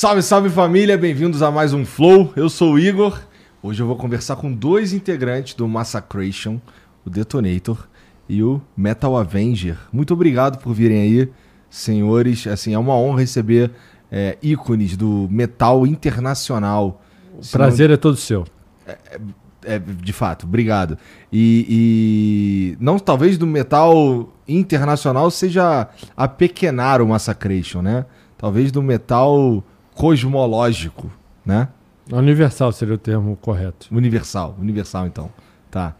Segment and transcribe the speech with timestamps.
[0.00, 2.32] Salve, salve família, bem-vindos a mais um Flow.
[2.34, 3.20] Eu sou o Igor.
[3.62, 6.58] Hoje eu vou conversar com dois integrantes do Massacration,
[7.04, 7.86] o Detonator
[8.26, 9.76] e o Metal Avenger.
[9.92, 11.30] Muito obrigado por virem aí,
[11.68, 12.46] senhores.
[12.46, 13.72] Assim, é uma honra receber
[14.10, 17.02] é, ícones do metal internacional.
[17.34, 17.94] O prazer não...
[17.94, 18.46] é todo seu.
[18.86, 20.96] É, é, é, de fato, obrigado.
[21.30, 28.06] E, e, não talvez do metal internacional seja a pequenar o Massacration, né?
[28.38, 29.62] Talvez do metal
[30.00, 31.10] cosmológico,
[31.44, 31.68] né?
[32.10, 33.86] Universal seria o termo correto.
[33.92, 35.30] Universal, universal então.
[35.70, 35.94] Tá.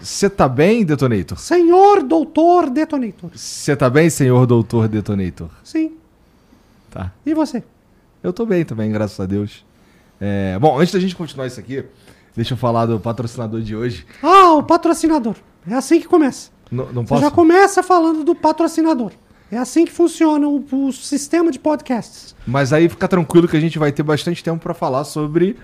[0.00, 0.28] Você é...
[0.28, 1.36] tá bem, Detonator?
[1.36, 3.30] Senhor Doutor Detonator.
[3.34, 5.50] Você tá bem, senhor Doutor Detonator?
[5.64, 5.96] Sim.
[6.88, 7.12] Tá.
[7.26, 7.64] E você?
[8.22, 9.64] Eu tô bem também, graças a Deus.
[10.20, 10.56] É...
[10.60, 11.84] Bom, antes da gente continuar isso aqui,
[12.36, 14.06] deixa eu falar do patrocinador de hoje.
[14.22, 15.34] Ah, o patrocinador.
[15.68, 16.50] É assim que começa.
[16.70, 17.20] N não posso...
[17.20, 19.10] Você já começa falando do patrocinador.
[19.50, 22.34] É assim que funciona o, o, sistema de podcasts.
[22.46, 25.56] Mas aí fica tranquilo que a gente vai ter bastante tempo para falar sobre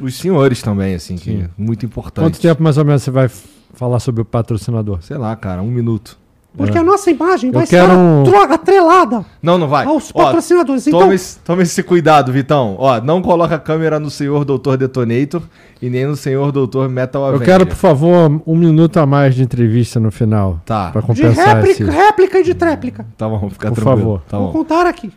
[0.00, 1.22] os senhores também, assim, Sim.
[1.22, 2.24] que é muito importante.
[2.24, 3.30] Quanto tempo mais ou menos você vai
[3.72, 5.02] falar sobre o patrocinador?
[5.02, 6.18] Sei lá, cara, um minuto.
[6.56, 6.80] Porque é.
[6.80, 9.86] a nossa imagem vai quero estar atrelada não, não vai.
[9.86, 10.86] aos patrocinadores.
[10.86, 11.00] Ó, então...
[11.00, 12.74] tome, esse, tome esse cuidado, Vitão.
[12.78, 15.42] Ó, não coloca a câmera no senhor Doutor Detonator
[15.80, 17.42] e nem no senhor Doutor Metal Avenger.
[17.42, 20.60] Eu quero, por favor, um minuto a mais de entrevista no final.
[20.66, 20.90] Tá.
[20.90, 21.84] Pra compensar de réplica, esse...
[21.84, 23.06] réplica e de tréplica.
[23.16, 23.98] Tá bom, fica por tranquilo.
[23.98, 24.22] favor.
[24.28, 24.52] Tá Vou bom.
[24.52, 25.12] contar aqui.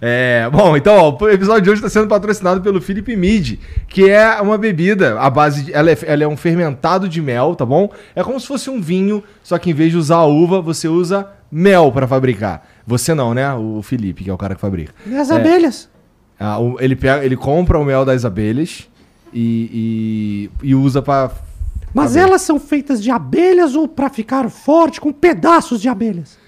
[0.00, 4.08] É, bom, então, ó, o episódio de hoje está sendo patrocinado pelo Philip Mid, que
[4.08, 7.66] é uma bebida, a base de, ela, é, ela é um fermentado de mel, tá
[7.66, 7.90] bom?
[8.14, 11.28] É como se fosse um vinho, só que em vez de usar uva, você usa
[11.50, 12.64] mel para fabricar.
[12.86, 13.52] Você não, né?
[13.54, 14.94] O Felipe, que é o cara que fabrica.
[15.04, 15.88] E as é, abelhas?
[16.38, 18.88] Ah, ele, pega, ele compra o mel das abelhas
[19.32, 21.32] e, e, e usa para
[21.92, 26.38] Mas elas são feitas de abelhas ou para ficar forte com pedaços de abelhas?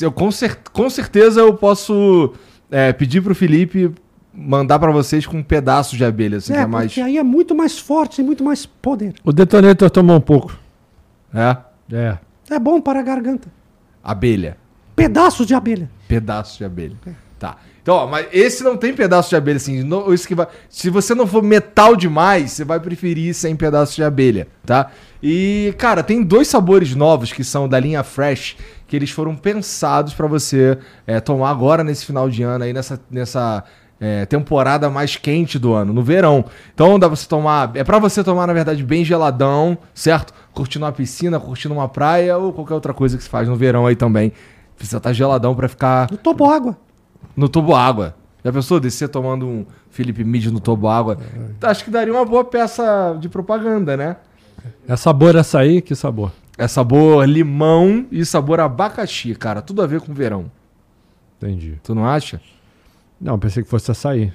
[0.00, 2.32] Eu, com, cer com certeza eu posso
[2.74, 3.92] é, pedir pro Felipe
[4.32, 6.86] mandar para vocês com um pedaço de abelha, assim, é, que é mais...
[6.86, 9.14] porque aí é muito mais forte e muito mais poder.
[9.22, 10.58] O detonator tomou um pouco.
[11.32, 11.56] É?
[11.92, 12.18] É.
[12.50, 13.48] É bom para a garganta.
[14.02, 14.56] Abelha.
[14.96, 15.88] Pedaços de abelha.
[16.08, 16.96] Pedaços de abelha.
[17.06, 17.12] É.
[17.38, 17.58] Tá.
[17.80, 19.84] Então, ó, mas esse não tem pedaço de abelha, assim.
[19.84, 23.94] No, isso que vai, se você não for metal demais, você vai preferir sem pedaço
[23.94, 24.90] de abelha, tá?
[25.22, 28.56] E, cara, tem dois sabores novos que são da linha Fresh,
[28.94, 33.00] que eles foram pensados para você é, tomar agora nesse final de ano aí, nessa,
[33.10, 33.64] nessa
[33.98, 36.44] é, temporada mais quente do ano, no verão.
[36.72, 37.72] Então dá pra você tomar.
[37.74, 40.32] É para você tomar, na verdade, bem geladão, certo?
[40.52, 43.84] Curtindo uma piscina, curtindo uma praia ou qualquer outra coisa que se faz no verão
[43.84, 44.32] aí também.
[44.76, 46.08] Precisa estar tá geladão para ficar.
[46.08, 46.76] No tobo água.
[47.36, 48.14] No tobo água.
[48.44, 51.18] Já pensou descer tomando um Felipe Mid no tobo água?
[51.62, 54.16] Acho que daria uma boa peça de propaganda, né?
[54.86, 55.82] É sabor açaí?
[55.82, 56.30] Que sabor?
[56.56, 59.60] É sabor limão e sabor abacaxi, cara.
[59.60, 60.50] Tudo a ver com verão.
[61.38, 61.78] Entendi.
[61.82, 62.40] Tu não acha?
[63.20, 64.32] Não, pensei que fosse açaí.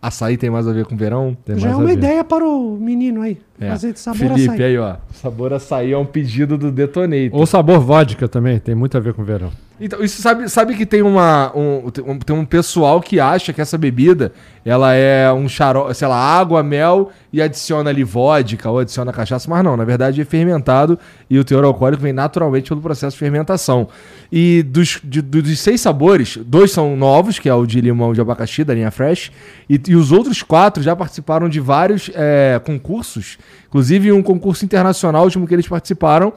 [0.00, 1.34] Açaí tem mais a ver com verão?
[1.46, 1.92] Tem Já é uma a ver.
[1.94, 3.40] ideia para o menino aí.
[3.58, 3.70] É.
[3.70, 4.62] Fazer de sabor Felipe, açaí.
[4.64, 4.96] aí ó.
[5.14, 7.38] Sabor açaí é um pedido do Detonator.
[7.40, 9.50] Ou sabor vodka também, tem muito a ver com verão.
[9.84, 13.76] Então, isso sabe, sabe que tem uma um, tem- um pessoal que acha que essa
[13.76, 14.32] bebida
[14.64, 19.46] ela é um xarope, sei lá, água, mel e adiciona ali vodka ou adiciona cachaça,
[19.50, 20.98] mas não, na verdade é fermentado
[21.28, 23.86] e o teor alcoólico vem naturalmente pelo processo de fermentação.
[24.32, 28.12] E dos, de- do- dos seis sabores, dois são novos, que é o de limão
[28.12, 29.30] e de abacaxi da linha Fresh,
[29.68, 33.36] e, e os outros quatro já participaram de vários é, concursos,
[33.68, 36.32] inclusive um concurso internacional, último que eles participaram.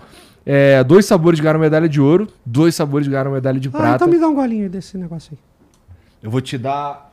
[0.50, 3.96] É, dois sabores ganharam medalha de ouro, dois sabores ganharam medalha de Ah, prata.
[3.96, 5.40] então me dá um golinho desse negócio aí.
[6.24, 7.12] Eu vou te dar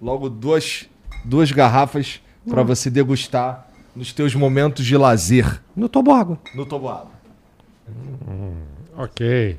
[0.00, 0.88] logo duas,
[1.24, 6.38] duas garrafas pra você degustar nos teus momentos de lazer No toboágua.
[6.54, 7.10] no Toboágua.
[8.96, 9.58] Ok.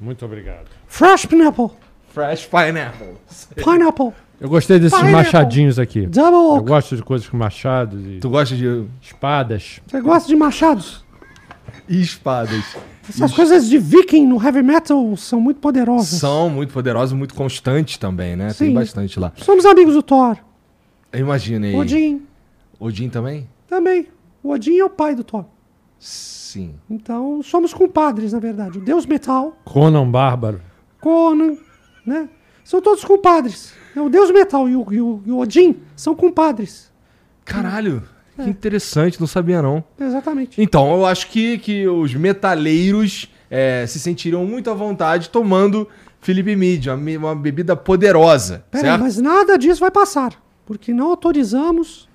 [0.00, 0.68] Muito obrigado.
[0.86, 1.68] Fresh pineapple.
[2.08, 3.14] Fresh Pineapple.
[3.56, 4.12] Pineapple.
[4.40, 5.16] Eu gostei desses Pineapple.
[5.24, 6.06] machadinhos aqui.
[6.06, 9.80] Double Eu gosto de coisas com machados e Tu gosta de espadas.
[9.86, 11.04] Você gosta de machados?
[11.88, 12.76] espadas?
[13.08, 16.18] Essas coisas de viking no heavy metal são muito poderosas.
[16.18, 18.46] São muito poderosos, muito constantes também, né?
[18.48, 18.74] Tem Sim.
[18.74, 19.32] bastante lá.
[19.36, 20.36] Somos amigos do Thor.
[21.12, 21.76] Imagina aí.
[21.76, 22.22] Odin
[22.80, 23.48] Odin também?
[23.68, 24.08] também.
[24.42, 25.44] O Odin é o pai do Thor.
[25.98, 26.74] Sim.
[26.88, 28.78] Então, somos compadres, na verdade.
[28.78, 30.60] O Deus Metal, Conan Bárbaro.
[31.00, 31.56] Conan,
[32.06, 32.28] né?
[32.64, 33.72] São todos compadres.
[33.94, 36.90] O Deus Metal e o, e o- e o Odin são compadres.
[37.44, 38.02] Caralho,
[38.42, 39.84] que interessante, não sabia não.
[40.00, 40.60] Exatamente.
[40.60, 45.86] Então, eu acho que, que os metaleiros é, se sentiriam muito à vontade tomando
[46.20, 49.02] Felipe Mid, uma, uma bebida poderosa, Pera aí, certo?
[49.02, 50.32] mas nada disso vai passar.
[50.66, 52.08] Porque não autorizamos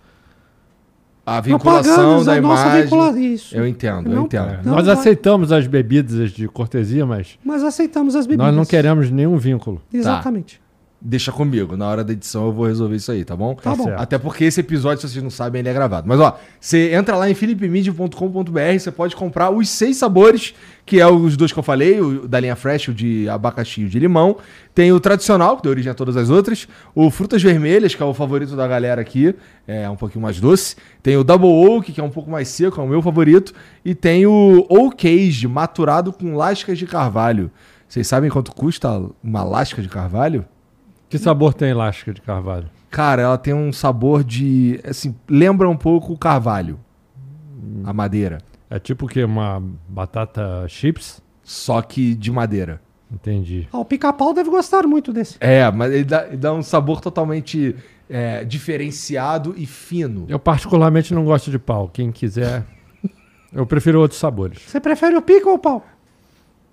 [1.38, 2.84] A vinculação da nossa imagem.
[2.84, 3.20] vincula...
[3.20, 3.56] Isso.
[3.56, 4.50] Eu entendo, eu Não- entendo.
[4.50, 4.96] É, Não nós vai.
[4.96, 8.48] aceitamos as bebidas de cortesia, mas Mas aceitamos as bebidas.
[8.48, 9.82] nós não queremos nenhum vínculo.
[9.94, 10.60] Exatamente.
[11.02, 13.56] Deixa comigo, na hora da edição eu vou resolver isso aí, tá bom?
[13.56, 13.86] Tá bom.
[13.86, 14.02] certo.
[14.02, 16.06] Até porque esse episódio, se vocês não sabem, ele é gravado.
[16.06, 20.54] Mas ó, você entra lá em philipemid.com.br, você pode comprar os seis sabores,
[20.86, 23.86] que é os dois que eu falei, o da linha Fresh, o de abacaxi e
[23.86, 24.36] o de limão.
[24.76, 26.68] Tem o tradicional, que deu origem a todas as outras.
[26.94, 29.34] O Frutas Vermelhas, que é o favorito da galera aqui,
[29.66, 30.76] é um pouquinho mais doce.
[31.02, 33.54] Tem o Double Oak, que é um pouco mais seco, é o meu favorito.
[33.86, 37.50] E tem o Oak maturado com lascas de carvalho.
[37.88, 40.46] Vocês sabem quanto custa uma lasca de carvalho?
[41.10, 42.70] Que sabor tem elástica de carvalho?
[42.90, 44.80] Cara, ela tem um sabor de.
[44.84, 46.80] Assim, lembra um pouco o carvalho.
[47.84, 48.40] A madeira.
[48.70, 49.24] É tipo o quê?
[49.24, 51.22] Uma batata chips?
[51.44, 52.80] Só que de madeira.
[53.12, 53.68] Entendi.
[53.72, 55.36] Ah, o pica-pau deve gostar muito desse.
[55.40, 57.76] É, mas ele dá, ele dá um sabor totalmente
[58.08, 60.26] é, diferenciado e fino.
[60.30, 61.90] Eu particularmente não gosto de pau.
[61.92, 62.64] Quem quiser.
[63.52, 64.62] Eu prefiro outros sabores.
[64.62, 65.84] Você prefere o pica ou o pau?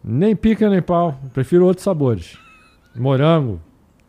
[0.05, 1.19] Nem pica nem pau.
[1.25, 2.37] Eu prefiro outros sabores.
[2.95, 3.61] Morango,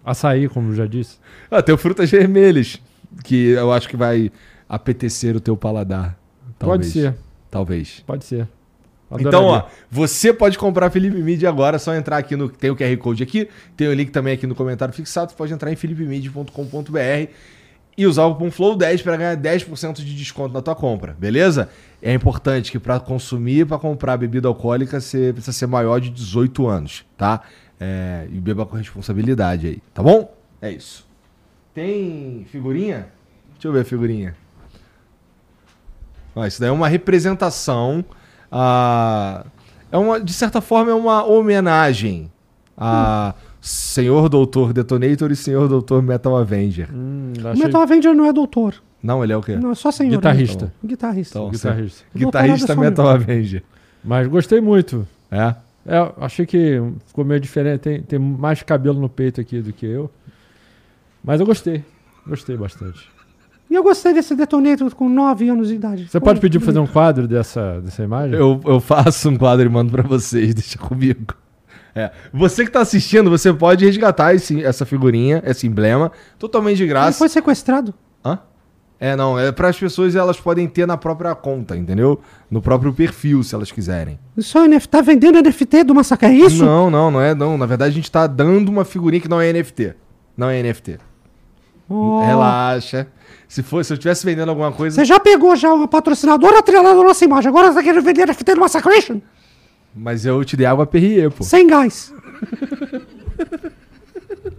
[0.07, 1.17] açaí, como já disse.
[1.51, 2.81] Ah, tem frutas vermelhas,
[3.23, 4.31] que eu acho que vai
[4.67, 6.17] apetecer o teu paladar.
[6.57, 6.93] Pode Talvez.
[6.93, 7.15] ser,
[7.51, 8.03] Talvez.
[8.05, 8.47] pode ser.
[9.19, 9.77] Então, ó, Adoraria.
[9.89, 12.49] você pode comprar Felipe Mid agora, é só entrar aqui no.
[12.49, 15.31] Tem o QR Code aqui, tem o link também aqui no comentário fixado.
[15.31, 17.31] Você pode entrar em philipemid.com.br
[17.97, 21.69] e usar o cupom FLOW10 para ganhar 10% de desconto na tua compra, beleza?
[22.01, 26.67] É importante que para consumir, para comprar bebida alcoólica, você precisa ser maior de 18
[26.67, 27.41] anos, tá?
[27.79, 30.33] É, e beba com responsabilidade aí, tá bom?
[30.61, 31.05] É isso.
[31.73, 33.07] Tem figurinha?
[33.53, 34.35] Deixa eu ver a figurinha.
[36.35, 38.03] Ó, isso daí é uma representação.
[38.51, 39.45] a
[39.91, 42.31] é uma, de certa forma, é uma homenagem
[42.77, 46.89] a Senhor Doutor Detonator e Senhor Doutor Metal Avenger.
[46.93, 48.75] Hum, O achei Metal Avenger não é doutor.
[49.01, 49.55] Não, ele é o quê?
[49.55, 50.15] Não, é só senhor.
[50.17, 50.65] Guitarrista.
[50.65, 50.71] né?
[50.83, 51.37] Guitarrista.
[51.39, 52.03] Então, guitarrista.
[52.15, 53.63] Guitarrista Metal Avenger.
[54.03, 55.07] Mas gostei muito.
[55.31, 55.55] É?
[55.87, 57.79] É, achei que ficou meio diferente.
[57.79, 60.11] Tem, tem mais cabelo no peito aqui do que eu.
[61.23, 61.83] Mas eu gostei.
[62.27, 63.09] Gostei bastante.
[63.69, 66.07] E eu gostei desse detonator com 9 anos de idade.
[66.09, 68.37] Você pode pedir pra fazer um quadro dessa, dessa imagem?
[68.37, 71.33] Eu, eu faço um quadro e mando pra vocês, deixa comigo.
[71.95, 72.11] É.
[72.31, 76.89] Você que tá assistindo, você pode resgatar esse, essa figurinha, esse emblema, totalmente de Ele
[76.89, 77.17] graça.
[77.17, 77.93] foi sequestrado.
[78.23, 78.39] Hã?
[78.99, 82.19] É, não, é para as pessoas elas podem ter na própria conta, entendeu?
[82.49, 84.17] No próprio perfil, se elas quiserem.
[84.35, 84.89] Isso é NFT.
[84.89, 86.65] Tá vendendo NFT do Massacre, é isso?
[86.65, 87.57] Não, não, não é, não.
[87.57, 89.93] Na verdade, a gente tá dando uma figurinha que não é NFT.
[90.35, 90.97] Não é NFT.
[91.87, 92.25] Oh.
[92.25, 93.07] Relaxa.
[93.47, 94.95] Se fosse, se eu estivesse vendendo alguma coisa.
[94.95, 97.49] Você já pegou já uma patrocinadora atrelada à nossa imagem.
[97.49, 99.21] Agora você tá querendo vender NFT do Massacration?
[99.95, 101.43] Mas eu te dei água Perrier, pô.
[101.43, 102.13] Sem gás.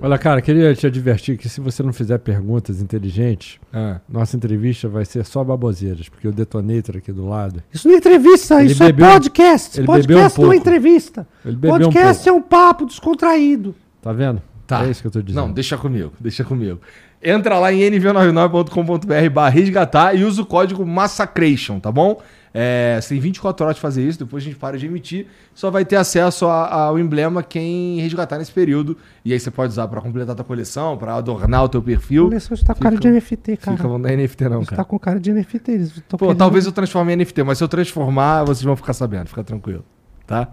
[0.01, 3.99] Olha, cara, queria te advertir que se você não fizer perguntas inteligentes, Ah.
[4.09, 7.63] nossa entrevista vai ser só baboseiras, porque o detonator aqui do lado.
[7.73, 9.79] Isso não é entrevista, Ele isso é bebeu- podcast.
[9.81, 11.27] ele bebeu um podcast não é entrevista.
[11.45, 13.75] Ele bebeu podcast um é um papo descontraído.
[14.01, 14.41] Tá vendo?
[14.69, 14.85] Tá.
[14.87, 15.47] É isso que eu tô dizendo.
[15.47, 16.79] Não, deixa comigo, deixa comigo.
[17.21, 22.21] Entra lá em nv99.com.br barra resgatar e usa o código Massacration, tá bom?
[22.55, 25.27] É, você tem 24 horas de fazer isso, depois a gente para de emitir.
[25.55, 28.97] Só vai ter acesso a- ao emblema quem resgatar nesse período.
[29.25, 32.31] E aí você pode usar pra completar a tua coleção, pra adornar o teu perfil.
[32.41, 33.77] Só, você tá com cara de NFT, cara.
[33.77, 34.85] Fica não é NFT não, Você tá cara.
[34.89, 35.71] com cara de NFT.
[35.71, 39.29] eles Pô, talvez eu transforme em NFT, mas se eu transformar, vocês vão ficar sabendo,
[39.29, 39.85] fica tranquilo,
[40.27, 40.49] tá?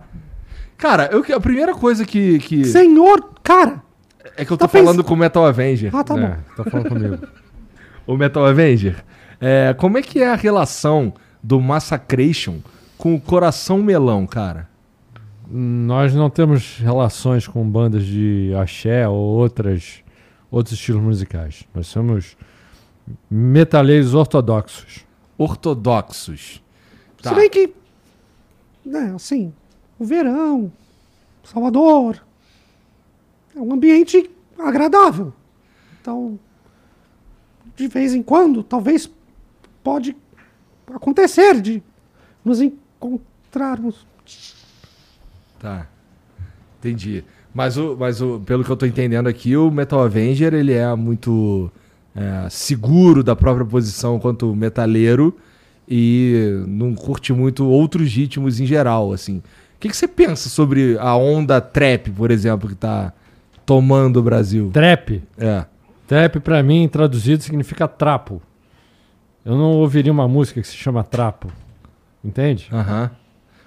[0.77, 3.81] Cara, eu, a primeira coisa que, que Senhor, cara!
[4.35, 5.95] é que eu tô tá falando com o Metal Avenger.
[5.95, 6.35] Ah, tá É, bom.
[6.57, 7.17] tá falando comigo.
[8.05, 9.03] O Metal Avenger.
[9.39, 11.13] É, como é que é a relação
[11.45, 12.59] do Massacration
[12.97, 14.67] com o Coração Melão, cara?
[15.47, 20.03] Nós não temos relações com bandas de axé ou outras,
[20.49, 21.63] outros estilos musicais.
[21.71, 22.35] Nós somos
[23.29, 25.05] metaleiros ortodoxos.
[25.37, 26.63] Ortodoxos.
[27.21, 27.29] Tá.
[27.29, 27.71] Se bem que,
[28.83, 29.53] né, assim,
[29.99, 30.71] o verão,
[31.43, 32.25] Salvador,
[33.55, 35.31] é um ambiente agradável.
[36.01, 36.39] Então,
[37.75, 39.07] de vez em quando, talvez
[39.83, 40.15] pode
[40.93, 41.81] acontecer de
[42.43, 44.05] nos encontrarmos.
[45.59, 45.87] Tá.
[46.79, 47.23] Entendi.
[47.53, 50.93] Mas, o, mas o, pelo que eu tô entendendo aqui, o Metal Avenger ele é
[50.95, 51.71] muito
[52.15, 55.35] é, seguro da própria posição quanto metaleiro
[55.87, 59.37] e não curte muito outros ritmos em geral, assim.
[59.37, 63.13] O que, que você pensa sobre a onda trap, por exemplo, que tá
[63.65, 64.69] tomando o Brasil?
[64.73, 65.23] Trap.
[65.37, 65.65] É.
[66.07, 68.41] Trap, pra mim, traduzido, significa trapo.
[69.45, 71.51] Eu não ouviria uma música que se chama trapo.
[72.23, 72.67] Entende?
[72.73, 73.11] Aham.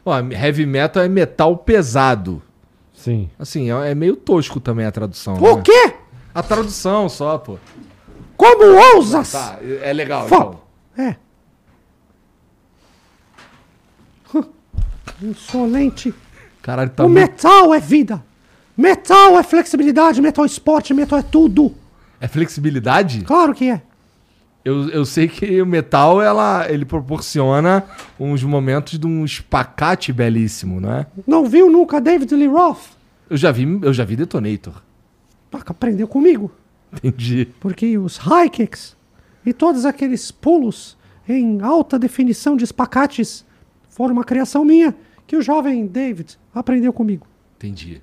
[0.04, 2.42] Ó, heavy metal é metal pesado.
[2.92, 3.30] Sim.
[3.38, 5.36] Assim, é, é meio tosco também a tradução.
[5.36, 5.62] O né?
[5.64, 5.94] quê?
[6.34, 7.58] A tradução só, pô.
[8.36, 8.64] Como
[8.96, 9.30] ousas?
[9.30, 10.26] Tá, é legal.
[10.26, 10.60] Fala.
[10.92, 11.06] Então.
[11.06, 11.16] É.
[15.22, 16.14] Insolente.
[16.60, 17.20] Caralho, tá o muito...
[17.20, 18.24] metal é vida.
[18.76, 21.74] Metal é flexibilidade, metal é esporte, metal é tudo.
[22.20, 23.22] É flexibilidade?
[23.22, 23.82] Claro que é.
[24.68, 27.86] Eu, eu sei que o metal, ela, ele proporciona
[28.20, 31.06] uns momentos de um espacate belíssimo, não é?
[31.26, 32.90] Não viu nunca David Lee Roth?
[33.30, 34.82] Eu já vi, eu já vi Detonator.
[35.50, 36.52] Ah, Aprendeu comigo.
[36.92, 37.48] Entendi.
[37.58, 38.94] Porque os high kicks
[39.46, 43.46] e todos aqueles pulos em alta definição de espacates
[43.88, 44.94] foram uma criação minha
[45.26, 47.26] que o jovem David aprendeu comigo.
[47.56, 48.02] Entendi.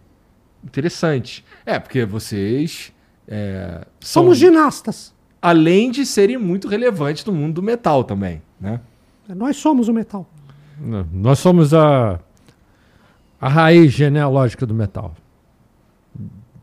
[0.64, 1.46] Interessante.
[1.64, 2.92] É, porque vocês
[3.28, 5.14] é, são, Somos ginastas.
[5.50, 8.80] Além de serem muito relevantes no mundo do metal também, né?
[9.30, 10.28] Nós somos o metal.
[10.80, 12.20] Não, Nós somos a,
[13.40, 15.14] a raiz genealógica do metal.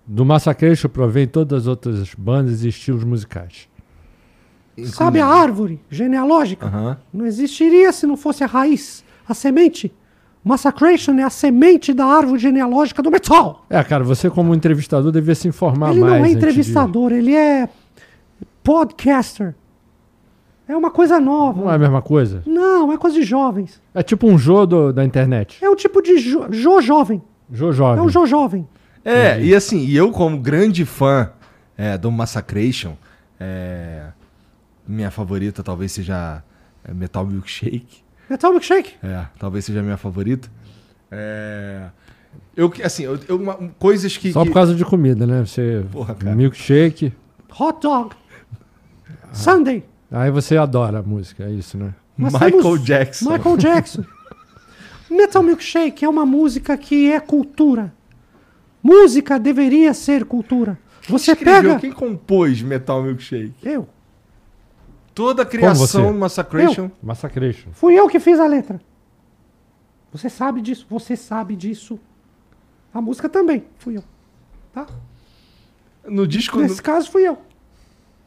[0.06, 3.68] Do Massacration provém todas as outras bandas e estilos musicais.
[4.86, 6.98] Sabe a árvore genealógica?
[7.12, 9.92] Não existiria se não fosse a raiz, a semente.
[10.44, 13.64] Massacration é a semente da árvore genealógica do metal.
[13.70, 16.12] É, cara, você como entrevistador devia se informar ele mais.
[16.12, 17.68] não é antes de- entrevistador, ele é
[18.62, 19.54] podcaster.
[20.68, 21.60] É uma coisa nova.
[21.62, 22.42] Não é a mesma coisa?
[22.46, 23.80] Não, é coisa de jovens.
[23.94, 25.58] É tipo um Jô do- da internet.
[25.62, 27.20] É um tipo de jo, jo jovem.
[27.52, 27.98] Jô jovem.
[27.98, 28.66] É um jo jovem.
[29.04, 31.30] É, e assim, e eu como grande fã
[31.76, 32.92] é, do Massacration,
[33.38, 34.06] é,
[34.86, 36.42] minha favorita talvez seja
[36.84, 38.02] é, Metal Milkshake.
[38.30, 38.94] Metal Milkshake.
[39.02, 40.48] É, talvez seja a minha favorita.
[41.10, 41.86] É,
[42.56, 44.32] eu, que- assim, eu, eu- uma- coisas que...
[44.32, 45.44] Só que- por causa de comida, né?
[45.44, 45.84] Você.
[45.90, 46.34] Porra, cara.
[46.36, 47.12] milkshake.
[47.58, 48.14] Hot dog.
[49.32, 49.84] Sunday.
[50.10, 51.94] Aí você adora a música, é isso, né?
[52.16, 53.30] Nós Michael Jackson.
[53.30, 54.04] Michael Jackson.
[55.10, 57.92] Metal Milkshake é uma música que é cultura.
[58.82, 60.78] Música deveria ser cultura.
[61.08, 61.80] Você Escreveu, pega.
[61.80, 63.54] Quem compôs Metal Milkshake?
[63.62, 63.88] Eu.
[65.14, 66.90] Toda a criação Massacration.
[67.02, 67.70] Massacration.
[67.72, 68.80] Fui eu que fiz a letra.
[70.12, 70.86] Você sabe disso.
[70.88, 71.98] Você sabe disso.
[72.92, 73.64] A música também.
[73.78, 74.04] Fui eu.
[74.72, 74.86] Tá?
[76.06, 76.58] No disco...
[76.60, 77.38] Nesse no- caso, fui eu.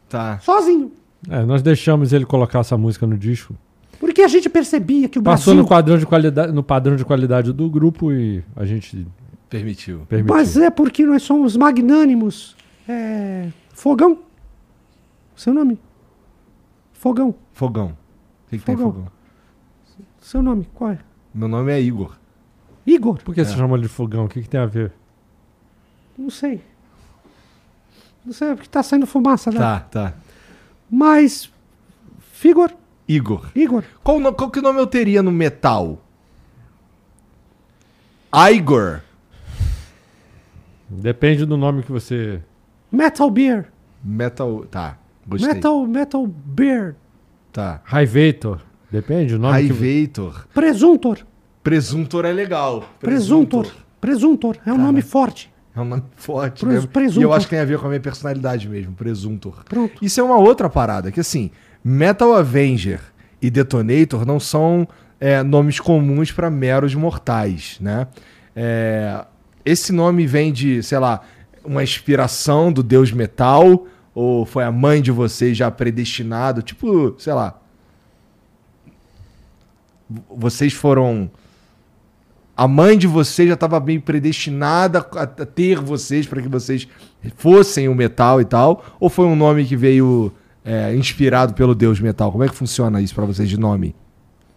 [0.10, 0.40] Tá.
[0.40, 0.92] Sozinho.
[1.30, 3.56] É, nós deixamos ele colocar essa música no disco.
[4.00, 5.64] Porque a gente percebia que o Passou Brasil.
[5.64, 9.08] no padrão de qualidade, no padrão de qualidade do grupo e a gente
[9.50, 10.02] Permitiu.
[10.08, 10.36] permitiu.
[10.36, 12.56] Mas é porque nós somos magnânimos.
[12.88, 13.50] É...
[13.74, 14.20] Fogão.
[15.36, 15.80] Seu nome?
[16.94, 17.34] Fogão.
[17.54, 17.88] Fogão.
[17.88, 18.92] O que, que tem Fogão.
[18.94, 19.08] fogão?
[20.20, 21.00] Seu nome, qual é?
[21.34, 22.16] Meu nome é Igor.
[22.86, 23.18] Igor?
[23.24, 24.26] Por que você chama ele de fogão?
[24.26, 24.92] O que, que tem a ver?
[26.18, 26.62] Não sei.
[28.26, 29.60] Não sei, porque tá saindo fumaça daí.
[29.60, 30.14] Tá, tá.
[30.90, 31.50] Mas.
[32.34, 32.72] Figor?
[33.08, 33.50] Igor.
[33.56, 33.84] Igor?
[34.04, 36.02] Qual, no- qual que nome eu teria no metal?
[38.52, 39.02] Igor.
[40.90, 42.42] Depende do nome que você.
[42.92, 43.68] Metal Beer.
[44.04, 44.66] Metal.
[44.66, 44.98] Tá.
[45.28, 45.54] Gostei.
[45.54, 46.96] Metal, Metal Beer.
[47.52, 47.82] Tá.
[47.84, 48.60] Raivator.
[48.92, 50.46] Depende o nome que Raivator.
[50.54, 51.20] Presuntor.
[51.64, 52.84] Presuntor é legal.
[53.00, 53.68] Presuntor.
[54.00, 54.58] Presuntor.
[54.66, 55.52] É um nome forte.
[55.76, 56.88] É um nome forte Pres- mesmo.
[56.90, 57.22] presuntor.
[57.22, 58.94] E eu acho que tem a ver com a minha personalidade mesmo.
[58.94, 59.64] Presuntor.
[59.66, 59.94] Pronto.
[60.04, 61.12] Isso é uma outra parada.
[61.12, 61.52] Que assim,
[61.84, 63.02] Metal Avenger
[63.42, 64.88] e Detonator não são
[65.20, 68.08] é, nomes comuns para meros mortais, né?
[68.56, 69.26] É,
[69.66, 71.22] esse nome vem de, sei lá,
[71.64, 76.62] uma inspiração do deus metal ou foi a mãe de vocês já predestinado?
[76.62, 77.60] Tipo, sei lá.
[80.30, 81.30] Vocês foram
[82.58, 86.88] a mãe de vocês já estava bem predestinada a ter vocês para que vocês
[87.36, 88.86] fossem o metal e tal?
[89.00, 90.32] Ou foi um nome que veio
[90.64, 92.32] é, inspirado pelo deus metal?
[92.32, 93.94] Como é que funciona isso para vocês de nome?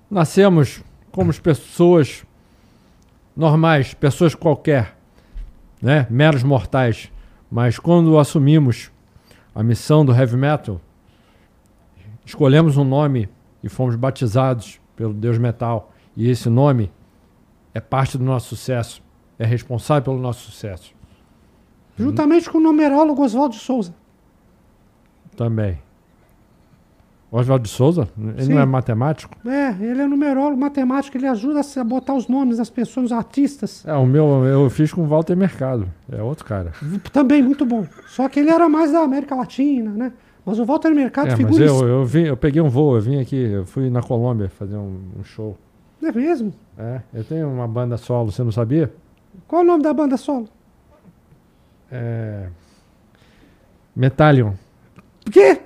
[0.09, 2.25] Nascemos como pessoas
[3.37, 4.97] normais, pessoas qualquer,
[5.83, 6.07] né?
[6.09, 7.11] meros mortais.
[7.50, 8.93] Mas quando assumimos
[9.52, 10.81] a missão do heavy metal,
[12.25, 13.28] escolhemos um nome
[13.62, 15.93] e fomos batizados pelo deus metal.
[16.17, 16.90] E esse nome
[17.78, 19.02] é parte do nosso sucesso,
[19.38, 20.92] é responsável pelo nosso sucesso.
[21.97, 23.94] Juntamente com o numerólogo Oswaldo Souza.
[25.37, 25.78] Também.
[27.30, 28.08] Oswaldo de Souza?
[28.18, 28.54] Ele Sim.
[28.54, 29.37] não é matemático?
[29.47, 33.85] É, ele é numerólogo, matemático, ele ajuda a botar os nomes das pessoas, os artistas.
[33.87, 35.88] É, o meu eu fiz com o Walter Mercado.
[36.11, 36.73] É outro cara.
[37.12, 37.87] Também muito bom.
[38.06, 40.12] Só que ele era mais da América Latina, né?
[40.44, 41.64] Mas o Walter Mercado É, mas figura.
[41.64, 44.76] eu, eu, vim, eu peguei um voo, eu vim aqui, eu fui na Colômbia fazer
[44.76, 45.56] um, um show.
[46.02, 46.55] É mesmo?
[46.78, 48.93] É, eu tenho uma banda solo, você não sabia?
[49.47, 50.49] Qual é o nome da banda solo?
[51.90, 52.49] É.
[53.97, 54.52] Metallion.
[55.26, 55.61] O quê?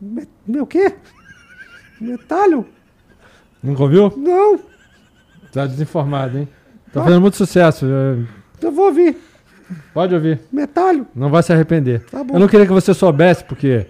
[0.00, 0.94] Me- Meu quê?
[2.00, 2.66] Metalho?
[3.62, 4.12] Nunca ouviu?
[4.16, 4.58] Não,
[5.52, 6.48] Tá desinformado, hein?
[6.92, 7.84] Tá fazendo muito sucesso.
[7.86, 9.16] é, eu vou ouvir.
[9.92, 10.40] Pode ouvir.
[10.52, 11.06] Metalho?
[11.14, 12.04] Não vai se arrepender.
[12.06, 12.34] Tá bom.
[12.34, 13.86] Eu não queria que você soubesse, porque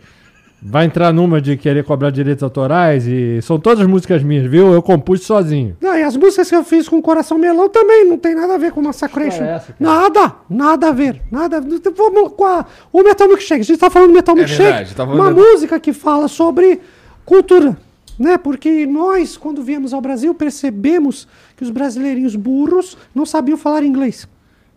[0.62, 4.72] vai entrar numa de querer cobrar direitos autorais e são todas músicas minhas, viu?
[4.72, 5.76] Eu compus sozinho.
[5.80, 8.54] Não, e as músicas que eu fiz com o Coração Melão também não tem nada
[8.54, 9.42] a ver com Massacration.
[9.44, 11.20] é essa, nada, nada a ver.
[11.30, 11.60] Nada.
[11.96, 13.60] Vamos com a- o Metal Milkshake.
[13.62, 14.62] A gente tá falando do Metal Milkshake.
[14.62, 16.80] verdade, tá falando uma de- música que fala sobre
[17.24, 17.76] cultura.
[18.18, 18.36] Né?
[18.36, 21.26] Porque nós, quando viemos ao Brasil, percebemos
[21.56, 24.28] que os brasileirinhos burros não sabiam falar inglês.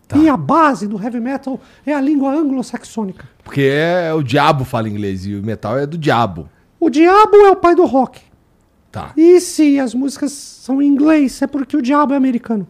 [0.06, 0.18] Tá.
[0.18, 3.28] E a base do heavy metal é a língua anglo-saxônica.
[3.42, 6.48] Porque é, o diabo fala inglês e o metal é do diabo.
[6.78, 8.20] O diabo é o pai do rock.
[8.92, 9.12] Tá.
[9.16, 12.68] E se as músicas são em inglês, é porque o diabo é americano.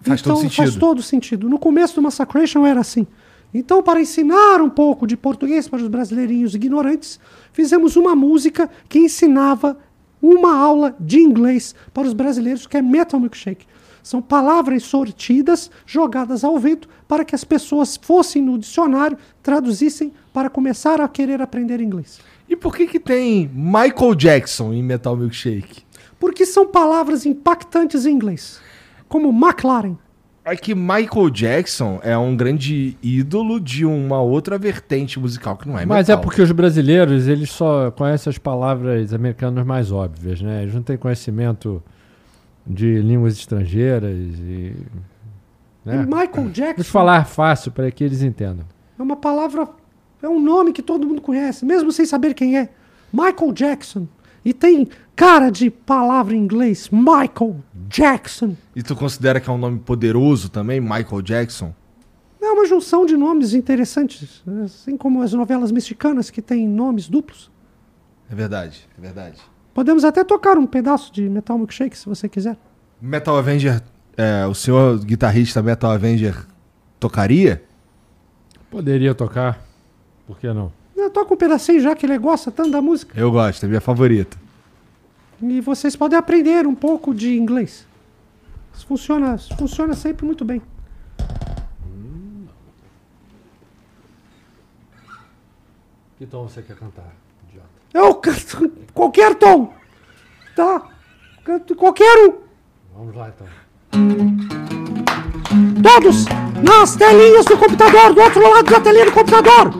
[0.00, 0.78] Faz todo Faz sentido.
[0.78, 1.48] todo sentido.
[1.48, 3.06] No começo do Massacration era assim.
[3.52, 7.18] Então, para ensinar um pouco de português para os brasileirinhos ignorantes,
[7.52, 9.78] fizemos uma música que ensinava
[10.20, 13.66] uma aula de inglês para os brasileiros, que é Metal Milkshake.
[14.04, 20.50] São palavras sortidas, jogadas ao vento, para que as pessoas fossem no dicionário, traduzissem para
[20.50, 22.20] começar a querer aprender inglês.
[22.46, 25.84] E por que que tem Michael Jackson em Metal Milkshake?
[26.20, 28.60] Porque são palavras impactantes em inglês,
[29.08, 29.96] como McLaren.
[30.44, 35.78] É que Michael Jackson é um grande ídolo de uma outra vertente musical que não
[35.78, 36.22] é Mas é metal.
[36.22, 40.62] porque os brasileiros, eles só conhecem as palavras americanas mais óbvias, né?
[40.62, 41.82] Eles não têm conhecimento
[42.66, 44.74] de línguas estrangeiras e...
[45.86, 46.06] E Né?
[46.06, 48.64] Michael Jackson Vou falar fácil para que eles entendam.
[48.98, 49.68] é uma palavra,
[50.22, 52.70] é um nome que todo mundo conhece, mesmo sem saber quem é.
[53.12, 54.08] Michael Jackson.
[54.44, 57.56] E tem cara de palavra em inglês, Michael
[57.88, 58.56] Jackson.
[58.74, 61.74] E tu considera que é um nome poderoso também, Michael Jackson?
[62.42, 67.50] É uma junção de nomes interessantes, assim como as novelas mexicanas que têm nomes duplos.
[68.30, 69.40] É verdade, é verdade.
[69.74, 72.56] Podemos até tocar um pedaço de Metal Milkshake, se você quiser.
[73.02, 73.82] Metal Avenger,
[74.16, 76.46] é, o senhor guitarrista Metal Avenger
[77.00, 77.62] tocaria?
[78.70, 79.60] Poderia tocar,
[80.26, 80.72] por que não?
[80.96, 83.18] Eu toco um pedacinho já que ele gosta tanto da música.
[83.18, 84.38] Eu gosto, é minha favorita.
[85.42, 87.84] E vocês podem aprender um pouco de inglês.
[88.72, 90.62] Isso funciona, isso funciona sempre muito bem.
[96.16, 97.12] Que tom você quer cantar?
[97.94, 99.72] Eu canto qualquer tom,
[100.56, 100.82] tá?
[101.44, 102.34] Canto qualquer um.
[102.92, 103.46] Vamos lá então.
[105.80, 106.24] Todos
[106.68, 109.72] nas telinhas do computador, do outro lado da telinha do computador.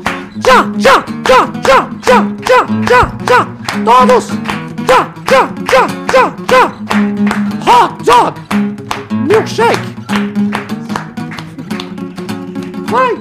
[0.46, 3.48] Já, já, já, já, já, já, já, já.
[3.84, 4.28] Todos.
[4.88, 6.64] Já, já, já, já, já.
[7.66, 8.40] Hot dog.
[9.26, 9.94] Milkshake.
[12.88, 13.16] Vai.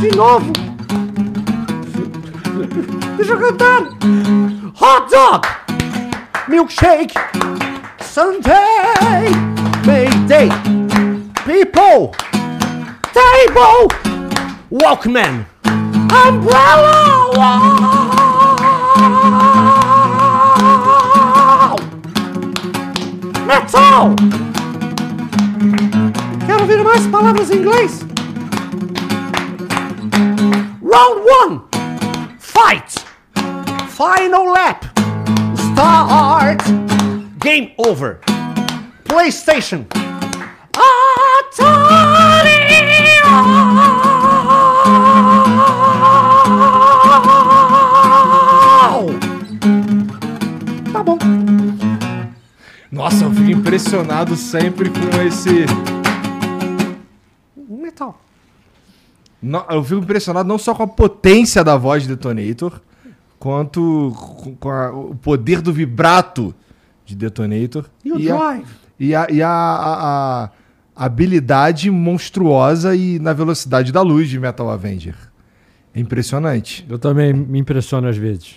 [0.00, 0.69] De novo.
[3.16, 3.82] Deixa eu cantar.
[4.80, 5.46] Hot dog.
[6.48, 7.14] Milkshake.
[8.12, 9.30] Sunday,
[9.86, 10.50] Mayday,
[11.46, 12.12] people,
[13.12, 13.88] table,
[14.68, 15.46] Walkman,
[16.10, 18.10] umbrella, wow.
[23.46, 24.16] metal.
[26.46, 28.04] Quero ouvir mais palavras em inglês.
[30.82, 31.60] Round one,
[32.60, 32.92] fight,
[33.88, 34.84] final lap,
[35.56, 36.62] start.
[37.38, 38.20] Game over.
[39.04, 39.86] PlayStation.
[40.76, 41.70] Atari.
[50.92, 51.18] Tá bom.
[52.92, 55.64] Nossa, eu fico impressionado sempre com esse.
[57.56, 58.20] Metal.
[59.42, 62.80] No- Eu fico impressionado não só com a potência da voz de Detonator,
[63.38, 66.54] quanto com- com a- o poder do vibrato
[67.06, 67.86] de Detonator.
[68.04, 68.66] E o a, drive.
[68.98, 70.50] e a, e a- a-
[70.96, 75.14] a habilidade monstruosa e na velocidade da luz de Metal Avenger.
[75.94, 76.84] É impressionante.
[76.88, 78.56] Eu também me impressiono às vezes.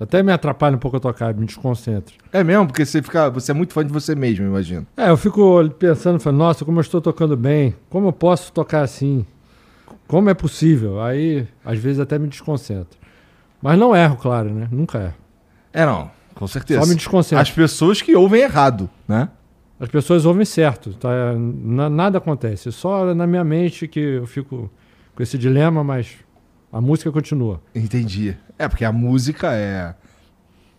[0.00, 2.14] Até me atrapalha um pouco a tocar, me desconcentro.
[2.32, 3.30] É mesmo, porque você fica.
[3.30, 4.84] Você é muito fã de você mesmo, eu imagino.
[4.96, 8.82] É, eu fico pensando, falando, nossa, como eu estou tocando bem, como eu posso tocar
[8.82, 9.24] assim?
[10.12, 11.00] Como é possível?
[11.00, 12.98] Aí, às vezes, até me desconcentro.
[13.62, 14.68] Mas não erro, claro, né?
[14.70, 15.14] Nunca erro.
[15.72, 16.82] É não, com certeza.
[16.82, 17.40] Só me desconcentro.
[17.40, 19.30] As pessoas que ouvem errado, né?
[19.80, 21.08] As pessoas ouvem certo, tá?
[21.34, 22.70] Na- nada acontece.
[22.70, 24.70] Só na minha mente que eu fico
[25.16, 26.08] com esse dilema, mas
[26.70, 27.62] a música continua.
[27.74, 28.36] Entendi.
[28.58, 29.94] É, porque a música é.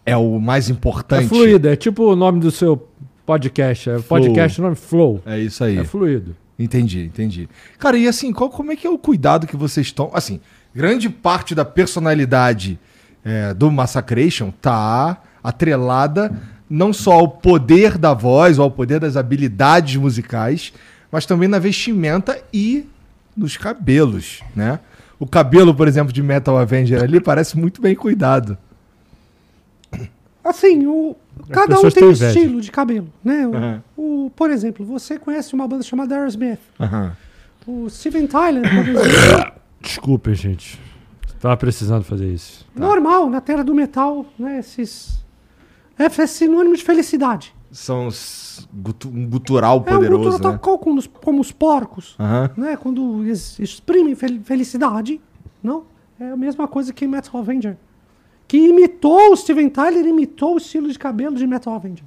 [0.06, 1.26] É o mais importante.
[1.26, 2.88] É fluida, é tipo o nome do seu
[3.26, 3.90] podcast.
[3.90, 5.24] É podcast, o nome Flow.
[5.26, 5.80] É isso aí.
[5.80, 6.36] É fluido.
[6.58, 7.50] Entendi, entendi.
[7.80, 10.12] Cara, e assim, qual, como é que é o cuidado que vocês estão.
[10.14, 10.40] Assim,
[10.74, 12.80] grande parte da personalidade
[13.24, 16.32] é, do Massacration tá atrelada
[16.70, 20.74] não só ao poder da voz ou ao poder das habilidades musicais,
[21.12, 22.88] mas também na vestimenta e
[23.36, 24.80] nos cabelos, né?
[25.20, 28.58] O cabelo, por exemplo, de Metal Avenger ali parece muito bem cuidado.
[30.44, 31.16] Assim, o,
[31.50, 32.28] cada um tem um inveja.
[32.28, 33.48] estilo de cabelo, né?
[33.48, 33.84] O- Aham.
[33.98, 36.60] o, por exemplo, você conhece uma banda chamada Aerosmith.
[36.80, 37.16] Aham.
[37.66, 40.80] O Steven Tyler, por exemplo, Desculpem, gente.
[41.40, 42.66] Tava precisando fazer isso.
[42.76, 44.60] normal, na terra do metal, né?
[44.60, 45.22] Esses...
[45.98, 47.54] É é sinônimo de felicidade.
[47.72, 50.60] São os gutu- um gutural é um poderoso, cultura né?
[50.62, 52.50] tal como, os- como os porcos, Aham.
[52.58, 52.76] né?
[52.78, 55.20] Quando eles exprimem fel- felicidade,
[55.62, 55.84] não?
[56.20, 57.78] É a mesma coisa que Metal Avenger.
[58.54, 62.06] Que imitou o Steven Tyler, imitou o estilo de cabelo de Metal Avenger.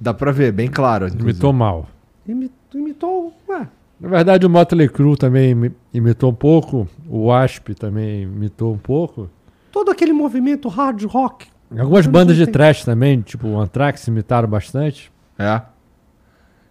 [0.00, 1.06] Dá pra ver, bem claro.
[1.06, 1.30] inclusive.
[1.32, 1.88] Imitou mal.
[2.24, 3.66] Imi- Imitou, ué,
[3.98, 6.86] Na verdade, o Motley Crue também imi- imitou um pouco.
[7.08, 9.28] O Wasp também imitou um pouco.
[9.72, 11.48] todo aquele movimento hard rock.
[11.76, 12.52] Algumas bandas de 80.
[12.52, 15.10] trash também, tipo o Anthrax, imitaram bastante.
[15.36, 15.60] É.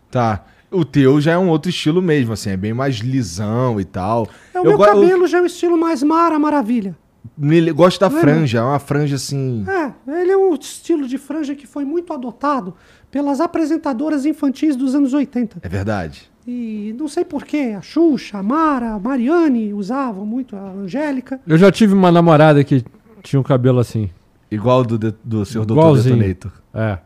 [0.10, 0.46] Tá.
[0.72, 4.30] O teu já é um outro estilo mesmo, assim, é bem mais lisão e tal.
[4.54, 6.96] É, o eu meu cabelo já é o estilo mais Mara Maravilha.
[7.40, 9.66] Eu me- gosto da é, franja, é uma franja assim.
[9.68, 12.74] É, ele é um estilo de franja que foi muito adotado
[13.10, 15.58] pelas apresentadoras infantis dos anos 80.
[15.62, 16.30] É verdade.
[16.48, 21.40] E não sei porquê, a Xuxa, a Mara, a Mariane usavam muito, a Angélica.
[21.46, 22.84] Eu já tive uma namorada que
[23.22, 24.10] tinha um cabelo assim.
[24.50, 25.72] Igual do, de- do seu Dr.
[25.74, 26.18] Igualzinho.
[26.18, 26.52] Detonator.
[26.74, 26.98] É.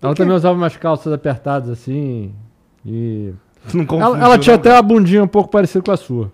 [0.00, 2.32] Ela também usava umas calças apertadas assim.
[2.84, 3.32] E.
[3.68, 3.84] Tu não
[4.16, 6.32] Ela, tinha até uma bundinha um pouco parecida com a sua.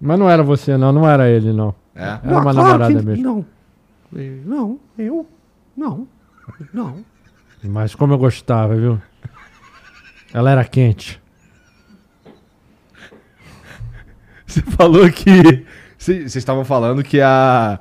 [0.00, 0.92] Mas não era você, não.
[0.92, 1.74] Não era ele, não.
[1.94, 2.02] É.
[2.02, 3.24] Era Não, uma claro namorada que mesmo.
[3.24, 3.46] Não.
[4.44, 5.26] Não, eu.
[5.76, 6.06] Não.
[6.72, 6.96] Não.
[7.64, 9.00] Mas como eu gostava, viu?
[10.32, 11.20] Ela era quente.
[14.46, 15.64] Você falou que.
[15.98, 17.80] Vocês estavam falando que a.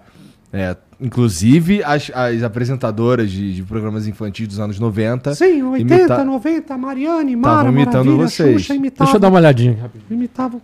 [0.52, 5.36] é, inclusive, as, as apresentadoras de, de programas infantis dos anos 90.
[5.36, 8.62] Sim, 80, imita- 90, Mariane, Mara, imitando Maravilha, vocês.
[8.62, 9.06] Xuxa imitava.
[9.06, 9.92] Deixa eu dar uma olhadinha.
[10.10, 10.62] Imitavam.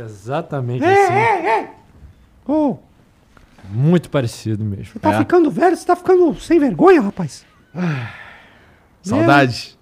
[0.00, 1.12] Exatamente É, assim.
[1.14, 1.70] é, é!
[2.46, 2.76] Ô,
[3.70, 4.86] Muito parecido mesmo.
[4.94, 5.18] você tá É.
[5.18, 7.44] ficando velho, você tá ficando sem vergonha, rapaz.
[9.02, 9.78] Saudade.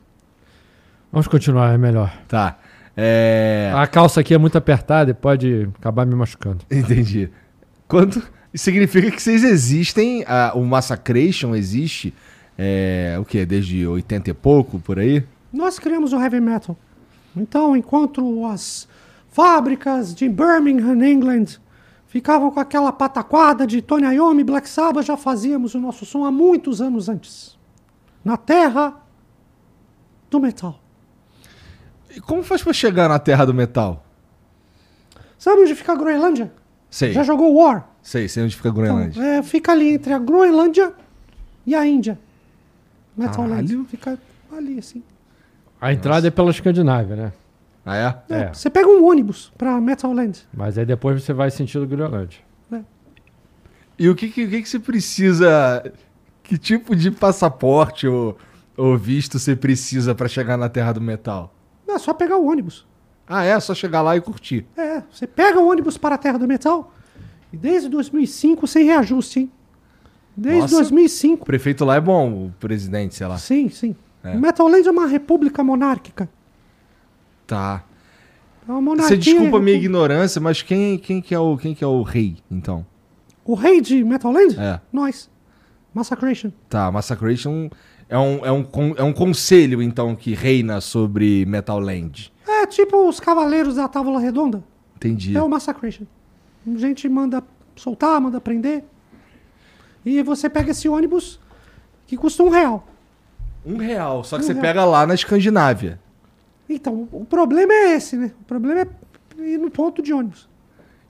[1.12, 2.12] Vamos continuar, é melhor.
[2.29, 2.59] Tá.
[2.96, 3.73] É.
[3.75, 6.64] A calça aqui é muito apertada e pode acabar me machucando.
[6.70, 7.31] Entendi.
[7.88, 8.18] Quanto.
[8.53, 10.25] Isso significa que vocês existem.
[10.27, 12.12] a- o Massacration existe.
[12.59, 13.44] É, o que?
[13.46, 15.25] Desde 80 e pouco, por aí?
[15.53, 16.77] Nós criamos o heavy metal.
[17.37, 18.87] Então, enquanto as
[19.31, 21.47] fábricas de Birmingham, England,
[22.07, 26.31] ficavam com aquela pataquada de Tony Iommi, Black Sabbath, já fazíamos o nosso som há
[26.33, 27.59] muitos anos antes.
[28.25, 28.95] Na terra
[30.31, 30.81] do metal.
[32.14, 34.05] E como faz pra chegar na terra do metal?
[35.38, 36.53] Sabe onde fica a Groenlândia?
[36.90, 37.12] Sei.
[37.12, 37.88] Já jogou War?
[38.03, 39.23] Sei, sei onde fica a Então, Groenlândia.
[39.23, 40.93] é, fica ali entre a Groenlândia
[41.64, 42.19] e a Índia.
[43.16, 43.69] Metal Land.
[43.69, 43.85] Caralho.
[43.87, 44.19] Fica
[44.53, 45.03] ali, assim.
[45.81, 47.33] A entrada é pela Escandinávia, né?
[47.90, 48.35] Ah, é?
[48.35, 48.55] É, É.
[48.55, 50.46] Você pega um ônibus pra Metal Land.
[50.55, 52.38] Mas aí depois você vai sentido Groenlândia.
[53.98, 55.92] E o que, que, o que, que você precisa.
[56.42, 58.35] Que tipo de passaporte ou,
[58.74, 61.55] ou visto você precisa pra chegar na terra do metal?
[61.87, 62.87] É só pegar o ônibus.
[63.29, 63.61] Ah, é?
[63.61, 64.66] Só chegar lá e curtir.
[64.74, 66.92] É, você pega o ônibus para a Terra do Metal
[67.53, 69.53] e desde 2005 sem reajuste, hein?
[70.37, 70.76] Desde Nossa.
[70.76, 71.42] 2005.
[71.42, 73.37] O prefeito lá é bom, o presidente, sei lá.
[73.38, 73.94] Sim, sim.
[74.24, 74.35] É.
[74.35, 76.29] O Metal Land é uma república monárquica.
[77.51, 77.83] Tá.
[78.69, 79.09] É uma monarquia.
[79.09, 82.03] Você desculpa a minha ignorância, mas quem, quem, que é o, quem que é o
[82.03, 82.87] rei, então?
[83.45, 84.57] O rei de Metal Land?
[84.57, 84.81] É.
[84.93, 85.29] Nós.
[85.93, 86.53] Massacration.
[86.69, 87.69] Tá, Massacration
[88.09, 92.33] é um, é um, é um conselho, então, que reina sobre Metal Land.
[92.47, 94.63] É tipo os cavaleiros da Távola Redonda.
[94.95, 95.37] Entendi.
[95.37, 96.05] É o Massacration.
[96.73, 97.43] A gente manda
[97.75, 98.85] soltar, manda prender.
[100.07, 101.41] E você pega esse ônibus
[102.07, 102.87] que custa um real.
[103.67, 104.63] Um real, só que Um você real.
[104.63, 105.99] pega lá na Escandinávia.
[106.74, 108.30] Então, o problema é esse, né?
[108.40, 110.48] O problema é ir no ponto de ônibus.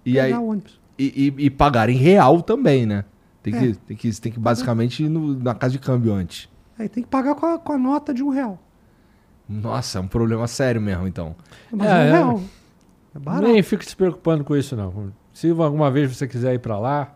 [0.05, 0.81] E, pegar aí, o ônibus.
[0.99, 3.05] e, e- e pagar em real também, né?
[3.43, 3.75] Tem que, É.
[3.87, 6.49] tem que, tem que basicamente ir no- na casa de câmbio antes.
[6.79, 8.59] Aí tem que pagar com a, com a nota de um real.
[9.49, 11.35] Nossa, é um problema sério mesmo, então.
[11.71, 12.11] Mas É, um é.
[12.13, 12.41] real.
[13.15, 13.49] É barato.
[13.53, 15.13] Nem fique se preocupando com isso, não.
[15.33, 17.15] Se alguma vez você quiser ir para lá,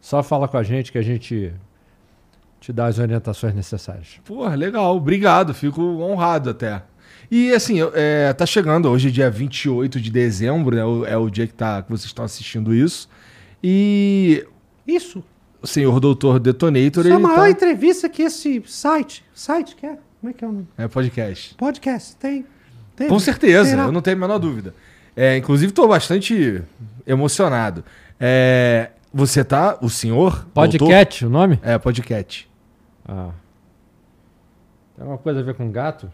[0.00, 1.52] só fala com a gente que a gente
[2.60, 4.20] te dá as orientações necessárias.
[4.24, 4.96] Porra, legal.
[4.96, 5.52] Obrigado.
[5.52, 6.82] Fico honrado até.
[7.30, 11.10] E assim, é, tá chegando hoje, dia 28 de dezembro, né?
[11.10, 13.08] É o dia que, tá, que vocês estão assistindo isso.
[13.62, 14.46] E
[14.86, 15.24] Isso.
[15.60, 17.50] o senhor doutor Detonator, Isso é a ele maior tá...
[17.50, 19.24] entrevista que esse site.
[19.34, 19.98] Site que é?
[20.20, 20.68] Como é que é o nome?
[20.78, 21.54] É podcast.
[21.56, 22.16] Podcast.
[22.16, 22.46] Tem.
[22.94, 23.10] Teve.
[23.10, 23.82] Com certeza, Terá.
[23.84, 24.74] eu não tenho a menor dúvida.
[25.16, 26.62] É, inclusive, estou bastante
[27.06, 27.84] emocionado.
[28.20, 30.30] É, você tá, o senhor...
[30.32, 31.58] doutor- Podcast, o nome?
[31.62, 32.48] É, podcast.
[33.06, 33.30] Ah.
[34.94, 36.10] Tem alguma coisa a ver com gato?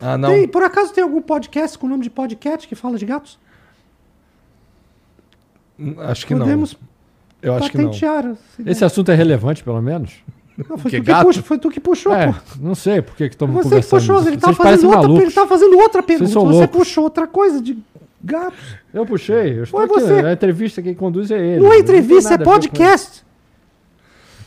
[0.00, 0.28] Ah, não.
[0.30, 3.38] Tem, por acaso tem algum podcast com o nome de podcast que fala de gatos?
[5.98, 6.80] Acho que Podemos não.
[7.42, 7.92] Eu acho que não.
[7.92, 8.36] ideia.
[8.64, 10.12] Esse assunto é relevante, pelo menos?
[10.56, 11.26] Não, foi, Que tu que gato?
[11.26, 12.34] puxa, foi tu que puxou, é, pô.
[12.60, 14.00] não sei por que que estamos Você que conversando.
[14.00, 16.30] puxou, ele tá, Vocês fazendo outra, ele tá fazendo outra pergunta.
[16.32, 16.76] são Você loucos.
[16.78, 17.78] puxou outra coisa de
[18.24, 18.58] gatos.
[18.92, 19.94] Eu puxei, eu estou Foi aqui.
[20.06, 20.26] você.
[20.26, 21.60] A entrevista quem conduz é ele.
[21.60, 22.50] Não é entrevista, é com isso.
[22.52, 23.22] podcast.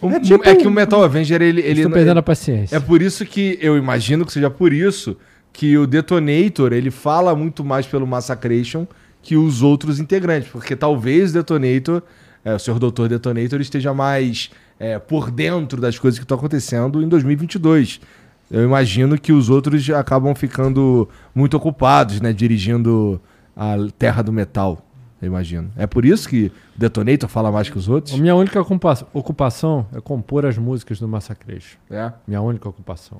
[0.01, 1.61] O- É tipo é que um- o Metal Avenger, ele...
[1.61, 2.75] ele Estou não- perdendo a paciência.
[2.75, 5.15] É por isso que eu imagino que seja por isso
[5.59, 8.87] que o Detonator ele fala muito mais pelo Massacration
[9.21, 12.01] que os outros integrantes, porque talvez o Detonator,
[12.45, 17.03] é, o senhor Doutor Detonator, esteja mais é, por dentro das coisas que estão acontecendo
[17.03, 17.99] em 2022.
[18.49, 23.19] Eu imagino que os outros acabam ficando muito ocupados, né, dirigindo
[23.53, 24.81] a Terra do Metal.
[25.21, 25.69] Eu imagino.
[25.75, 28.17] É por isso que o Detonator fala mais que os outros?
[28.17, 31.77] minha única ocupa- ocupação é compor as músicas do Massacration.
[31.91, 32.13] É.
[32.25, 33.19] Minha única ocupação.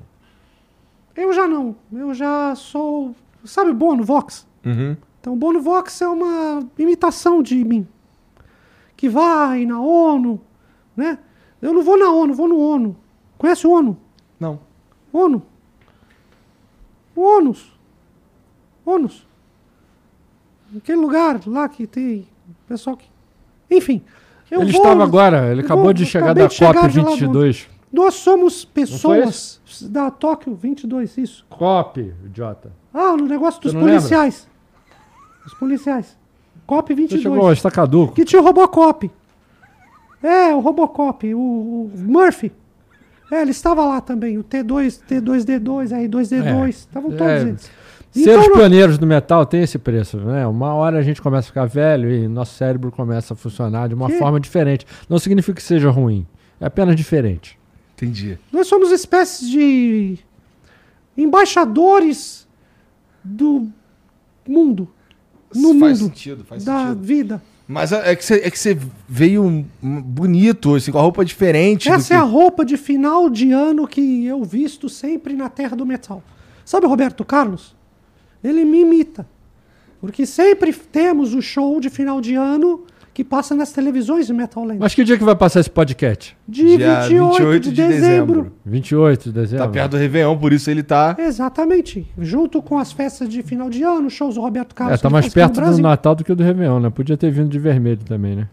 [1.20, 1.76] Eu já não.
[1.92, 3.14] Eu já sou.
[3.44, 4.46] Sabe Bono Vox?
[4.64, 4.96] Uhum.
[5.20, 7.86] Então, Bono Vox é uma imitação de mim.
[8.96, 10.40] Que vai na ONU,
[10.96, 11.18] né?
[11.60, 12.96] Eu não vou na ONU, vou no ONU.
[13.36, 13.98] Conhece o ONU?
[14.38, 14.60] Não.
[15.12, 15.42] ONU?
[17.14, 17.70] O ONUS.
[18.86, 19.26] ONUS.
[20.74, 22.26] Aquele lugar lá que tem
[22.66, 23.06] pessoal que.
[23.70, 24.02] Enfim.
[24.50, 27.66] ele vou, estava agora, ele acabou vou, de chegar da COP22.
[27.92, 31.44] Nós somos pessoas da Tóquio 22, isso.
[31.50, 32.70] COP, idiota.
[32.94, 34.00] Ah, no negócio dos Você não lembra?
[34.00, 34.48] policiais.
[35.46, 36.16] Os policiais.
[36.66, 37.22] COP Você 22.
[37.22, 38.14] chegou, está caduco.
[38.14, 39.10] Que tinha o Robocop.
[40.22, 42.52] É, o Robocop, o, o Murphy.
[43.32, 44.38] É, ele estava lá também.
[44.38, 46.68] O T2, T2D2, R2D2.
[46.68, 47.70] Estavam todos É, eles.
[48.12, 50.44] Ser Então, os pioneiros do metal tem esse preço, né?
[50.46, 53.94] Uma hora a gente começa a ficar velho e nosso cérebro começa a funcionar de
[53.94, 54.18] uma Que?
[54.18, 54.84] forma diferente.
[55.08, 56.26] Não significa que seja ruim,
[56.60, 57.56] é apenas diferente.
[58.00, 58.38] Entendi.
[58.50, 60.18] nós somos espécies de
[61.16, 62.48] embaixadores
[63.22, 63.70] do
[64.48, 64.88] mundo,
[65.54, 67.02] no faz mundo, sentido, faz da sentido.
[67.02, 67.42] vida.
[67.68, 71.88] Mas é que você, é veio bonito, assim, com a roupa diferente.
[71.88, 75.86] Essa é a roupa de final de ano que eu visto sempre na Terra do
[75.86, 76.20] Metal.
[76.64, 77.76] Sabe o Roberto Carlos?
[78.42, 79.24] Ele me imita.
[80.00, 84.64] Porque sempre temos o show de final de ano que passa nas televisões de Metal
[84.64, 84.78] Land.
[84.80, 86.36] Mas que dia que vai passar esse podcast?
[86.48, 88.52] De Dia 28, de, dezembro.
[88.64, 89.66] 28 de dezembro.
[89.66, 91.16] Tá perto do Réveillon, por isso ele tá.
[91.18, 92.06] Exatamente.
[92.18, 95.00] Junto com as festas de final de ano, shows do Roberto É, Carlos.
[95.00, 95.78] tá que mais perto do.
[95.78, 96.90] Natal do que do Réveillon, né?
[96.90, 98.48] Podia ter vindo de vermelho também, né?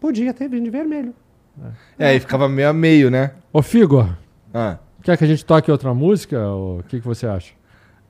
[0.00, 1.14] Podia ter vindo de vermelho.
[1.98, 3.32] É, e ficava meio a meio, né?
[3.52, 4.08] Ô, Figor,
[4.54, 4.78] Ah.
[5.02, 6.40] quer que a gente toque outra música?
[6.48, 7.52] ou O que, que você acha?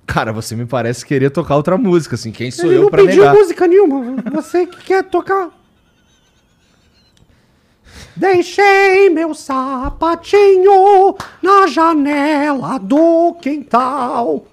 [0.07, 2.31] Cara, você me parece querer tocar outra música, assim.
[2.33, 3.35] Quem sou Ele eu não pra pediu negar?
[3.35, 4.17] música nenhuma.
[4.33, 5.51] Você que quer tocar.
[8.15, 14.47] Deixei meu sapatinho na janela do quintal.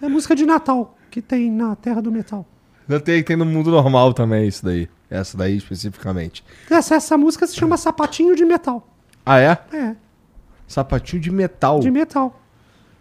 [0.00, 2.46] É música de Natal que tem na Terra do Metal.
[2.86, 4.88] Não tem, tem no mundo normal também isso daí.
[5.10, 6.44] Essa daí especificamente.
[6.70, 8.86] Essa, essa música se chama Sapatinho de Metal.
[9.24, 9.58] Ah, é?
[9.72, 9.96] É,
[10.66, 11.80] Sapatinho de metal.
[11.80, 12.40] de metal.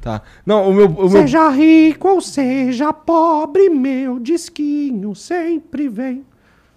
[0.01, 0.21] Tá.
[0.45, 0.87] Não, o meu.
[0.87, 1.09] O meu...
[1.09, 6.25] Seja rico ou seja pobre, meu disquinho sempre vem.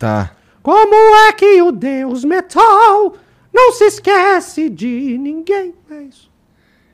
[0.00, 0.30] Tá.
[0.62, 0.94] Como
[1.28, 3.14] é que o Deus metal
[3.52, 5.74] não se esquece de ninguém?
[5.90, 6.30] É isso.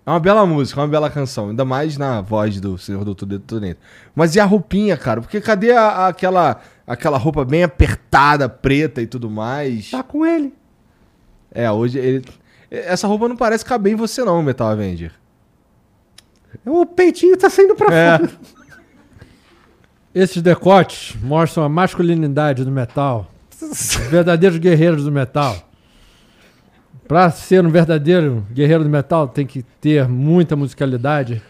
[0.05, 1.51] É uma bela música, é uma bela canção.
[1.51, 3.77] Ainda mais na voz do Senhor Doutor Detonator.
[4.15, 5.21] Mas e a roupinha, cara?
[5.21, 9.91] Porque cadê a- a- aquela, aquela roupa bem apertada, preta e tudo mais?
[9.91, 10.53] Tá com ele.
[11.53, 12.25] É, hoje ele.
[12.71, 15.13] Essa roupa não parece caber em você, não, Metal Avenger.
[16.65, 18.19] O peitinho tá saindo pra É.
[18.19, 18.31] fora.
[20.17, 23.31] Esses decotes mostram a masculinidade do metal.
[23.61, 25.55] Os verdadeiros guerreiros do metal.
[27.07, 31.43] Pra ser um verdadeiro guerreiro do metal, tem que ter muita musicalidade,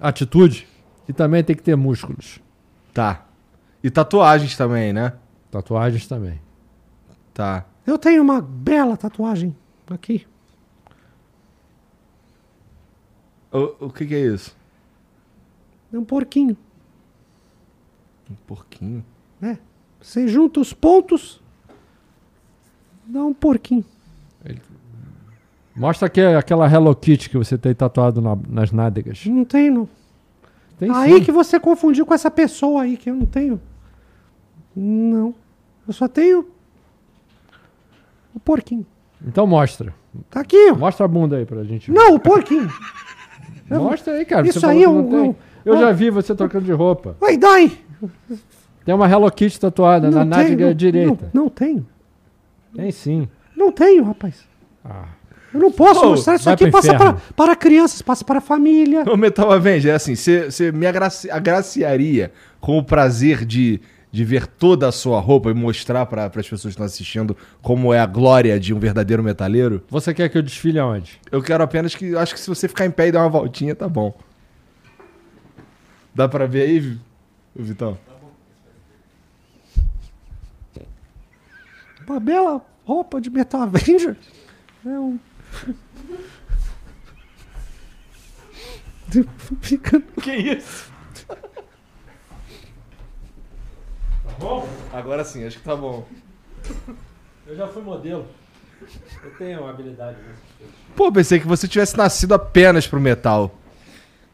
[0.00, 0.66] atitude
[1.06, 2.40] e também tem que ter músculos.
[2.94, 3.26] Tá.
[3.82, 5.12] E tatuagens também, né?
[5.50, 6.40] Tatuagens também.
[7.34, 7.66] Tá.
[7.86, 9.54] Eu tenho uma bela tatuagem
[9.90, 10.26] aqui.
[13.52, 14.56] O, o que, que é isso?
[15.92, 16.56] É um porquinho,
[18.30, 19.04] Um porquinho.
[19.40, 19.58] né?
[20.00, 21.40] Você junta os pontos,
[23.06, 23.84] dá um porquinho.
[25.76, 29.24] Mostra aqui aquela Hello Kitty que você tem tatuado na- nas nádegas.
[29.26, 29.88] Não tem, não.
[30.78, 31.24] Tem aí sim.
[31.24, 33.60] que você confundiu com essa pessoa aí, que eu não tenho.
[34.76, 35.34] Não.
[35.86, 36.46] Eu só tenho
[38.34, 38.86] o porquinho.
[39.26, 39.92] Então mostra.
[40.30, 40.76] Tá aqui, ó.
[40.76, 41.96] Mostra a bunda aí pra gente ver.
[41.96, 42.68] Não, o porquinho.
[43.68, 44.46] Mostra aí, cara.
[44.46, 45.34] Isso aí é que um- um-
[45.64, 47.16] Eu um- já vi você trocando de roupa.
[47.18, 47.72] Vai, dai.
[48.84, 51.30] Tem uma Hello Kitty tatuada na Não tenho, nádega não- direita.
[51.32, 51.86] Não, não tenho.
[52.76, 53.28] Tem sim.
[53.56, 54.44] Não tenho, rapaz.
[54.84, 55.06] Ah.
[55.52, 56.68] Eu não posso Ô, mostrar isso aqui.
[56.70, 59.04] Passa para, para crianças, passa para a família.
[59.04, 63.80] O Metal Avenger, é assim, você me agraci- agraciaria com o prazer de,
[64.10, 67.94] de ver toda a sua roupa e mostrar para as pessoas que estão assistindo como
[67.94, 69.82] é a glória de um verdadeiro metaleiro?
[69.88, 71.20] Você quer que eu desfile aonde?
[71.30, 72.16] Eu quero apenas que.
[72.16, 74.12] Acho que se você ficar em pé e dar uma voltinha, tá bom.
[76.12, 76.98] Dá pra ver aí,
[77.56, 77.98] Vitão?
[82.06, 84.16] Uma bela roupa de Metal Avenger.
[84.84, 85.18] É um.
[89.60, 90.92] Fica- Que isso?
[94.92, 96.06] Agora sim, acho que tá bom.
[97.46, 98.26] Eu já fui modelo.
[99.22, 100.42] Eu tenho habilidade nisso.
[100.96, 103.54] Pô, pensei que você tivesse nascido apenas pro metal.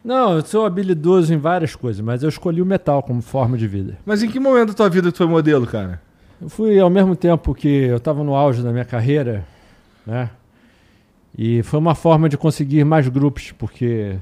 [0.02, 3.66] Não, eu sou habilidoso em várias coisas, mas eu escolhi o metal como forma de
[3.66, 3.98] vida.
[4.04, 6.00] Mas em que momento da tua vida tu foi modelo, cara?
[6.40, 9.44] Eu fui ao mesmo tempo que eu estava no auge da minha carreira,
[10.06, 10.30] né?
[11.36, 14.16] E foi uma forma de conseguir mais grupos, porque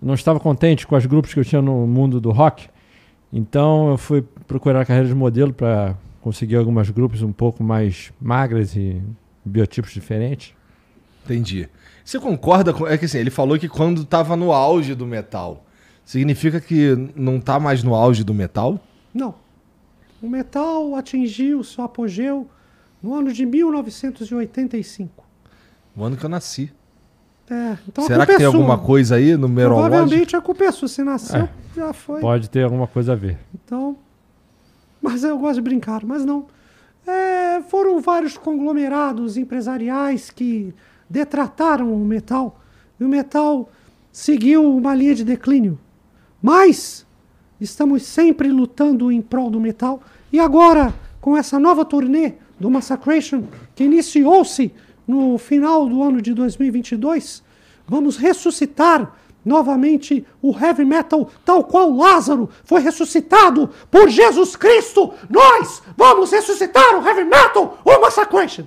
[0.00, 2.68] eu não estava contente com os grupos que eu tinha no mundo do rock.
[3.32, 8.12] Então eu fui procurar a carreira de modelo para conseguir alguns grupos um pouco mais
[8.20, 9.02] magras e
[9.44, 10.54] biotipos diferentes.
[11.24, 11.68] Entendi.
[12.04, 12.86] Você concorda com.
[12.86, 15.64] É que assim, ele falou que quando tava no auge do metal,
[16.04, 18.80] significa que não tá mais no auge do metal?
[19.12, 19.34] Não.
[20.22, 22.46] O metal atingiu seu apogeu
[23.02, 25.24] no ano de 1985.
[25.96, 26.72] O ano que eu nasci.
[27.50, 28.58] É, então a Será culpa que tem é sua.
[28.60, 29.88] alguma coisa aí no numerológico?
[29.90, 30.86] Provavelmente a culpa é sua.
[30.88, 31.48] Você nasceu, É.
[31.74, 32.20] já foi.
[32.20, 33.38] Pode ter alguma coisa a ver.
[33.54, 33.96] Então.
[35.02, 36.46] Mas eu gosto de brincar, mas não.
[37.06, 40.72] É, foram vários conglomerados empresariais que
[41.10, 42.60] detrataram o metal.
[42.98, 43.68] E o metal
[44.12, 45.78] seguiu uma linha de declínio.
[46.40, 47.04] Mas
[47.60, 50.00] estamos sempre lutando em prol do metal.
[50.32, 53.44] E agora, com essa nova turnê do Massacration,
[53.74, 54.72] que iniciou-se
[55.06, 57.42] no final do ano de 2022,
[57.86, 65.12] vamos ressuscitar novamente o heavy metal, tal qual Lázaro foi ressuscitado por Jesus Cristo.
[65.28, 68.66] Nós vamos ressuscitar o heavy metal, o Massacration.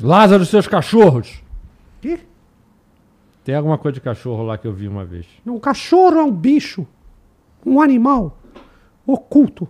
[0.00, 1.42] Lázaro e seus cachorros!
[2.00, 2.20] Que?
[3.44, 5.26] Tem alguma coisa de cachorro lá que eu vi uma vez.
[5.46, 6.86] Um cachorro é um bicho,
[7.64, 8.36] um animal
[9.06, 9.68] oculto.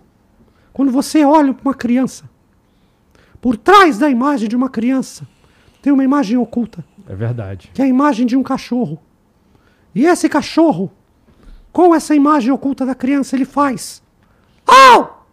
[0.73, 2.29] Quando você olha para uma criança,
[3.39, 5.27] por trás da imagem de uma criança,
[5.81, 7.69] tem uma imagem oculta, É verdade.
[7.73, 8.99] que é a imagem de um cachorro.
[9.95, 10.91] E esse cachorro,
[11.71, 14.01] com essa imagem oculta da criança, ele faz.
[14.65, 15.25] Au!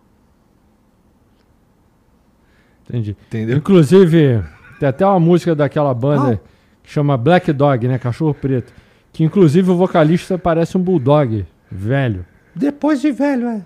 [2.89, 3.17] Entendi.
[3.27, 3.57] Entendeu?
[3.59, 4.45] Inclusive,
[4.79, 6.48] tem até uma música daquela banda Ah.
[6.83, 7.98] que chama Black Dog, né?
[7.98, 8.72] Cachorro Preto.
[9.12, 12.25] Que inclusive o vocalista parece um bulldog velho.
[12.54, 13.62] Depois de velho, é.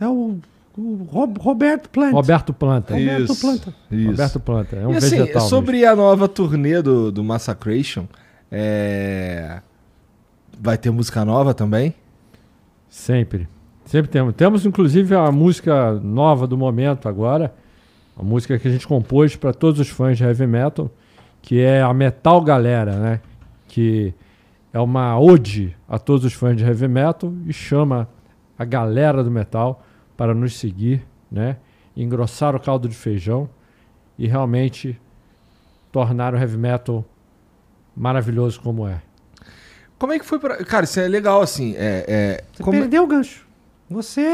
[0.00, 0.36] É o,
[0.76, 2.12] o Rob- Roberto Plant.
[2.12, 2.94] Roberto Planta.
[2.94, 3.74] Roberto Planta.
[3.90, 4.10] Isso.
[4.10, 4.76] Roberto Planta.
[4.76, 5.42] É um e assim, vegetal.
[5.42, 8.06] sobre a nova turnê do, do Massacration,
[8.50, 9.60] é...
[10.60, 11.82] vai ter música nova também?
[11.82, 11.94] mesmo.
[12.88, 13.48] Sempre.
[13.84, 14.34] Sempre temos.
[14.34, 17.52] Temos inclusive a música nova do momento agora.
[18.18, 20.90] A música que a gente compôs para todos os fãs de heavy metal,
[21.40, 23.20] que é a Metal Galera, né?
[23.68, 24.12] Que
[24.72, 28.08] é uma ode a todos os fãs de heavy metal e chama
[28.58, 29.84] a galera do metal
[30.16, 31.58] para nos seguir, né?
[31.96, 33.48] Engrossar o caldo de feijão
[34.18, 35.00] e realmente
[35.92, 37.04] tornar o heavy metal
[37.96, 39.00] maravilhoso como é.
[39.98, 40.56] Como é que foi pra.
[40.64, 41.74] Cara, isso é legal, assim.
[41.76, 43.46] É, é, Você como- perdeu o gancho.
[43.90, 44.24] Você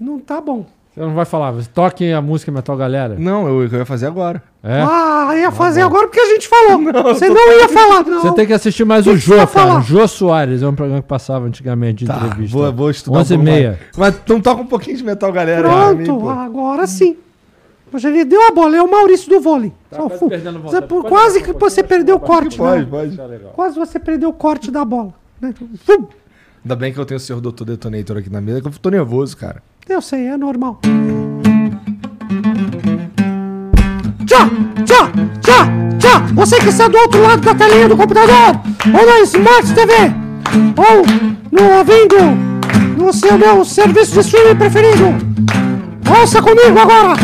[0.00, 0.66] não tá bom.
[0.92, 3.14] Você não vai falar, você toque a música metal galera.
[3.16, 4.42] Não, eu, eu ia fazer agora.
[4.62, 4.82] É?
[4.82, 6.82] Ah, ia fazer agora porque a gente falou.
[7.04, 8.22] Você não ia falar, não.
[8.22, 9.46] Você tem que assistir mais Que o Jô, cara.
[9.46, 9.78] falar?
[9.78, 12.58] O Jô Soares é um programa que passava antigamente de Tá, entrevista.
[12.58, 13.78] vou, vou estudar 11 e meia.
[13.96, 15.68] Mas então toca um pouquinho de metal, galera.
[15.90, 16.28] aí Pronto, pô.
[16.28, 17.16] agora sim.
[17.92, 19.72] Mas ele deu a bola, é o Maurício do vôlei.
[19.92, 22.56] Só quase perdendo Você- Pode quase que você perdeu o corte.
[22.56, 22.88] Pode, né?
[22.90, 23.16] pode.
[23.16, 23.52] Tá legal.
[23.54, 25.14] Quase você perdeu o corte da bola.
[25.40, 25.54] né?
[25.84, 26.06] Fum.
[26.64, 27.64] Ainda bem que eu tenho o senhor Dr.
[27.64, 29.62] Detonator aqui na mesa, que eu tô nervoso, cara.
[29.90, 30.78] Eu sei, é normal.
[34.24, 34.48] Tchá,
[34.84, 35.10] tchá,
[35.40, 35.68] tchá,
[35.98, 36.18] tchá.
[36.32, 39.92] Você que está do outro lado da telinha do computador, ou na Smart TV,
[40.76, 41.04] ou
[41.50, 42.16] no ouvindo
[42.96, 45.06] no seu meu serviço de streaming preferido.
[46.08, 47.16] Ouça comigo agora.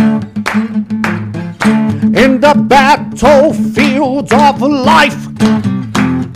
[2.09, 5.29] In the battlefield of life,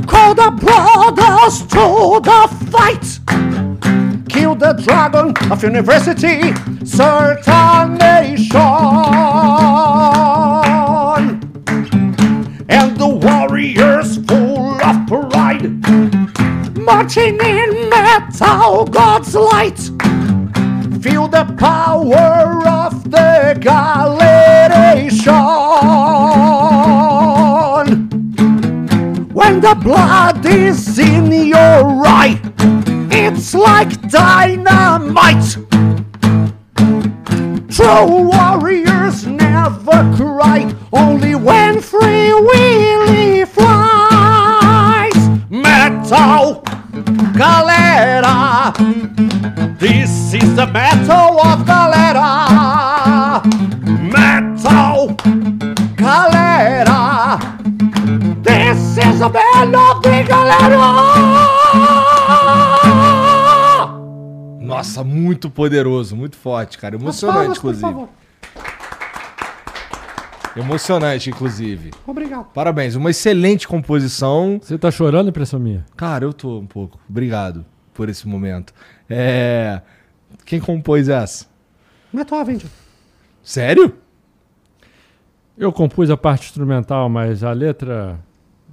[0.06, 3.20] call the brothers to the fight.
[4.30, 6.52] Kill the dragon of university
[6.86, 7.42] certination.
[12.68, 15.66] And the warriors full of pride,
[16.78, 19.80] marching in metal God's light.
[21.02, 25.34] Feel the power of the Galation.
[29.32, 32.40] When the blood is in your eye,
[33.10, 35.56] it's like dynamite.
[37.70, 45.16] True warriors never cry, only when free willy flies.
[45.50, 46.62] Metal,
[47.34, 48.72] galera.
[49.78, 53.40] This is the metal of galera.
[54.00, 55.16] Metal,
[55.96, 57.38] galera.
[58.42, 61.99] This is the band of the galera!
[64.70, 66.96] Nossa, muito poderoso, muito forte, cara.
[66.96, 68.06] Emocionante, inclusive.
[70.56, 71.90] Emocionante, inclusive.
[72.06, 72.46] Obrigado.
[72.52, 74.58] Parabéns, uma excelente composição.
[74.60, 75.84] Você tá chorando, impressão minha?
[75.96, 76.98] Cara, eu tô um pouco.
[77.08, 77.64] Obrigado
[77.94, 78.72] por esse momento.
[79.08, 79.80] É.
[80.44, 81.46] Quem compôs essa?
[82.12, 82.68] Metal Avenger.
[83.42, 83.94] Sério?
[85.56, 88.18] Eu compus a parte instrumental, mas a letra,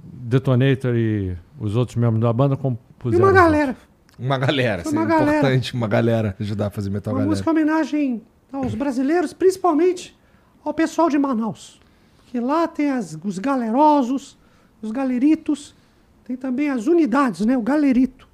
[0.02, 3.24] Detonator e os outros membros da banda E compuseram.
[3.24, 3.76] uma galera.
[4.18, 4.82] Uma galera.
[4.82, 5.38] Foi uma galera.
[5.38, 7.30] importante uma galera ajudar a fazer metal Uma galera.
[7.30, 10.18] música em homenagem aos brasileiros, principalmente
[10.64, 11.80] ao pessoal de Manaus.
[12.26, 14.36] Que lá tem as- os galerosos,
[14.82, 15.74] os galeritos,
[16.24, 17.56] tem também as unidades, né?
[17.56, 18.28] O galerito.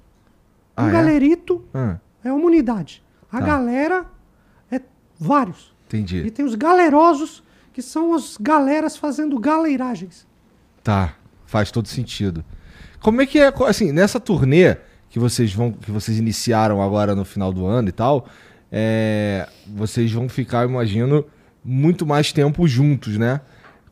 [0.75, 0.91] Ah, um é?
[0.91, 3.03] galerito Ah, é uma unidade.
[3.31, 3.45] A Tá.
[3.45, 4.05] galera
[4.71, 4.81] é
[5.19, 5.73] vários.
[5.93, 6.31] E entendi.
[6.31, 10.27] tem os galerosos, que são as galeras fazendo galeiragens.
[10.83, 11.13] Tá,
[11.45, 12.43] faz todo sentido.
[13.01, 14.77] Como é que é, assim, nessa turnê
[15.15, 18.27] que vocês vão, que vocês iniciaram agora no final do ano e tal,
[18.69, 21.23] é, vocês vão ficar, imagino,
[21.63, 23.39] muito mais tempo juntos, né?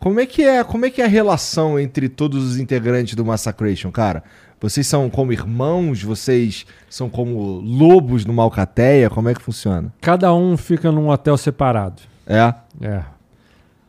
[0.02, 3.24] Como é que é, como é que é a relação entre todos os integrantes do
[3.24, 4.22] Massacration, cara?
[4.60, 6.04] Vocês são como irmãos?
[6.04, 9.10] Vocês são como lobos numa alcateia?
[9.10, 9.94] Como é que funciona?
[10.02, 12.02] Cada um fica num hotel separado.
[12.28, 12.54] É?
[12.82, 13.02] É.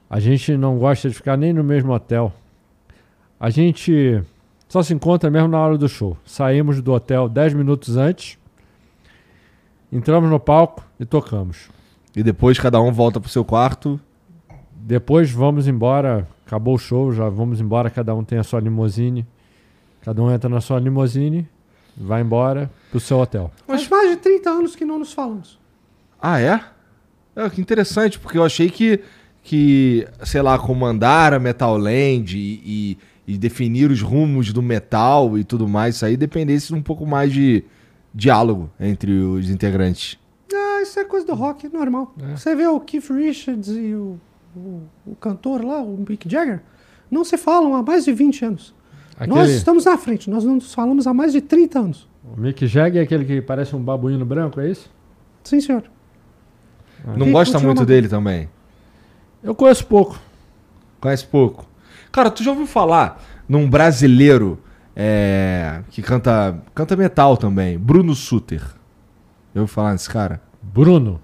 [0.09, 2.33] A gente não gosta de ficar nem no mesmo hotel.
[3.41, 4.23] A gente
[4.75, 6.17] só se encontra mesmo na hora do show.
[6.25, 8.37] Saímos do hotel 10 minutos antes,
[9.93, 11.69] entramos no palco e tocamos.
[12.17, 14.01] E depois cada um volta pro seu quarto.
[14.75, 19.25] Depois vamos embora, acabou o show, já vamos embora, cada um tem a sua limusine.
[20.03, 21.49] Cada um entra na sua limusine,
[21.97, 23.53] vai embora pro seu hotel.
[23.69, 25.57] Faz mais de 30 anos que não nos falamos.
[26.21, 26.61] Ah, é?
[27.37, 28.99] É, que interessante, porque eu achei que,
[29.41, 35.39] que sei lá, comandar a Metal Land e, e, e definir os rumos do metal
[35.39, 37.65] e tudo mais, isso aí dependesse de um pouco mais de
[38.15, 40.19] diálogo entre os integrantes.
[40.55, 42.15] Ah, isso é coisa do rock, normal.
[42.37, 44.19] Você vê o Keith Richards e o,
[44.55, 46.61] o, o cantor lá, o Mick Jagger,
[47.11, 48.75] não se falam há mais de 20 anos.
[49.27, 52.09] Nós Aquele, estamos na frente, nós não nos falamos há mais de 30 anos.
[52.37, 54.91] O Mick Jagger é aquele que parece um babuíno branco, é isso?
[55.43, 55.85] Sim, senhor.
[57.07, 58.49] Não Quem gosta muito uma- dele também?
[59.43, 60.19] Eu conheço pouco.
[61.01, 61.67] Conhece pouco.
[62.15, 64.61] Cara, tu já ouviu falar num brasileiro
[64.95, 68.61] é, que canta, canta metal também, Bruno Suter?
[69.53, 70.41] Já ouviu falar nesse cara?
[70.63, 71.21] Bruno?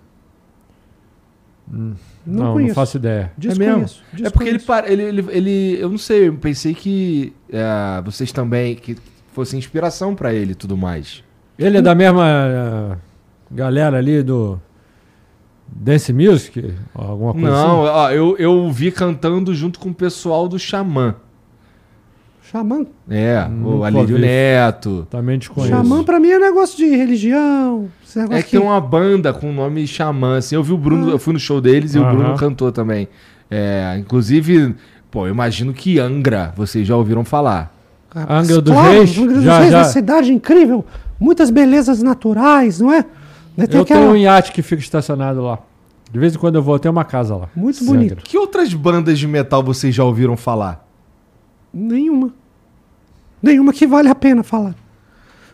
[1.72, 1.94] Hum,
[2.26, 2.74] Não, Não, não, conheço.
[2.74, 3.30] faço ideia.
[3.38, 4.02] Desconheço.
[4.24, 4.66] É porque ele, desconheço.
[4.66, 8.74] para- ele, ele, ele- Eu não sei, eu pensei que é, vocês também.
[8.74, 8.96] Que
[9.32, 11.22] fosse inspiração pra ele e tudo mais.
[11.56, 12.96] Ele é da mesma eh,
[13.52, 14.60] galera ali do
[15.72, 16.74] Dance Music?
[16.94, 17.92] Alguma coisa Não, assim?
[17.94, 21.14] ó, eu, eu vi cantando junto com o pessoal do Xamã.
[22.50, 22.84] Xamã.
[23.08, 24.18] É, Nunca o Alírio.
[24.18, 25.06] Neto.
[25.08, 25.72] Também desconheço.
[25.74, 27.88] Xamã pra mim é negócio de religião.
[28.04, 30.56] Esse negócio É que tem uma banda com o nome Xamã, assim.
[30.56, 32.04] Eu vi o Bruno, eu fui no show deles e o.
[32.04, 33.08] Bruno cantou também.
[33.48, 34.74] É, inclusive,
[35.10, 37.72] pô, eu imagino que Angra, vocês já ouviram falar.
[38.14, 39.16] Angra dos Claro, Reis?
[39.18, 39.78] Angra dos Já, Reis é já.
[39.78, 40.84] uma cidade incrível.
[41.20, 43.04] Muitas belezas naturais, não é?
[43.56, 44.00] Tem Eu aquela...
[44.00, 45.58] tenho um iate que fica estacionado lá.
[46.10, 47.48] De vez em quando eu vou, tem uma casa lá.
[47.54, 47.86] Muito Sim.
[47.86, 48.22] bonito.
[48.24, 50.86] Que outras bandas de metal vocês já ouviram falar?
[51.72, 52.32] Nenhuma.
[53.42, 54.74] Nenhuma que vale a pena falar.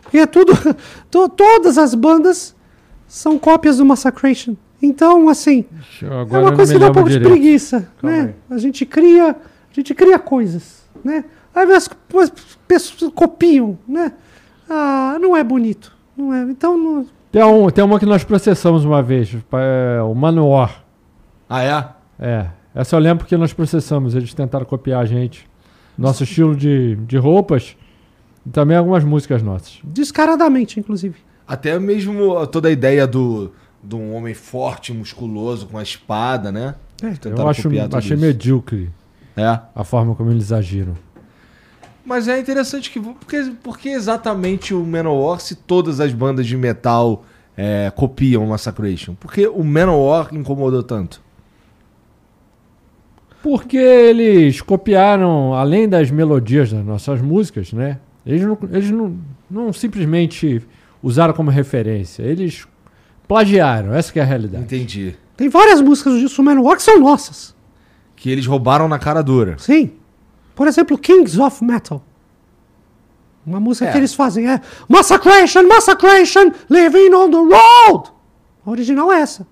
[0.01, 0.53] Porque é tudo.
[1.11, 2.55] to- todas as bandas
[3.07, 4.55] são cópias do Massacration.
[4.81, 5.65] Então, assim,
[6.01, 7.31] eu- é uma coisa que dá um pouco de direito.
[7.33, 8.33] preguiça, Calma né?
[8.49, 11.23] A gente cria, a gente cria coisas, né?
[11.53, 11.89] Aí as,
[12.21, 12.31] as
[12.67, 14.13] pessoas copiam, né?
[14.69, 16.41] Ah, não é bonito, não é.
[16.43, 17.05] Então, não-
[17.37, 20.83] Tem, um, tem uma que nós processamos uma vez, é, o Manowar.
[21.47, 21.87] Ah, é?
[22.19, 25.47] É, essa eu lembro que nós processamos, eles tentaram copiar a gente.
[25.95, 27.77] Nosso estilo de, de roupas
[28.43, 29.77] e também algumas músicas nossas.
[29.83, 31.19] descaradamente, inclusive.
[31.47, 33.51] Até mesmo toda a ideia do
[33.83, 36.73] de um homem forte, musculoso, com a espada, né?
[37.03, 38.25] É, Tentaram eu acho, copiar tudo achei isso.
[38.25, 38.89] medíocre
[39.35, 39.59] É.
[39.75, 40.95] a forma como eles agiram.
[42.07, 43.01] Mas é interessante que.
[43.01, 47.25] Porque, porque exatamente o Manowar, se todas as bandas de metal
[47.57, 49.13] é, copiam o Massacration?
[49.15, 51.21] Porque o Manowar incomodou tanto.
[53.43, 57.99] Porque eles copiaram, além das melodias das nossas músicas, né?
[58.25, 59.17] Eles não, eles não,
[59.51, 60.61] não simplesmente
[61.03, 62.65] usaram como referência, eles
[63.27, 64.63] plagiaram, essa que é a realidade.
[64.63, 65.13] Entendi.
[65.35, 67.53] Tem várias músicas do Manowar que são nossas.
[68.15, 69.57] Que eles roubaram na cara dura.
[69.57, 69.91] Sim.
[70.57, 72.03] Por exemplo, Kings of Metal.
[73.45, 73.91] Uma música É.
[73.93, 78.09] que eles fazem é Massacration, Massacration, Living on the Road.
[78.65, 79.47] A original é essa.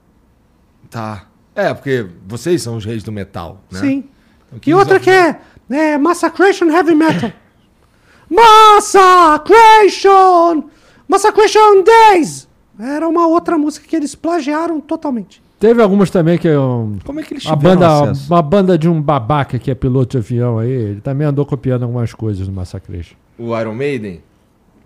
[0.89, 1.27] Tá.
[1.55, 3.79] É, porque vocês são os reis do metal, né?
[3.79, 4.03] Sim.
[4.51, 5.39] Então, E outra que é,
[5.69, 7.31] é Massacration Heavy Metal.
[8.29, 10.69] Massacration!
[11.07, 12.47] Massacration Days!
[12.79, 15.41] Era uma outra música que eles plagiaram totalmente.
[15.67, 18.31] Teve algumas também que um, Como é que eles a tiveram banda, acesso?
[18.33, 21.81] uma banda de um babaca que é piloto de avião aí, ele também andou copiando
[21.83, 23.15] algumas coisas do Massacration.
[23.39, 24.21] O Iron Maiden?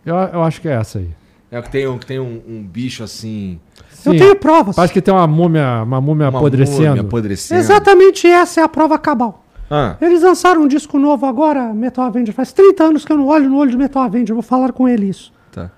[0.05, 1.09] Eu, eu acho que é essa aí.
[1.51, 3.59] É o que tem, um, que tem um, um bicho assim.
[4.05, 4.73] Eu Sim, tenho provas.
[4.75, 6.87] Parece que tem uma múmia, uma múmia Uma apodrecendo.
[6.87, 7.59] múmia apodrecendo.
[7.59, 9.43] Exatamente essa é a prova cabal.
[9.69, 12.33] Ah, Eles lançaram um disco novo agora, Metal Avenger.
[12.33, 14.33] Faz 30 anos que eu não olho no olho de Metal Avenger.
[14.33, 15.33] Vou falar com ele isso.
[15.51, 15.69] tá.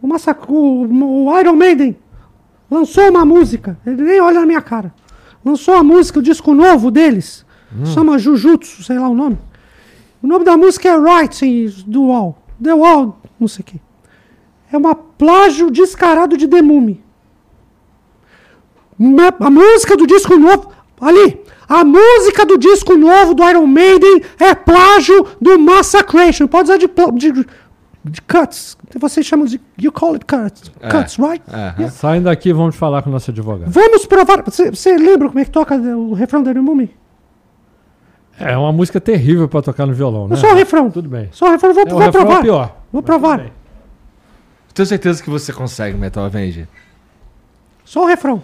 [0.00, 0.40] O, Massac...
[0.50, 1.94] o, o Iron Maiden
[2.70, 3.78] lançou uma música.
[3.84, 4.94] Ele nem olha na minha cara.
[5.44, 7.44] Lançou a música, o disco novo deles.
[7.84, 9.38] Chama Jujutsu, sei lá o nome.
[10.22, 12.36] O nome da música é Writing do Wall.
[12.62, 13.80] The Wall, não sei o quê.
[14.72, 17.02] É uma plágio descarado de The Mummy.
[19.40, 20.70] A música do disco novo.
[21.00, 21.40] Ali!
[21.66, 26.48] A música do disco novo do Iron Maiden é plágio do Massacration.
[26.48, 27.46] Pode usar de, de,
[28.04, 28.76] de cuts.
[28.98, 29.60] Vocês chamam de.
[29.80, 30.70] You call it cuts.
[30.80, 30.88] É.
[30.88, 31.42] Cuts, right?
[31.48, 31.90] Yeah.
[31.90, 33.70] Saindo daqui, vamos falar com o nosso advogado.
[33.70, 34.42] Vamos provar.
[34.44, 36.94] Você você lembra como é que toca o refrão da Mummy?
[38.38, 40.34] É uma música terrível pra tocar no violão, né?
[40.34, 40.90] É só o refrão.
[40.90, 41.28] Tudo bem.
[41.30, 41.74] Só o refrão.
[41.74, 42.42] Vou, É, o vou refrão é provar.
[42.42, 42.76] pior.
[42.90, 43.50] Vou provar.
[44.72, 46.66] Tenho certeza que você consegue, Metal Avenger.
[47.84, 48.42] Só o refrão.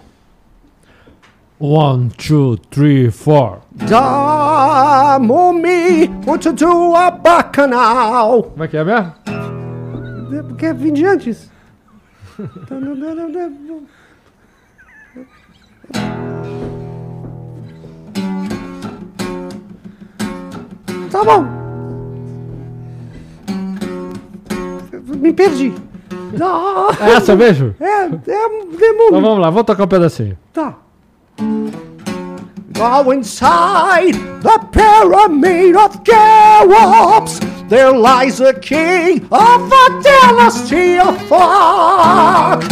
[1.59, 3.57] One, two, three, four.
[3.71, 8.43] Da Mummy, want to do a bacchanal.
[8.43, 9.13] Como é que é mesmo?
[10.47, 11.49] Porque vim de antes.
[21.11, 21.45] Tá bom.
[25.19, 25.73] Me perdi.
[26.99, 27.73] É essa mesmo?
[27.79, 29.21] É, é Então demônio.
[29.21, 30.37] vamos lá, vamos tocar um pedacinho.
[30.53, 30.75] Tá.
[31.39, 34.13] Go inside
[34.43, 37.39] the pyramid of Cheops.
[37.69, 42.63] There lies a king of a dynasty of fuck.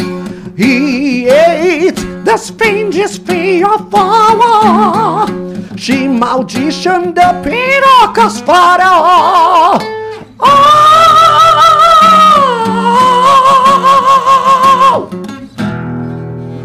[0.57, 5.27] He ate the Sphinx's fear of power.
[5.77, 9.77] She maldition the pirocas faraó.
[10.39, 10.95] Oh!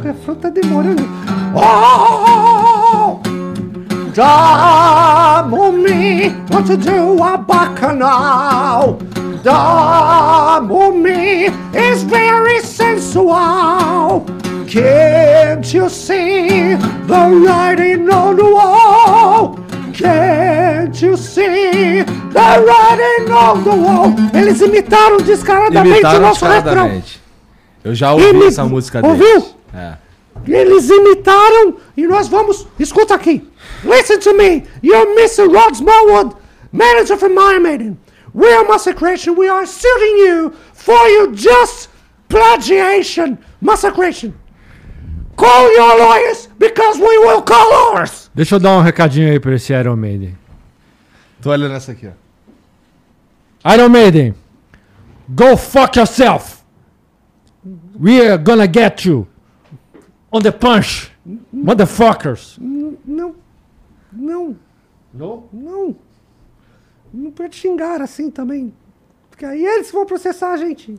[0.04, 1.02] Refrão tá demorando.
[1.56, 2.69] Oh!
[4.14, 8.98] Da Mummy, what to do a bacchanal?
[9.44, 14.24] Da Mummy is very sensual.
[14.66, 16.74] Can't you see
[17.06, 19.56] the writing on the wall?
[19.92, 24.14] Can't you see the We're riding on the wall.
[24.34, 26.62] Eles imitaram descaradamente o Imitaram nosso refrão.
[26.64, 27.20] descaradamente.
[27.84, 29.24] Eu já ouvi Imi- essa música Ouviu?
[29.24, 29.56] deles.
[29.74, 29.92] É.
[30.46, 32.66] Eles imitaram e nós vamos.
[32.78, 33.46] Escuta aqui.
[33.84, 34.66] Listen to me.
[34.82, 35.52] You're Mr.
[35.52, 36.36] Rod Smallwood,
[36.72, 37.98] manager from Iron Maiden.
[38.32, 39.34] We are Massacration.
[39.36, 41.88] We are suing you for your just
[42.28, 43.38] plagiation.
[43.60, 44.38] Massacration.
[45.36, 48.30] Call your lawyers because we will call ours.
[48.34, 50.36] Deixa eu dar um recadinho aí pra esse Iron Maiden.
[51.42, 53.72] Tô olhando essa aqui, ó.
[53.74, 54.34] Iron Maiden,
[55.28, 56.62] go fuck yourself.
[57.98, 59.26] We are gonna get you
[60.32, 61.10] on the punch,
[61.54, 62.58] motherfuckers.
[64.12, 64.56] Não.
[65.12, 65.48] Não.
[65.52, 65.96] Não.
[67.12, 68.72] Não pode xingar assim também.
[69.28, 70.98] Porque aí eles vão processar a gente.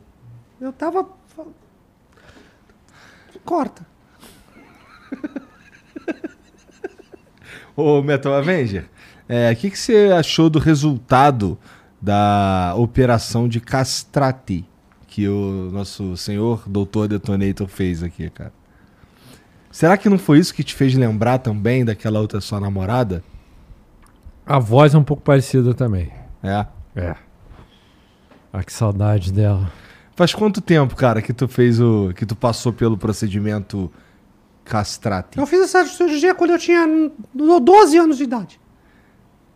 [0.60, 1.08] Eu tava.
[3.44, 3.86] Corta.
[7.74, 8.88] Ô, Metal Avenger,
[9.28, 11.58] é, o que, que você achou do resultado
[12.00, 14.64] da operação de castrate
[15.06, 18.52] que o nosso senhor doutor Detonator fez aqui, cara?
[19.72, 23.24] Será que não foi isso que te fez lembrar também daquela outra sua namorada?
[24.46, 26.12] A voz é um pouco parecida também.
[26.42, 26.66] É.
[26.94, 27.16] É.
[28.52, 29.72] Ah, que saudade dela.
[30.14, 32.12] Faz quanto tempo, cara, que tu fez o.
[32.14, 33.90] que tu passou pelo procedimento
[34.62, 35.38] castrate?
[35.38, 38.60] Eu fiz essa cirurgia quando eu tinha n- 12 anos de idade.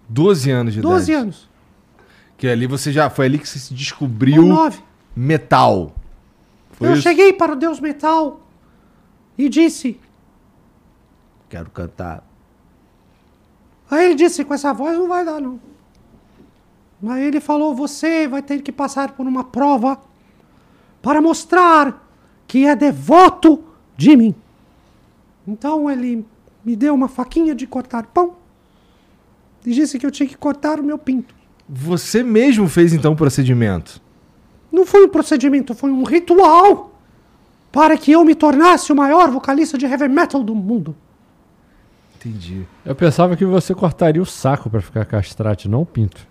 [0.09, 1.23] 12 anos de 12 idade.
[1.25, 1.51] anos.
[2.39, 3.11] Que ali você já.
[3.11, 4.79] Foi ali que você se descobriu 9.
[5.14, 5.95] metal.
[6.73, 7.03] Foi Eu isso?
[7.03, 8.41] cheguei para o Deus Metal
[9.37, 10.01] e disse.
[11.49, 12.24] Quero cantar.
[13.90, 15.61] Aí ele disse: com essa voz não vai dar, não.
[17.09, 20.01] Aí ele falou: você vai ter que passar por uma prova
[21.01, 22.05] para mostrar
[22.47, 23.62] que é devoto
[23.97, 24.34] de mim.
[25.47, 26.26] Então ele
[26.64, 28.34] me deu uma faquinha de cortar pão
[29.64, 31.34] e disse que eu tinha que cortar o meu pinto.
[31.68, 34.01] Você mesmo fez então o procedimento?
[34.70, 36.92] Não foi um procedimento, foi um ritual
[37.70, 40.97] para que eu me tornasse o maior vocalista de heavy metal do mundo.
[42.27, 42.66] Entendi.
[42.85, 46.27] Eu pensava que você cortaria o saco pra ficar castrate, não o pinto.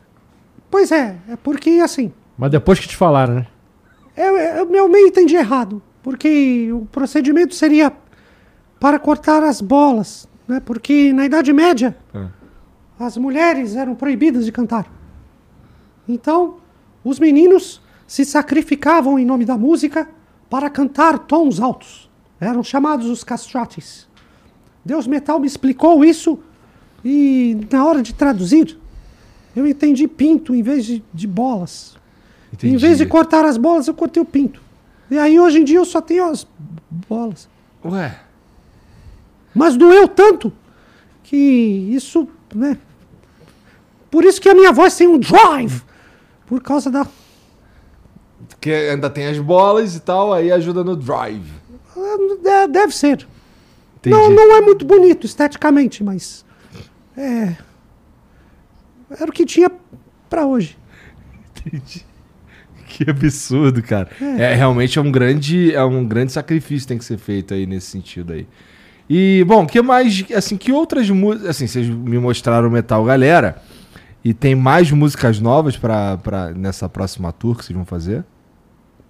[0.70, 3.48] Pois é, é porque assim, Mas depois que te falaram, né?
[4.18, 7.93] Eu, eu, eu meio entendi errado, porque o procedimento seria
[8.80, 10.60] para cortar as bolas, né?
[10.60, 12.28] Porque na Idade Média Ah.
[13.00, 14.86] as mulheres eram proibidas de cantar.
[16.08, 16.58] Então,
[17.04, 20.08] os meninos se sacrificavam em nome da música
[20.50, 22.10] para cantar tons altos.
[22.39, 24.08] Eram chamados os castrates.
[24.86, 26.40] Deus Metal me explicou isso
[27.04, 28.78] e na hora de traduzir
[29.56, 31.98] eu entendi pinto em vez de, de bolas.
[32.54, 32.76] Entendi.
[32.76, 34.62] Em vez de cortar as bolas, eu cortei o pinto.
[35.10, 36.46] E aí hoje em dia eu só tenho as
[37.10, 37.48] bolas.
[37.84, 38.20] Ué.
[39.54, 40.52] Mas doeu tanto
[41.24, 42.78] que isso, né?
[44.12, 45.82] Por isso que a minha voz tem um drive.
[46.46, 47.08] Por causa da.
[48.50, 51.50] Porque ainda tem as bolas e tal, aí ajuda no drive.
[52.46, 53.28] É, Deve ser.
[54.10, 54.16] Entendi.
[54.16, 56.45] Não, não é muito bonito esteticamente, mas.
[57.18, 57.56] É.
[59.10, 59.72] Era o que tinha
[60.30, 60.78] pra hoje.
[61.66, 62.06] Entendi.
[62.88, 64.10] Que absurdo, cara.
[64.22, 64.53] É.
[64.53, 67.88] realmente é um grande, é um grande sacrifício que tem que ser feito aí nesse
[67.88, 68.47] sentido aí.
[69.10, 73.62] E bom, que mais, assim, que outras músicas, assim, vocês me mostraram o Metal Galera
[74.24, 78.24] e tem mais músicas novas para nessa próxima tour que vocês vão fazer?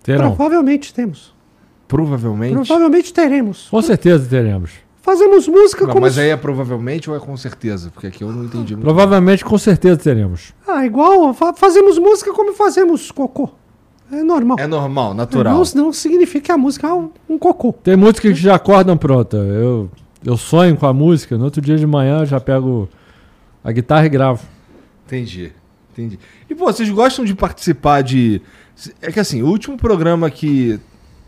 [0.03, 0.35] Terão.
[0.35, 1.33] Provavelmente temos.
[1.87, 2.53] Provavelmente.
[2.53, 3.67] Provavelmente teremos.
[3.69, 4.71] Com certeza teremos.
[5.05, 6.01] Fazemos música Não, como.
[6.01, 7.91] mas se- aí é provavelmente ou é com certeza?
[7.91, 8.83] Porque aqui eu não entendi muito.
[8.85, 10.51] Provavelmente, com certeza teremos.
[10.67, 11.31] Ah, igual.
[11.31, 13.51] fa- fazemos música como fazemos cocô.
[14.11, 14.57] É normal.
[14.59, 15.53] É normal, natural.
[15.53, 17.71] Não, não significa que a música é um, um cocô.
[17.71, 19.37] Tem músicas que já acordam pronta.
[19.37, 19.91] Eu,
[20.25, 22.89] eu sonho com a música, no outro dia de manhã eu já pego
[23.63, 24.43] a guitarra e gravo.
[25.05, 25.51] Entendi,
[25.93, 26.17] entendi.
[26.49, 28.41] E pô, vocês gostam de participar de.
[29.03, 30.79] É que assim, o último programa que.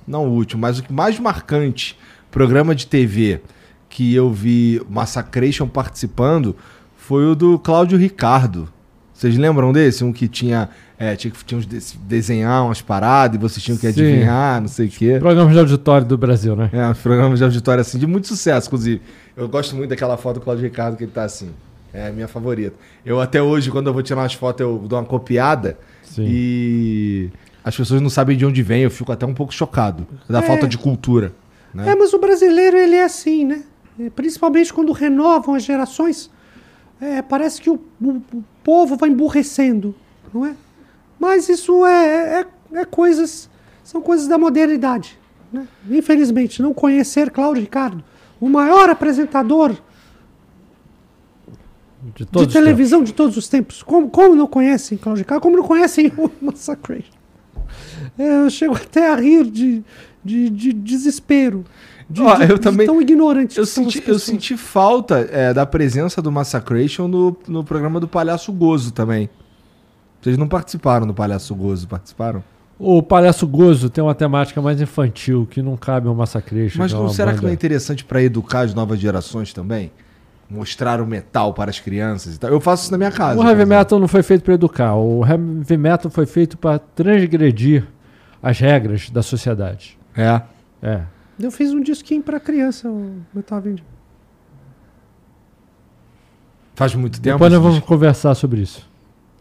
[0.08, 1.96] Não o último, mas o que mais marcante
[2.32, 3.40] programa de TV
[3.98, 6.56] que eu vi Massacration participando
[6.96, 8.70] foi o do Cláudio Ricardo.
[9.12, 10.04] Vocês lembram desse?
[10.04, 10.70] Um que tinha.
[11.00, 14.02] É, tinha que tinha uns de- desenhar umas paradas e vocês tinham que Sim.
[14.04, 15.18] adivinhar, não sei o quê.
[15.20, 16.70] Programas de auditório do Brasil, né?
[16.72, 19.02] É, uns programas de auditório assim, de muito sucesso, inclusive.
[19.36, 21.50] Eu gosto muito daquela foto do Cláudio Ricardo que ele tá assim.
[21.92, 22.76] É a minha favorita.
[23.04, 26.24] Eu até hoje, quando eu vou tirar umas fotos, eu dou uma copiada Sim.
[26.28, 27.30] e
[27.64, 30.42] as pessoas não sabem de onde vem, eu fico até um pouco chocado da É.
[30.44, 31.32] falta de cultura.
[31.74, 31.90] Né?
[31.92, 33.62] É, mas o brasileiro, ele é assim, né?
[34.00, 36.30] É, Principalmente quando renovam as gerações,
[37.02, 39.96] é, parece que o, o- o povo vai emburrecendo,
[40.34, 40.56] não é?
[41.20, 42.46] Mas isso é, é,
[42.80, 43.50] é coisas,
[43.84, 45.18] são coisas da modernidade.
[45.52, 45.68] Né?
[45.90, 48.04] Infelizmente, não conhecer Cláudio Ricardo,
[48.40, 49.76] o maior apresentador
[52.16, 53.82] De de televisão de todos os tempos.
[53.82, 55.42] Como, como não conhecem Cláudio Ricardo?
[55.42, 57.12] Como não conhecem o Massacration?
[58.18, 59.84] É, eu chego até a rir de,
[60.24, 61.66] de, de desespero.
[62.10, 65.66] De, Ó, de- eu de também- tão ignorante Eu senti, eu senti falta é, da
[65.66, 69.30] presença do Massacration no, no programa do Palhaço Gozo também.
[70.22, 72.44] Vocês não participaram do Palhaço Gozo, participaram?
[72.80, 76.78] O Palhaço Gozo tem uma temática mais infantil que não cabe ao Massacration.
[76.80, 79.52] Mas é não, uma será que não é banda- interessante para educar as novas gerações
[79.52, 79.92] também?
[80.50, 82.50] Mostrar o metal para as crianças e tal.
[82.50, 83.38] Eu faço isso na minha casa.
[83.38, 83.78] O heavy exemplo.
[83.78, 84.96] metal não foi feito para educar.
[84.96, 87.86] O heavy metal foi feito para transgredir
[88.42, 89.98] as regras da sociedade.
[90.16, 90.42] É.
[90.82, 91.02] É.
[91.40, 93.86] Eu fiz um disquinho pra criança, o Metal Avenger.
[96.76, 97.36] Faz muito tempo.
[97.36, 97.88] Depois nós vamos disco.
[97.88, 98.88] conversar sobre isso.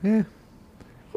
[0.02, 0.24] É.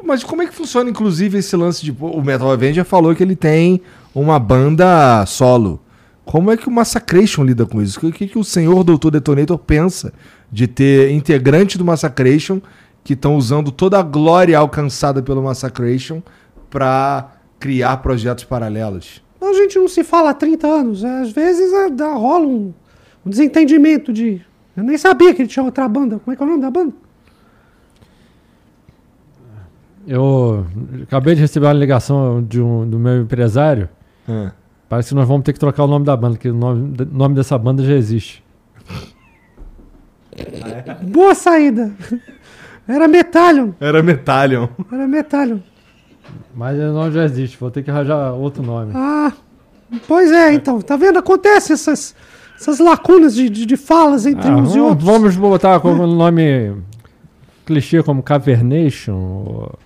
[0.03, 1.95] Mas como é que funciona, inclusive, esse lance de.
[1.99, 3.81] O Metal Avenger falou que ele tem
[4.13, 5.81] uma banda solo.
[6.25, 8.05] Como é que o Massacration lida com isso?
[8.05, 10.13] O que, que o senhor Doutor Detonator pensa
[10.51, 12.61] de ter integrantes do Massacration
[13.03, 16.21] que estão usando toda a glória alcançada pelo Massacration
[16.69, 19.23] para criar projetos paralelos?
[19.41, 21.03] A gente não se fala há 30 anos.
[21.03, 22.73] Às vezes é, dá, rola um,
[23.25, 24.41] um desentendimento de.
[24.75, 26.19] Eu nem sabia que ele tinha outra banda.
[26.19, 26.93] Como é que é o nome da banda?
[30.07, 30.65] Eu
[31.03, 33.89] acabei de receber uma ligação de um, do meu empresário.
[34.27, 34.51] Ah.
[34.87, 37.17] Parece que nós vamos ter que trocar o nome da banda, porque o nome, o
[37.17, 38.43] nome dessa banda já existe.
[41.03, 41.93] Boa saída.
[42.87, 43.73] Era Metallion.
[43.79, 44.67] Era Metallion.
[44.91, 45.59] Era Metallion.
[46.55, 48.91] Mas o nome já existe, vou ter que arranjar outro nome.
[48.95, 49.31] Ah,
[50.07, 50.81] pois é, então.
[50.81, 51.19] Tá vendo?
[51.19, 52.15] Acontece essas,
[52.59, 55.05] essas lacunas de, de, de falas entre Ah, uns e vamos, outros.
[55.05, 56.75] vamos botar como nome
[57.65, 59.13] clichê como Cavernation.
[59.15, 59.79] ou-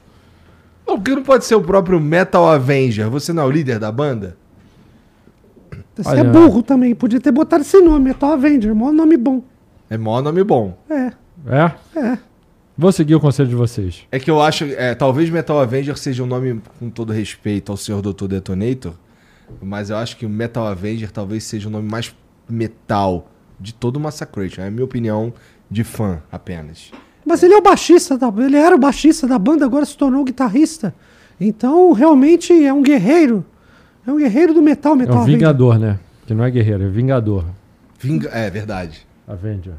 [0.87, 3.09] Não, porque não pode ser o próprio Metal Avenger.
[3.09, 4.37] Você não é o líder da banda?
[5.95, 6.19] Você Olha.
[6.21, 6.95] é burro também.
[6.95, 8.73] Podia ter botado esse nome, Metal Avenger.
[8.73, 9.43] Mó nome bom.
[9.89, 10.75] É maior nome bom.
[10.89, 11.11] É,
[11.47, 11.71] É?
[11.99, 12.17] é.
[12.75, 14.01] Vou seguir o conselho de vocês.
[14.11, 17.77] É que eu acho, é, talvez Metal Avenger seja um nome com todo respeito ao
[17.77, 18.25] senhor Dr.
[18.25, 18.93] Detonator,
[19.61, 22.13] mas eu acho que o Metal Avenger talvez seja o nome mais
[22.49, 24.61] metal de todo o Massacration.
[24.61, 25.31] É a minha opinião
[25.69, 26.91] de fã apenas.
[27.25, 30.23] Mas ele é o baixista da ele era o baixista da banda, agora se tornou
[30.23, 30.93] guitarrista.
[31.39, 33.45] Então, realmente é um guerreiro.
[34.05, 35.39] É um guerreiro do metal, É metal um Avenger.
[35.39, 35.99] Vingador, né?
[36.25, 37.45] Que não é guerreiro, é Vingador.
[37.99, 38.29] Vinga...
[38.29, 39.05] É verdade.
[39.27, 39.75] Avenger.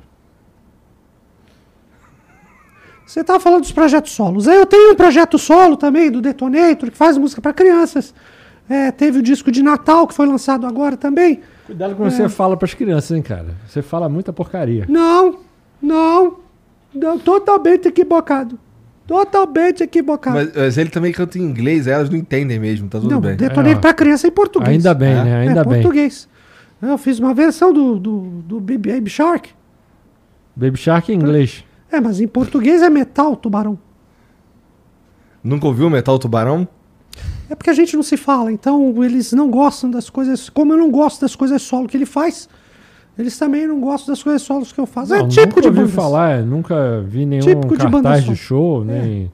[3.14, 4.48] Você tava falando dos projetos solos.
[4.48, 8.12] Eu tenho um projeto solo também do Detonator, que faz música para crianças.
[8.68, 11.38] É, teve o disco de Natal que foi lançado agora também.
[11.64, 13.54] Cuidado com o que você fala pras crianças, hein, cara.
[13.68, 14.84] Você fala muita porcaria.
[14.88, 15.38] Não,
[15.80, 16.38] não,
[16.92, 18.58] não totalmente equivocado.
[19.06, 20.34] Totalmente equivocado.
[20.34, 23.36] Mas, mas ele também canta em inglês, elas não entendem mesmo, tá tudo não, bem.
[23.36, 24.70] Detonator É, para criança é em português.
[24.70, 25.22] Ainda bem, É?
[25.24, 25.36] né?
[25.36, 25.82] Ainda é, bem.
[25.82, 26.28] português.
[26.82, 29.50] Eu fiz uma versão do, do, do Baby Baby Shark.
[30.56, 31.64] Baby Shark em inglês.
[31.90, 33.78] É, mas em português é metal, tubarão.
[35.42, 36.66] Nunca ouviu Metal Tubarão?
[37.50, 40.48] É porque a gente não se fala, então eles não gostam das coisas.
[40.48, 42.48] Como eu não gosto das coisas solo que ele faz,
[43.18, 45.14] eles também não gostam das coisas solos que eu faço.
[45.14, 45.94] é Não, típico nunca de ouvi bandas.
[45.94, 48.34] falar, nunca vi nenhum Típico de cartaz solo.
[48.34, 49.30] de show, nem...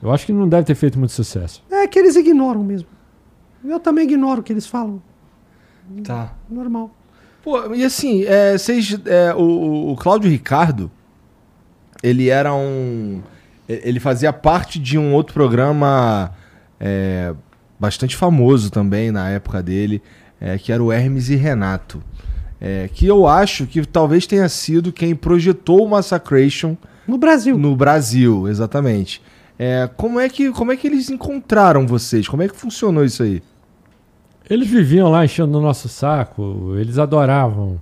[0.00, 1.60] Eu acho que não deve ter feito muito sucesso.
[1.68, 2.88] É que eles ignoram mesmo.
[3.64, 5.02] Eu também ignoro o que eles falam.
[6.04, 6.34] Tá.
[6.48, 6.92] Normal.
[7.42, 10.88] Pô, e assim, é, vocês, é, o, o- o Cláudio Ricardo,
[12.02, 13.20] ele era um.
[13.68, 16.32] Ele fazia parte de um outro programa
[16.80, 17.34] é,
[17.78, 20.02] bastante famoso também na época dele,
[20.40, 22.02] é, que era o Hermes e Renato.
[22.60, 26.76] É, que eu acho que talvez tenha sido quem projetou o Massacration
[27.06, 27.56] No Brasil.
[27.56, 29.22] no Brasil, exatamente.
[29.56, 32.26] É, como, é que, como é que eles encontraram vocês?
[32.26, 33.42] Como é que funcionou isso aí?
[34.48, 37.80] Eles viviam lá enchendo o nosso saco, eles adoravam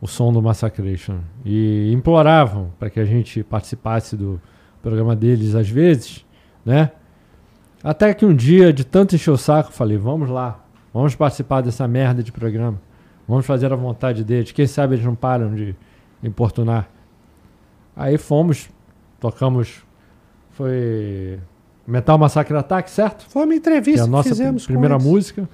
[0.00, 4.40] o som do Massacration e imploravam para que a gente participasse do
[4.80, 6.24] programa deles às vezes,
[6.64, 6.92] né?
[7.82, 11.86] Até que um dia, de tanto encher o saco, falei: vamos lá, vamos participar dessa
[11.86, 12.80] merda de programa,
[13.26, 14.52] vamos fazer a vontade deles.
[14.52, 15.74] Quem sabe eles não param de
[16.22, 16.88] importunar.
[17.96, 18.68] Aí fomos,
[19.20, 19.82] tocamos,
[20.50, 21.40] foi
[21.86, 23.26] Metal Massacre Attack, certo?
[23.28, 25.48] Foi uma Que é entrevista a que, nossa fizemos com primeira música.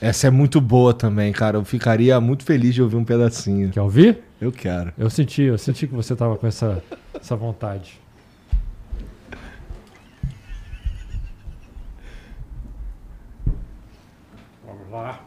[0.00, 1.56] Essa é muito boa também, cara.
[1.56, 3.70] Eu ficaria muito feliz de ouvir um pedacinho.
[3.70, 4.22] Quer ouvir?
[4.40, 4.92] Eu quero.
[4.98, 6.82] Eu senti, eu senti que você tava com essa,
[7.14, 7.98] essa vontade.
[14.64, 15.20] Vamos lá.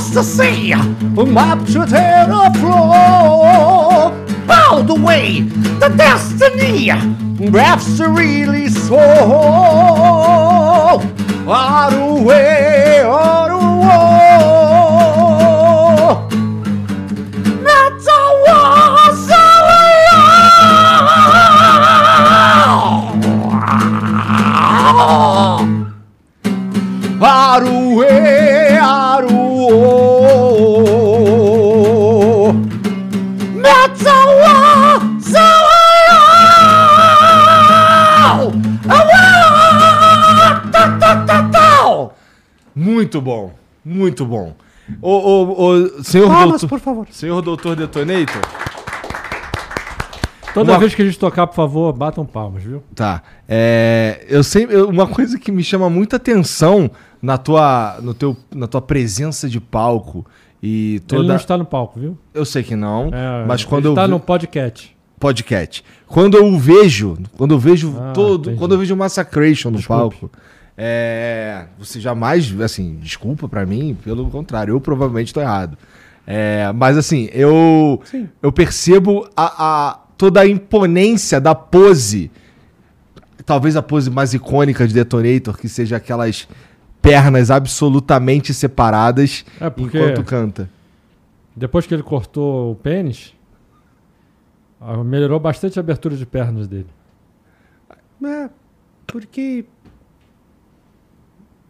[0.00, 0.72] across the sea
[1.32, 4.10] my Terra floor.
[4.46, 5.42] Bow the way
[5.78, 6.90] the destiny,
[7.50, 8.98] perhaps really so.
[11.48, 13.39] Out away, oh.
[44.00, 44.54] Muito bom.
[45.00, 45.64] Ô, ô,
[45.98, 47.06] ô, senhor Palmas, doutor, por favor.
[47.12, 48.42] senhor doutor Detonator.
[50.52, 52.82] Toda Uma- vez que a gente tocar, por favor, batam palmas, viu?
[52.92, 53.22] Tá.
[53.48, 56.90] É, eu sempre, eu- uma coisa que me chama muita atenção
[57.22, 60.26] na tua, no teu, na tua presença de palco
[60.60, 61.22] e Ele toda.
[61.28, 62.18] não está no palco, viu?
[62.34, 64.96] Eu sei que não, É, mas quando ele eu está vi- no podcast.
[65.20, 65.84] podcast.
[66.08, 68.58] Quando eu o vejo, quando eu vejo Ah, todo, entendi.
[68.58, 70.00] quando eu vejo Massacration no Desculpe.
[70.18, 70.30] palco,
[70.82, 75.76] é, você jamais, assim, desculpa pra mim, pelo contrário, eu provavelmente tô errado.
[76.26, 78.00] É, mas assim, eu
[78.42, 82.30] eu percebo a, a- toda a imponência da pose.
[83.44, 86.48] Talvez a pose mais icônica de Detonator, que seja aquelas
[87.02, 90.70] pernas absolutamente separadas É, enquanto canta.
[91.56, 93.34] Depois que ele cortou o pênis,
[95.04, 96.86] melhorou bastante a abertura de pernas dele.
[98.24, 98.48] É,
[99.06, 99.64] porque.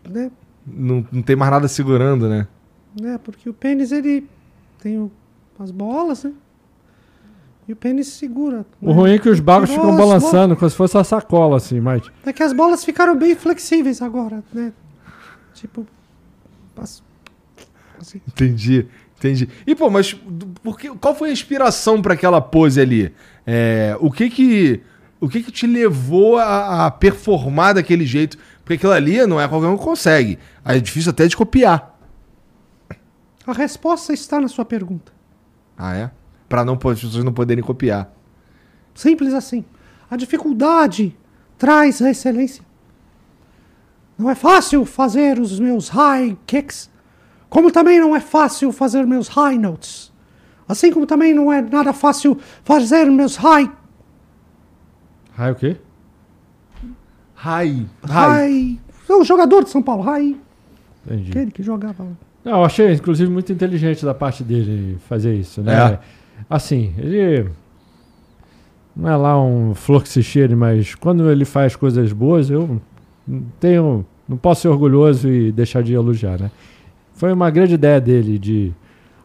[0.09, 0.31] Né,
[0.67, 2.47] Não, não tem mais nada segurando, né?
[3.01, 4.27] né, porque o pênis ele
[4.83, 5.11] tem
[5.59, 6.33] as bolas, né?
[7.69, 8.67] E o pênis segura.
[8.83, 8.93] O né?
[8.95, 12.03] ruim é que os bagos ficam balançando, como se fosse uma sacola, assim, mas.
[12.27, 14.73] É que as bolas ficaram bem flexíveis agora, né?
[15.55, 15.87] Tipo.
[16.77, 17.03] as-
[18.01, 18.21] Assim.
[18.27, 18.87] Entendi,
[19.19, 19.47] entendi.
[19.67, 23.13] E pô, mas do- por que- qual foi a inspiração pra aquela pose ali?
[23.47, 24.81] É, o que que
[25.21, 28.39] o que que te levou a, a performar daquele jeito?
[28.71, 30.39] Porque aquilo ali não é qualquer um que consegue.
[30.65, 31.99] Aí É difícil até de copiar.
[33.45, 35.13] A resposta está na sua pergunta.
[35.77, 36.11] Ah, é?
[36.49, 38.09] Pra não, as pessoas não poderem copiar.
[38.95, 39.65] Simples assim.
[40.09, 41.19] A dificuldade
[41.59, 42.63] traz a excelência.
[44.17, 46.89] Não é fácil fazer os meus high kicks,
[47.49, 50.13] como também não é fácil fazer meus high notes.
[50.69, 53.69] Assim como também não é nada fácil fazer meus high
[55.33, 55.77] Raio o quê?
[57.43, 57.87] Rai.
[58.03, 58.29] Rai.
[58.29, 58.79] high.
[59.07, 60.37] Sou um jogador de São Paulo, high,
[61.07, 61.31] Entendi.
[61.31, 62.05] aquele que jogava.
[62.05, 62.11] lá.
[62.45, 65.95] Não, eu achei, inclusive, muito inteligente da parte dele fazer isso, né?
[65.95, 65.99] É.
[66.49, 67.51] Assim, ele
[68.95, 72.79] não é lá um flor que se cheire, mas quando ele faz coisas boas, eu
[73.27, 76.51] não tenho, não posso ser orgulhoso e deixar de elogiar, né?
[77.15, 78.71] Foi uma grande ideia dele de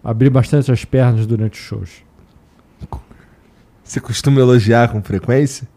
[0.01, 2.03] abrir bastante as pernas durante os shows.
[3.83, 5.67] Você costuma elogiar com frequência?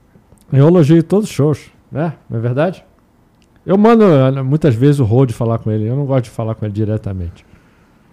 [0.53, 2.14] Eu elogio todos os shows, né?
[2.28, 2.84] Não é verdade?
[3.64, 6.55] Eu mando eh, muitas vezes o Rode falar com ele, eu não gosto de falar
[6.55, 7.45] com ele diretamente.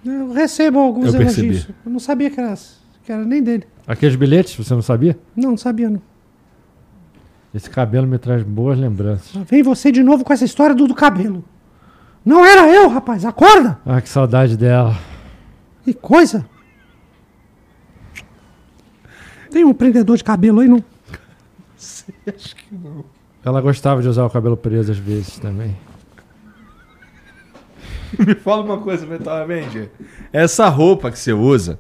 [0.04, 1.48] Eu recebo alguns Eu percebi.
[1.48, 1.70] elogios.
[1.86, 2.54] Eu não sabia que era,
[3.04, 3.66] que era nem dele.
[3.88, 5.18] Aqueles bilhetes, você não sabia?
[5.36, 6.02] Não, não sabia não.
[7.54, 9.34] Esse cabelo me traz boas lembranças.
[9.34, 11.44] Lá Vem você de novo com essa história do, do cabelo.
[12.24, 13.24] Não era eu, rapaz.
[13.24, 13.80] Acorda!
[13.86, 14.98] Ah, que saudade dela.
[15.84, 16.46] Que coisa!
[19.50, 20.84] Tem um prendedor de cabelo aí, não?
[23.46, 25.78] Ela gostava de usar o cabelo preso às vezes também.
[28.20, 29.90] Me fala uma coisa, mentalmente.
[30.34, 31.78] Essa roupa que você usa,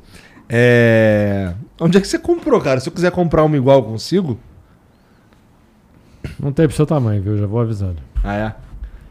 [0.47, 1.53] é...
[1.79, 2.79] Onde é que você comprou, cara?
[2.79, 4.37] Se eu quiser comprar uma igual, consigo?
[6.39, 7.37] Não tem pro seu tamanho, viu?
[7.37, 7.97] Já vou avisando.
[8.23, 8.55] Ah, é?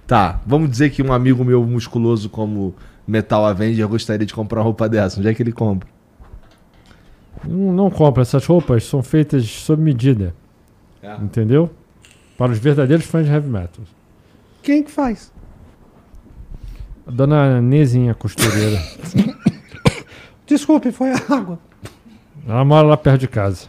[0.07, 2.75] Tá, vamos dizer que um amigo meu musculoso como
[3.07, 5.19] Metal Avenger gostaria de comprar uma roupa dessa.
[5.19, 5.89] Onde é que ele compra?
[7.47, 10.35] Não, não compra, essas roupas são feitas sob medida,
[11.03, 11.15] É.
[11.17, 11.71] entendeu?
[12.37, 13.85] Para os verdadeiros fãs de heavy metal.
[14.63, 15.33] Quem que faz?
[17.07, 18.81] A dona Nezinha costureira.
[20.47, 21.59] Desculpe, foi a água.
[22.47, 23.67] Ela mora lá perto de casa.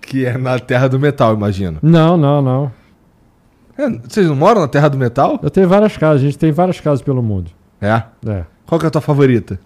[0.00, 1.78] Que é na Terra do Metal, imagino.
[1.82, 2.72] Não, não, não.
[3.76, 5.40] É, vocês não moram na Terra do Metal?
[5.42, 7.50] Eu tenho várias casas, a gente tem várias casas pelo mundo.
[7.80, 8.02] É.
[8.26, 8.44] É.
[8.66, 9.58] Qual que é a tua favorita?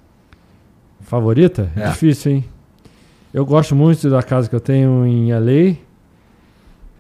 [1.01, 1.71] Favorita?
[1.77, 1.89] É.
[1.89, 2.45] Difícil, hein?
[3.33, 5.77] Eu gosto muito da casa que eu tenho em LA.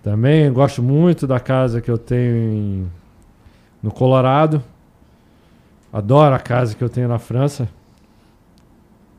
[0.02, 2.90] Também gosto muito da casa que eu tenho em...
[3.82, 4.62] no Colorado.
[5.92, 7.68] Adoro a casa que eu tenho na França.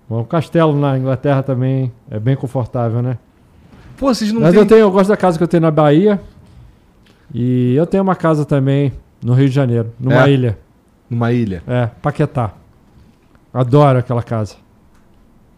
[0.08, 3.18] Bom, o castelo na Inglaterra também é bem confortável, né?
[3.98, 4.60] Pô, vocês não Mas têm...
[4.62, 6.20] eu, tenho, eu gosto da casa que eu tenho na Bahia.
[7.34, 8.92] E eu tenho uma casa também
[9.24, 10.32] no Rio de Janeiro, numa É?
[10.32, 10.58] ilha.
[11.10, 11.62] Numa ilha.
[11.68, 12.54] É, Paquetá.
[13.54, 14.56] Adoro aquela casa.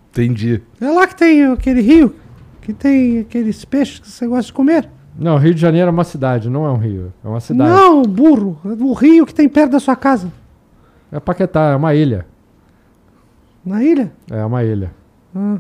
[0.09, 0.61] Entendi.
[0.81, 2.13] É lá que tem aquele rio,
[2.61, 4.89] que tem aqueles peixes que você gosta de comer.
[5.17, 7.13] Não, Rio de Janeiro é uma cidade, não é um rio.
[7.23, 7.69] É uma cidade.
[7.69, 8.59] Não, burro.
[8.63, 10.31] O rio que tem perto da sua casa.
[11.11, 12.25] É Paquetá, é uma ilha.
[13.65, 14.11] Na ilha.
[14.29, 14.91] É uma ilha.
[15.35, 15.59] Ah.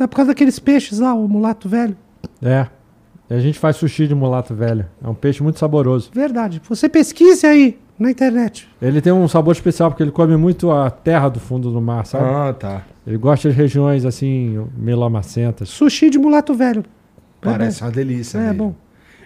[0.00, 1.96] É por causa daqueles peixes lá, o mulato velho.
[2.42, 2.66] É.
[3.28, 4.86] E a gente faz sushi de mulato velho.
[5.02, 6.10] É um peixe muito saboroso.
[6.12, 6.62] Verdade.
[6.68, 8.68] Você pesquise aí na internet.
[8.80, 12.06] Ele tem um sabor especial porque ele come muito a terra do fundo do mar,
[12.06, 12.24] sabe?
[12.24, 12.82] Ah, tá.
[13.06, 15.68] Ele gosta de regiões assim, meio lamacentas.
[15.68, 16.84] Sushi de mulato velho.
[17.52, 18.38] Parece uma delícia.
[18.38, 18.56] É mesmo.
[18.58, 18.74] bom.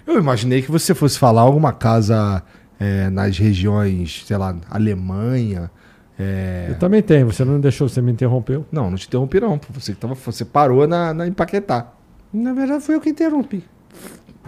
[0.06, 2.42] Eu imaginei que você fosse falar alguma casa
[2.78, 5.70] é, nas regiões, sei lá, Alemanha.
[6.18, 8.66] é, Eu também tenho, você não deixou, você me interrompeu.
[8.72, 9.60] Não, não te interrompi não.
[9.70, 11.92] Você, que tava, você parou na, na Empaquetá.
[12.32, 13.64] Na verdade, foi eu que interrompi.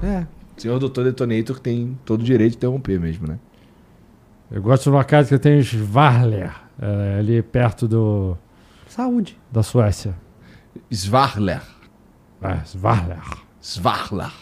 [0.02, 0.26] É.
[0.56, 3.38] O senhor doutor Detonator tem todo o direito de interromper mesmo, né?
[4.50, 8.36] Eu gosto de uma casa que tem Svarler, é, ali perto do,
[8.86, 9.38] Saúde.
[9.50, 10.14] da Suécia.
[10.90, 11.62] Svarler.
[12.42, 13.18] É, Svarler.
[13.62, 14.34] Svarlar.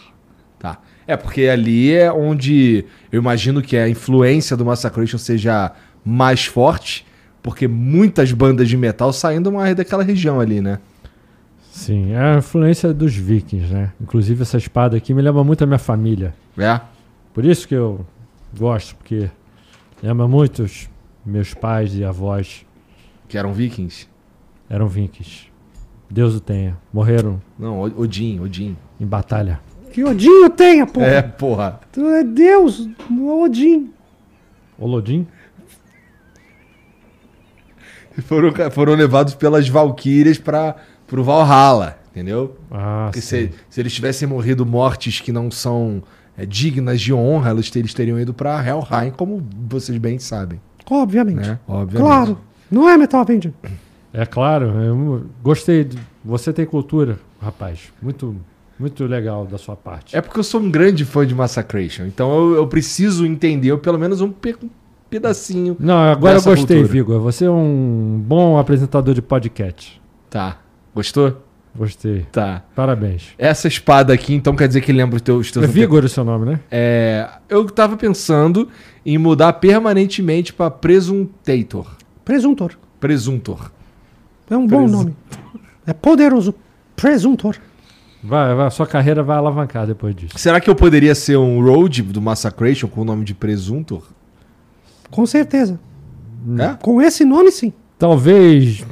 [0.59, 0.79] Tá.
[1.07, 5.71] É, porque ali é onde eu imagino que a influência do Massacration seja
[6.03, 7.05] mais forte,
[7.41, 10.79] porque muitas bandas de metal saindo mais daquela região ali, né?
[11.71, 13.91] Sim, é a influência dos vikings, né?
[14.01, 16.33] Inclusive essa espada aqui me lembra muito a minha família.
[16.57, 16.79] É.
[17.33, 18.05] Por isso que eu
[18.57, 19.29] gosto, porque
[20.03, 20.89] lembra muito os
[21.25, 22.65] meus pais e avós
[23.27, 24.07] Que eram vikings.
[24.69, 25.47] eram vikings.
[26.09, 26.77] Deus o tenha.
[26.91, 28.75] Morreram Não, Odin, Odin.
[29.01, 29.59] Em batalha.
[29.91, 31.05] Que Odinho tenha, porra.
[31.07, 31.79] É, porra.
[31.91, 33.91] Tu é Deus, não é Odin.
[34.79, 35.27] Olodin?
[38.23, 40.75] Foram, ca- foram levados pelas Valkyrias para
[41.07, 42.57] pro Valhalla, entendeu?
[42.69, 43.49] Ah, Porque sim.
[43.49, 46.03] se, se eles tivessem morrido mortes que não são
[46.37, 50.59] é, dignas de honra, eles, ter- eles teriam ido pra Helheim, como vocês bem sabem,
[50.89, 51.37] Obviamente.
[51.47, 51.59] né?
[51.67, 52.07] Obviamente.
[52.07, 52.37] Claro.
[52.69, 53.53] Não é Metal Avenger.
[54.13, 55.83] É claro, eu gostei.
[55.85, 57.91] de- Você tem cultura, rapaz.
[58.01, 58.35] Muito,
[58.81, 60.15] muito legal da sua parte.
[60.17, 63.97] É porque eu sou um grande fã de Massacration, então eu, eu preciso entender pelo
[63.99, 64.57] menos um, pe-
[65.09, 65.77] pedacinho.
[65.79, 66.83] Não, agora eu gostei, cultura.
[66.87, 67.19] Vigor.
[67.21, 70.01] Você é um bom apresentador de podcast.
[70.29, 70.57] Tá.
[70.93, 71.41] Gostou?
[71.73, 72.25] Gostei.
[72.31, 72.63] Tá.
[72.75, 73.29] Parabéns.
[73.37, 75.55] Essa espada aqui, então, quer dizer que lembra os teus...
[75.55, 76.59] É Vigor o seu nome, né?
[76.69, 78.67] É, eu tava pensando
[79.05, 81.87] em mudar permanentemente pra Presuntator.
[82.25, 82.77] Presuntor.
[82.99, 83.71] Presuntor.
[84.49, 85.15] É um bom Presu- nome.
[85.87, 86.53] É poderoso.
[86.95, 87.55] Presuntor.
[88.23, 90.37] Vai, vai, sua carreira vai alavancar depois disso.
[90.37, 94.03] Será que eu poderia ser um road do Massacration com o nome de Presuntor?
[95.09, 95.79] Com certeza.
[96.57, 96.75] É?
[96.81, 97.73] Com esse nome, sim.
[97.97, 98.85] Talvez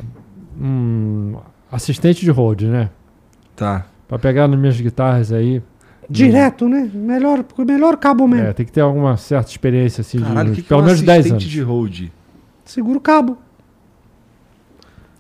[0.60, 1.36] um
[1.72, 2.90] assistente de hold, né?
[3.56, 3.86] Tá.
[4.08, 5.62] Pra pegar nas minhas guitarras aí.
[6.10, 6.90] Direto, né?
[6.92, 8.48] Melhor, melhor cabo mesmo.
[8.48, 10.82] É, tem que ter alguma certa experiência assim, de Caralho, o que, que é pelo
[10.82, 11.52] um menos 10 assistente anos.
[11.54, 12.12] de road?
[12.66, 13.38] Segura o cabo.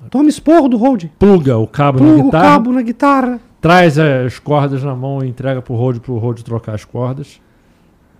[0.09, 1.05] Toma esporro do hold.
[1.19, 3.39] Pluga o cabo na Pluga o guitarra, cabo na guitarra.
[3.61, 7.41] Traz as cordas na mão e entrega pro hold pro hold trocar as cordas.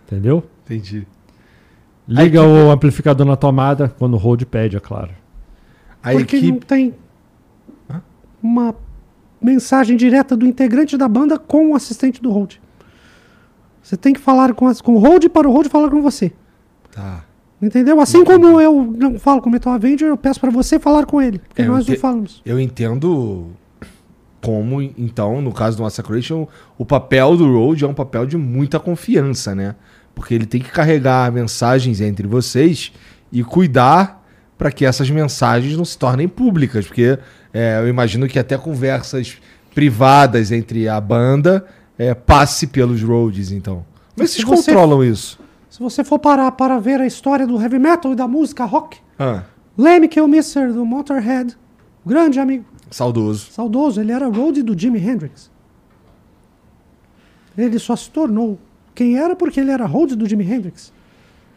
[0.06, 0.44] Entendeu?
[0.66, 1.08] Entendi.
[2.08, 5.12] Liga o amplificador na tomada quando o hold pede, é claro.
[6.02, 6.66] A porque não equipe...
[6.66, 6.96] tem
[8.42, 8.74] uma
[9.42, 12.56] mensagem direta do integrante da banda com o assistente do hold.
[13.82, 16.32] Você tem que falar com, as- com o hold para o hold falar com você.
[16.92, 17.24] Tá.
[17.62, 18.00] Entendeu?
[18.00, 21.22] Assim como eu não falo com o Metal Avenger, eu peço para você falar com
[21.22, 21.40] ele.
[21.40, 22.42] Porque É, nós não falamos.
[22.46, 23.48] Eu entendo
[24.42, 28.80] como, então, no caso do Massacration, o papel do road é um papel de muita
[28.80, 29.76] confiança, né?
[30.16, 32.92] Porque ele tem que carregar mensagens entre vocês
[33.32, 34.26] e cuidar
[34.58, 37.18] para que essas mensagens não se tornem públicas, porque
[37.54, 39.38] é, eu imagino que até conversas
[39.74, 41.66] privadas entre a banda
[41.98, 43.86] é, passe pelos roads, então.
[44.16, 45.40] Como é que Se vocês você- controlam isso?
[45.70, 48.98] Se você for parar para ver a história do heavy metal e da música rock,
[49.18, 49.44] Ah,
[49.78, 51.56] Lemmy Kilmister do Motorhead,
[52.06, 53.52] grande amigo, saudoso.
[53.52, 55.50] saudoso, ele era roadie do Jimi Hendrix.
[57.58, 58.58] Ele só se tornou
[58.96, 60.94] quem era porque ele era roadie do Jimi Hendrix.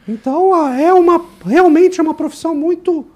[0.07, 3.07] Então é uma realmente é uma profissão muito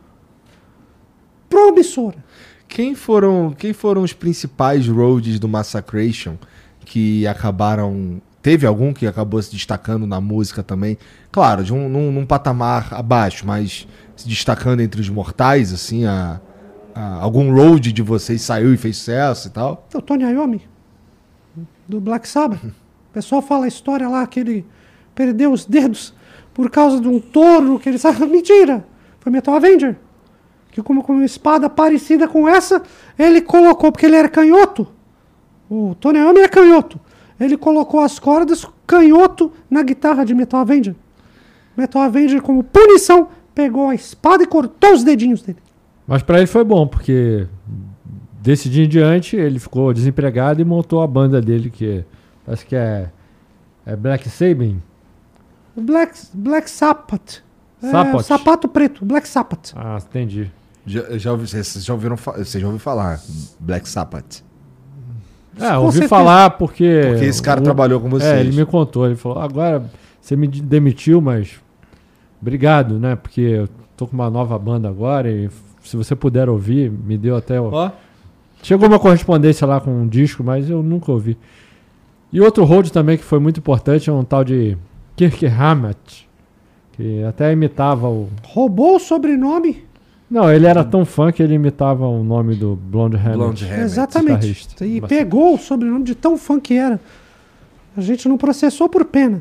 [1.48, 2.24] promissora.
[2.68, 6.36] Quem foram, quem foram os principais roads do Massacration
[6.84, 8.20] que acabaram.
[8.42, 10.96] Teve algum que acabou se destacando na música também?
[11.32, 16.40] Claro, de um, num, num patamar abaixo, mas se destacando entre os mortais, assim, a,
[17.20, 19.86] algum road de vocês saiu e fez sucesso e tal?
[19.94, 20.62] O Tony Iommi,
[21.86, 22.64] do Black Sabbath.
[22.64, 24.66] O pessoal fala a história lá que ele
[25.14, 26.14] perdeu os dedos
[26.54, 28.24] por causa de um touro que ele sabe.
[28.26, 28.86] Mentira!
[29.20, 29.96] Foi Metal Avenger.
[30.70, 32.82] Que como com uma espada parecida com essa,
[33.18, 34.86] ele colocou, porque ele era canhoto.
[35.70, 37.00] O Tony Iommi é canhoto.
[37.38, 40.94] Ele colocou as cordas canhoto na guitarra de Metal Avenger.
[41.76, 45.58] Metal Avenger, como punição, pegou a espada e cortou os dedinhos dele.
[46.06, 47.46] Mas pra ele foi bom, porque
[48.40, 52.04] desse dia em diante ele ficou desempregado e montou a banda dele, que
[52.46, 53.10] acho que é,
[53.84, 54.80] é Black Sabin.
[55.76, 57.42] Black, Black Sabbath.
[57.82, 59.72] É, sapato preto, Black Sabbath.
[59.76, 60.50] Ah, entendi.
[60.86, 63.20] Já, já vocês já ouviram, vocês já ouviram falar
[63.60, 64.42] Black Sabbath?
[65.58, 66.08] É, Com ouvi certeza.
[66.08, 67.00] falar porque.
[67.08, 68.30] Porque esse cara o- trabalhou com vocês.
[68.30, 69.06] É, ele me contou.
[69.06, 69.84] Ele falou: agora
[70.20, 71.60] você me de- demitiu, mas
[72.40, 73.16] obrigado, né?
[73.16, 75.48] Porque eu tô com uma nova banda agora e
[75.86, 77.60] se você puder ouvir, me deu até.
[77.60, 77.90] o- Ó,
[78.62, 81.36] Chegou uma correspondência lá com um disco, mas eu nunca ouvi.
[82.32, 84.76] E outro hold também que foi muito importante é um tal de
[85.14, 86.28] Kirk Hammett,
[86.92, 88.28] que até imitava o.
[88.44, 89.84] Roubou o sobrenome.
[90.28, 93.36] Não, ele era tão fã que ele imitava o nome do Blonde Hammett.
[93.36, 93.80] Blonde Hammett.
[93.82, 94.46] Exatamente.
[94.80, 95.06] E Bastante.
[95.06, 96.98] pegou o sobrenome de tão fã que era.
[97.96, 99.40] A gente não processou por pena.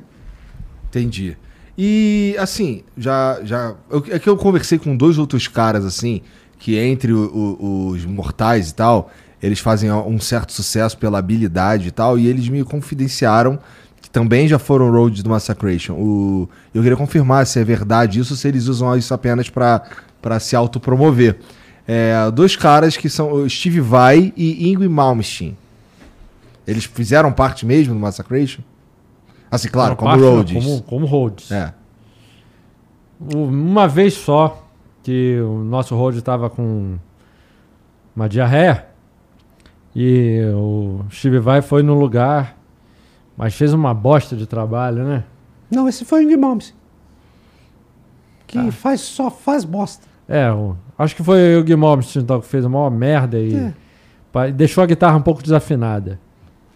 [0.89, 1.36] Entendi.
[1.78, 3.39] E assim, já.
[3.43, 6.21] já eu- é que eu conversei com dois outros caras, assim,
[6.57, 9.11] que entre o- o- os mortais e tal,
[9.43, 13.59] eles fazem um certo sucesso pela habilidade e tal, e eles me confidenciaram
[14.01, 15.93] que também já foram roads do Massacration.
[15.95, 19.82] O, eu queria confirmar se é verdade isso, se eles usam isso apenas pra
[20.39, 21.38] se autopromover.
[21.88, 25.55] É, dois caras que são Steve Vai e Ingrid Malmsteen.
[26.65, 28.61] Eles fizeram parte mesmo do Massacration?
[29.52, 30.64] Assim, claro, como parte não, roads.
[30.66, 31.52] Como, como roads.
[31.52, 31.74] É.
[33.34, 34.62] Uma vez só
[35.04, 36.98] que o nosso road estava com
[38.16, 38.86] uma diarreia
[39.96, 42.58] e o Steve Vai foi no lugar,
[43.38, 45.24] mas fez uma bosta de trabalho, né?
[45.72, 46.76] Não, esse foi o Ingrid Malmsteen.
[48.48, 48.72] Que Ah.
[48.72, 50.06] faz, só faz bosta.
[50.28, 53.56] É, o- acho que foi o Gui Malmsteen então, que fez uma merda e
[54.36, 54.52] É.
[54.52, 56.20] deixou a guitarra um pouco desafinada.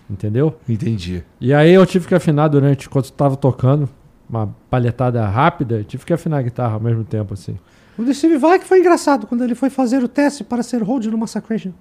[0.10, 0.56] Entendeu?
[0.68, 1.24] Entendi.
[1.40, 3.88] E aí eu tive que afinar durante, enquanto estava tocando,
[4.30, 7.58] uma palhetada rápida, tive que afinar a guitarra ao mesmo tempo, assim.
[7.98, 10.82] O de Steve Vai que foi engraçado quando ele foi fazer o teste para ser
[10.82, 11.72] hold no Massacration.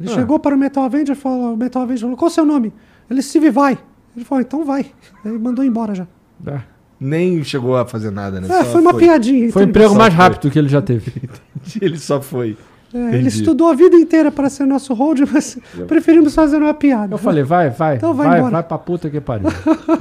[0.00, 0.14] Ele Ah.
[0.14, 2.72] chegou para o Metal Avenger e falou: o Metal Avenger falou, qual o seu nome?
[3.10, 3.78] Ele Steve Vai.
[4.16, 4.86] Ele falou, então vai.
[5.24, 6.06] Aí mandou embora já.
[6.46, 6.60] É.
[7.00, 8.48] Nem chegou a fazer nada, né?
[8.50, 9.50] É, foi uma piadinha.
[9.50, 10.22] Foi o entre emprego mais foi.
[10.22, 11.30] rápido que ele já teve.
[11.80, 12.56] Ele só foi.
[12.94, 17.14] É, ele estudou a vida inteira para ser nosso hold, mas preferimos fazer uma piada.
[17.14, 18.52] Eu falei, vai, vai, Então vai vai, embora.
[18.52, 19.48] vai pra puta que pariu.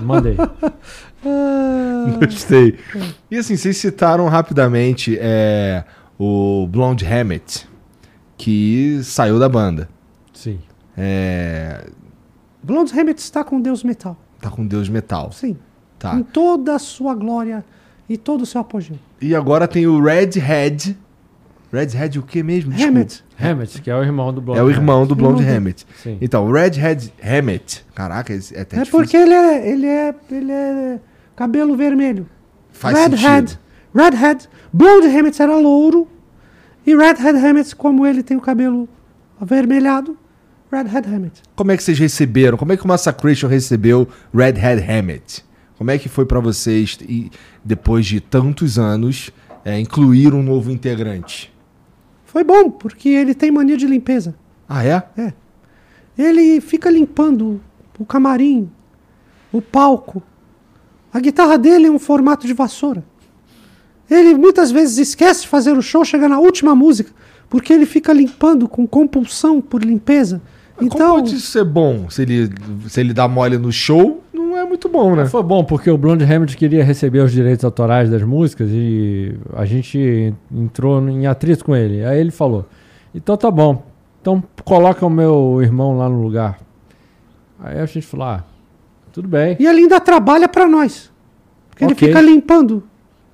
[0.01, 0.35] Mandei.
[1.23, 2.79] Ah, Gostei.
[3.29, 5.83] E assim, vocês citaram rapidamente é,
[6.17, 7.67] o Blonde Hammett,
[8.37, 9.87] que saiu da banda.
[10.33, 10.59] Sim.
[10.97, 11.85] É,
[12.63, 14.17] Blonde Hammett está com Deus Metal.
[14.41, 15.31] tá com Deus Metal.
[15.31, 15.57] Sim.
[15.99, 16.15] Tá.
[16.15, 17.63] Em toda a sua glória
[18.09, 18.97] e todo o seu apogeu.
[19.21, 20.97] E agora tem o Redhead.
[21.71, 22.73] Redhead o que mesmo?
[22.73, 23.23] Hammett.
[23.39, 25.85] Hammett, que é o irmão do Blonde É o irmão do Blonde Hammett.
[26.03, 26.17] Sim.
[26.21, 27.85] Então, o Redhead Hammett.
[27.95, 28.91] Caraca, é até É difícil.
[28.91, 30.99] porque ele é, ele é, ele é
[31.35, 32.27] cabelo vermelho.
[32.71, 33.21] Faz Redhead.
[33.51, 33.59] sentido.
[33.95, 34.49] Redhead.
[34.73, 36.07] Blonde Hammett era louro.
[36.85, 38.87] E Redhead Hammett, como ele tem o cabelo
[39.39, 40.17] avermelhado,
[40.71, 41.41] Redhead Hammett.
[41.55, 42.57] Como é que vocês receberam?
[42.57, 45.43] Como é que o Massacration recebeu Redhead Hammett?
[45.77, 47.29] Como é que foi pra vocês, e
[47.65, 49.31] depois de tantos anos,
[49.65, 51.50] é, incluir um novo integrante?
[52.31, 54.33] Foi bom, porque ele tem mania de limpeza.
[54.67, 55.33] Ah, é?
[56.17, 57.59] Ele fica limpando
[57.99, 58.69] o camarim,
[59.51, 60.23] o palco.
[61.13, 63.03] A guitarra dele é um formato de vassoura.
[64.09, 67.11] Ele muitas vezes esquece de fazer o show, chega na última música,
[67.49, 70.41] porque ele fica limpando com compulsão por limpeza.
[70.77, 72.09] Como Então, pode isso ser bom?
[72.09, 72.49] Se ele,
[72.87, 74.30] se ele dá mole no show, é
[74.83, 75.25] muito bom, né?
[75.25, 79.65] Foi bom, porque o Blonde Hammett queria receber os direitos autorais das músicas e a
[79.65, 82.03] gente entrou em atrito com ele.
[82.03, 82.65] Aí ele falou:
[83.13, 83.83] Então tá bom,
[84.21, 86.57] então coloca o meu irmão lá no lugar.
[87.59, 88.43] Aí a gente falou: Ah,
[89.11, 89.55] tudo bem.
[89.59, 91.11] e ele ainda trabalha para nós.
[91.69, 92.07] Porque ele Ok.
[92.07, 92.83] fica limpando.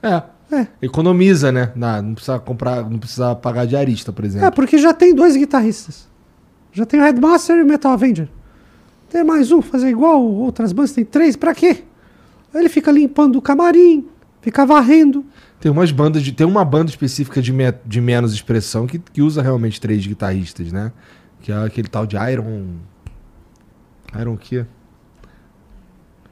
[0.03, 0.21] É.
[0.49, 0.65] É.
[0.81, 1.71] Economiza, né?
[1.75, 4.47] Na- não precisa comprar, não precisa pagar diarista, por exemplo.
[4.47, 6.07] É, porque já tem dois guitarristas.
[6.71, 8.29] Já tem o Headmaster e o Metal Avenger.
[9.09, 11.83] Tem mais um, fazer igual outras bandas, tem três, pra quê?
[12.53, 14.05] Aí ele fica limpando o camarim,
[14.41, 15.25] fica varrendo.
[15.59, 16.31] Tem umas bandas de.
[16.31, 20.71] Tem uma banda específica de, me- de menos expressão que, que usa realmente três guitarristas,
[20.71, 20.91] né?
[21.41, 22.75] Que é aquele tal de Iron.
[24.19, 24.65] Iron o quê?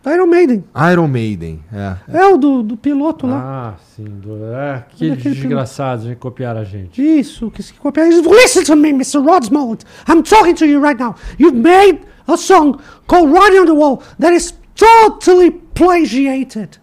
[0.06, 0.64] Iron Maiden.
[0.93, 1.64] Iron Maiden.
[1.73, 1.95] É.
[2.19, 3.73] É o do, do piloto lá.
[3.76, 4.03] Ah, sim.
[4.03, 7.02] Do, é, aqueles Daquele desgraçados que copiaram a gente.
[7.02, 8.06] Isso, que se copiar.
[8.07, 9.18] Ele diz, Listen to me, Mr.
[9.18, 9.84] Rod Smollett.
[10.07, 11.15] I'm talking to you right now.
[11.39, 16.77] You've made a song called Writing on the Wall that is totally plagiated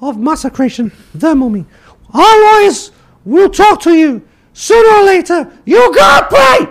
[0.00, 1.64] of Massacration, The Mummy.
[2.12, 2.90] Otherwise,
[3.24, 4.26] we'll talk to you.
[4.52, 6.68] Sooner or later, you gotta play!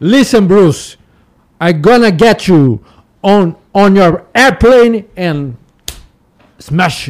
[0.00, 0.96] Listen, Bruce,
[1.60, 2.84] I'm gonna get you
[3.22, 5.56] on on your airplane and
[6.58, 7.08] smash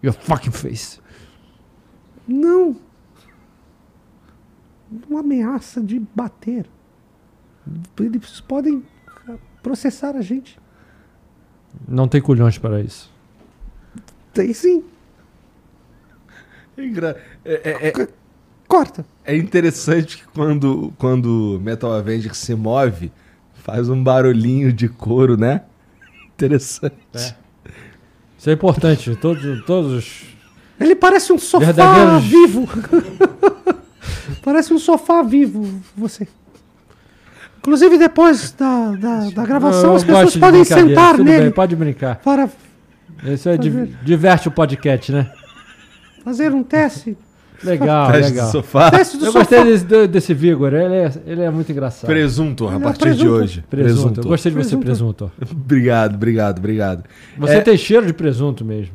[0.00, 0.98] your fucking face.
[2.26, 2.76] Não.
[5.08, 6.66] uma ameaça de bater.
[7.98, 8.82] Eles podem
[9.62, 10.58] processar a gente.
[11.88, 13.10] Não tem culhões para isso.
[14.34, 14.84] Tem sim.
[16.76, 18.08] É, é- é- é-
[18.66, 19.04] Corta.
[19.24, 23.12] é interessante que quando, quando Metal Avenger se move,
[23.54, 25.62] faz um barulhinho de couro, né?
[26.34, 26.96] Interessante.
[28.38, 29.14] Isso é importante.
[29.16, 30.24] Todos, todos os
[30.80, 32.68] Ele parece um sofá Verdadeiros- vivo.
[34.42, 36.26] parece um sofá vivo, você.
[37.62, 41.50] Inclusive, depois da, da, da gravação, Eu as pessoas de podem sentar Tudo nele Bem,
[41.52, 42.16] pode brincar.
[42.16, 42.48] para
[43.24, 43.98] Isso é div- Fazer.
[44.04, 45.30] diverte o podcast, né?
[46.24, 47.16] fazer um teste.
[47.64, 48.46] Legal, Teste legal.
[48.46, 48.90] do sofá.
[48.90, 49.38] Teste do Eu sofá.
[49.40, 50.72] gostei desse, desse Vigor.
[50.74, 52.06] Ele é, ele é muito engraçado.
[52.08, 53.30] Presunto, a Ele é partir de presunto.
[53.32, 53.64] hoje.
[53.70, 54.20] Presunto.
[54.20, 55.30] Eu gostei de você, Presunto.
[55.30, 55.32] presunto.
[55.64, 57.04] Obrigado, obrigado, obrigado.
[57.38, 57.60] Você É.
[57.60, 58.94] tem cheiro de presunto mesmo.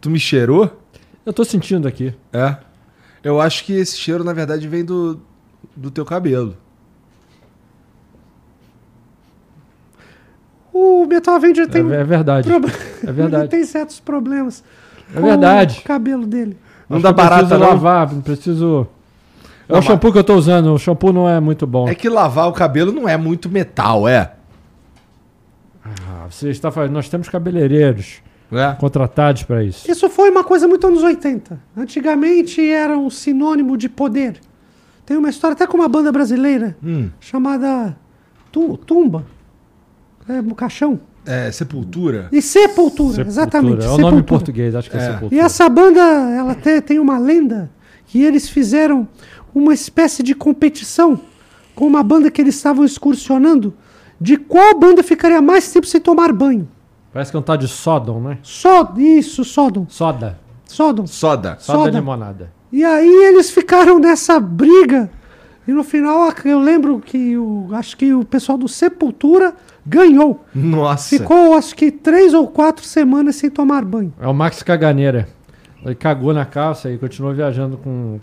[0.00, 0.76] Tu me cheirou?
[1.24, 2.12] Eu tô sentindo aqui.
[2.32, 2.56] É.
[3.22, 5.20] Eu acho que esse cheiro, na verdade, vem do,
[5.76, 6.56] do teu cabelo.
[10.72, 12.48] O Metal Avenger tem, É, é verdade.
[12.48, 12.72] proble-
[13.06, 13.42] É verdade.
[13.44, 14.64] ele tem certos problemas
[15.14, 15.80] É com verdade.
[15.80, 16.56] o cabelo dele.
[16.88, 17.68] Não Acho dá barata, preciso não?
[17.68, 18.86] lavar, não preciso...
[19.68, 20.72] É Não, o shampoo que eu tô usando.
[20.74, 21.88] O shampoo não é muito bom.
[21.88, 24.32] É que lavar o cabelo não é muito metal, é?
[25.84, 26.92] Ah, você está fazendo...
[26.92, 28.22] Nós temos cabeleireiros
[28.52, 28.72] É.
[28.78, 29.90] contratados para isso.
[29.90, 31.58] Isso foi uma coisa muito anos 80.
[31.76, 34.36] Antigamente era um sinônimo de poder.
[35.06, 37.08] Tem uma história até com uma banda brasileira Hum.
[37.20, 37.96] chamada
[38.52, 39.24] Tu- Tumba.
[40.36, 41.00] É, um caixão.
[41.24, 42.28] É, sepultura.
[42.32, 43.28] E Sepultura, Sepultura.
[43.28, 43.84] exatamente.
[43.86, 45.06] É o nome em português, acho que é, É.
[45.12, 45.34] sepultura.
[45.34, 47.70] E essa banda, ela te- tem uma lenda
[48.06, 49.06] que eles fizeram
[49.54, 51.20] uma espécie de competição
[51.74, 53.72] com uma banda que eles estavam excursionando
[54.20, 56.68] de qual banda ficaria mais tempo sem tomar banho.
[57.12, 58.38] Parece que é um tal de Sodom, né?
[58.42, 59.86] Só isso, Sodom.
[59.88, 60.38] Soda.
[60.66, 61.06] Sodom.
[61.06, 61.56] Soda.
[61.60, 61.90] Soda, Soda.
[61.98, 62.52] limonada.
[62.72, 65.10] E aí eles ficaram nessa briga.
[65.68, 69.54] E no final eu lembro que o, acho que o pessoal do Sepultura
[69.86, 70.44] ganhou.
[70.54, 71.16] Nossa.
[71.18, 74.12] Ficou acho que três ou quatro semanas sem tomar banho.
[74.20, 75.28] É o Max Caganeira.
[75.84, 78.20] Ele cagou na calça e continuou viajando com,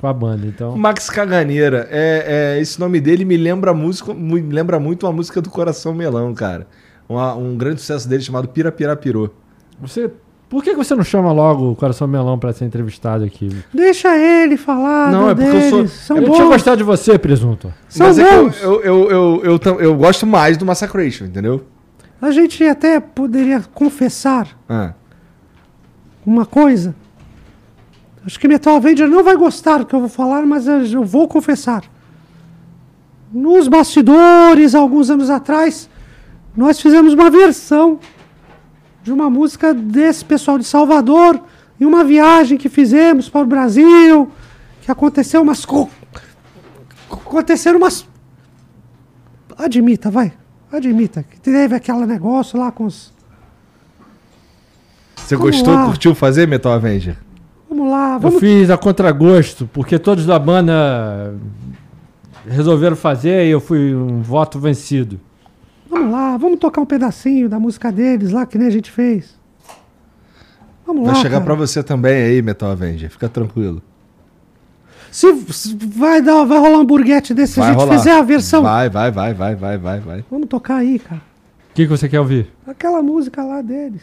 [0.00, 0.46] com a banda.
[0.46, 1.86] Então, Max Caganeira.
[1.90, 5.92] É, é, esse nome dele me lembra, música, me lembra muito uma música do Coração
[5.94, 6.66] Melão, cara.
[7.08, 9.30] Uma- um grande sucesso dele chamado Pira Pira Pirô.
[9.80, 10.10] você,
[10.50, 13.48] por que você não chama logo o Coração Melão para ser entrevistado aqui?
[13.72, 15.10] Deixa ele falar.
[15.10, 15.92] Não, é porque eu sou- deles.
[15.92, 16.34] São eu bons.
[16.36, 17.72] tinha gostado de você, Presunto.
[17.88, 18.60] São Mas é que eu, bons.
[18.62, 21.64] eu, eu, eu, eu, tam- eu gosto mais do Massacration, entendeu?
[22.20, 24.92] A gente até poderia confessar Ah.
[26.26, 26.94] uma coisa.
[28.26, 31.26] Acho que Metal Avenger não vai gostar do que eu vou falar, mas eu vou
[31.26, 31.82] confessar.
[33.32, 35.88] Nos bastidores, alguns anos atrás,
[36.56, 37.98] nós fizemos uma versão
[39.02, 41.40] de uma música desse pessoal de Salvador,
[41.80, 44.30] em uma viagem que fizemos para o Brasil,
[44.82, 45.64] que aconteceu umas.
[45.64, 45.88] co-
[47.10, 48.06] Aconteceram umas.
[49.56, 50.32] Admita, vai.
[50.72, 51.22] Admita.
[51.22, 53.12] Que teve aquele negócio lá com os.
[55.16, 55.86] Você Vamos gostou, lá.
[55.86, 57.16] curtiu fazer Metal Avenger?
[57.68, 61.34] Vamos lá, Eu vamos fiz a contragosto, porque todos da banda
[62.48, 65.20] resolveram fazer e eu fui um voto vencido.
[65.90, 69.38] Vamos lá, vamos tocar um pedacinho da música deles lá, que nem a gente fez.
[70.86, 71.20] Vamos Vai lá.
[71.20, 71.44] chegar cara.
[71.44, 73.10] pra você também aí, Metal Avenger.
[73.10, 73.82] Fica tranquilo.
[75.10, 77.98] Se, se vai, dar, vai rolar um burguete desse se a Vai gente rolar.
[77.98, 78.62] fizer a versão.
[78.62, 80.24] Vai, vai, vai, vai, vai, vai, vai.
[80.30, 81.20] Vamos tocar aí, cara.
[81.70, 82.48] O que, que você quer ouvir?
[82.66, 84.02] Aquela música lá deles.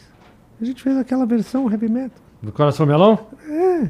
[0.60, 2.18] A gente fez aquela versão heavy metal.
[2.42, 3.18] Do Coração Melão?
[3.48, 3.88] É,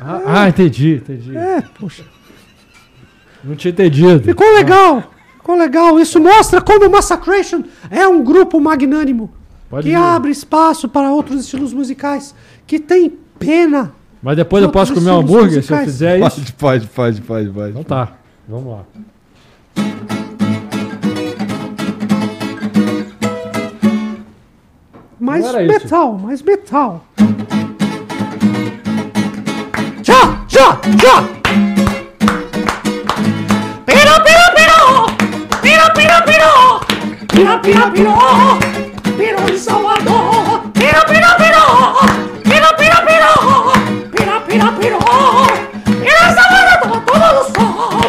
[0.00, 1.36] Ah, ah, entendi, entendi.
[1.36, 2.04] é, poxa.
[3.44, 4.22] Não tinha entendido.
[4.24, 5.02] Ficou legal.
[5.46, 6.00] Ficou legal.
[6.00, 9.30] Isso mostra como o Massacration é um grupo magnânimo.
[9.70, 9.94] Pode que ir.
[9.94, 12.34] abre espaço para outros estilos musicais.
[12.66, 13.92] Que tem pena.
[14.20, 15.84] Mas depois eu posso comer um hambúrguer se eu musicais.
[15.84, 16.40] fizer isso?
[16.40, 17.70] Pode, pode, pode, pode, pode.
[17.70, 18.12] Então tá,
[18.48, 18.82] vamos lá.
[25.20, 25.72] Mais era isso.
[25.72, 27.04] metal, mais metal.
[30.02, 31.22] Já, já, já!
[33.86, 34.55] Pira, pira, pirou!
[35.66, 36.80] Pira, pira, pirou!
[37.26, 38.16] Pira, pira, pirou!
[39.16, 40.62] Pirou em Salvador!
[40.72, 41.96] Pira, pira, pirou!
[42.44, 43.72] Pira, pira, pirou!
[44.12, 45.00] Pira, pira, pirou!
[45.84, 48.00] Pira em Salvador, todo no sol!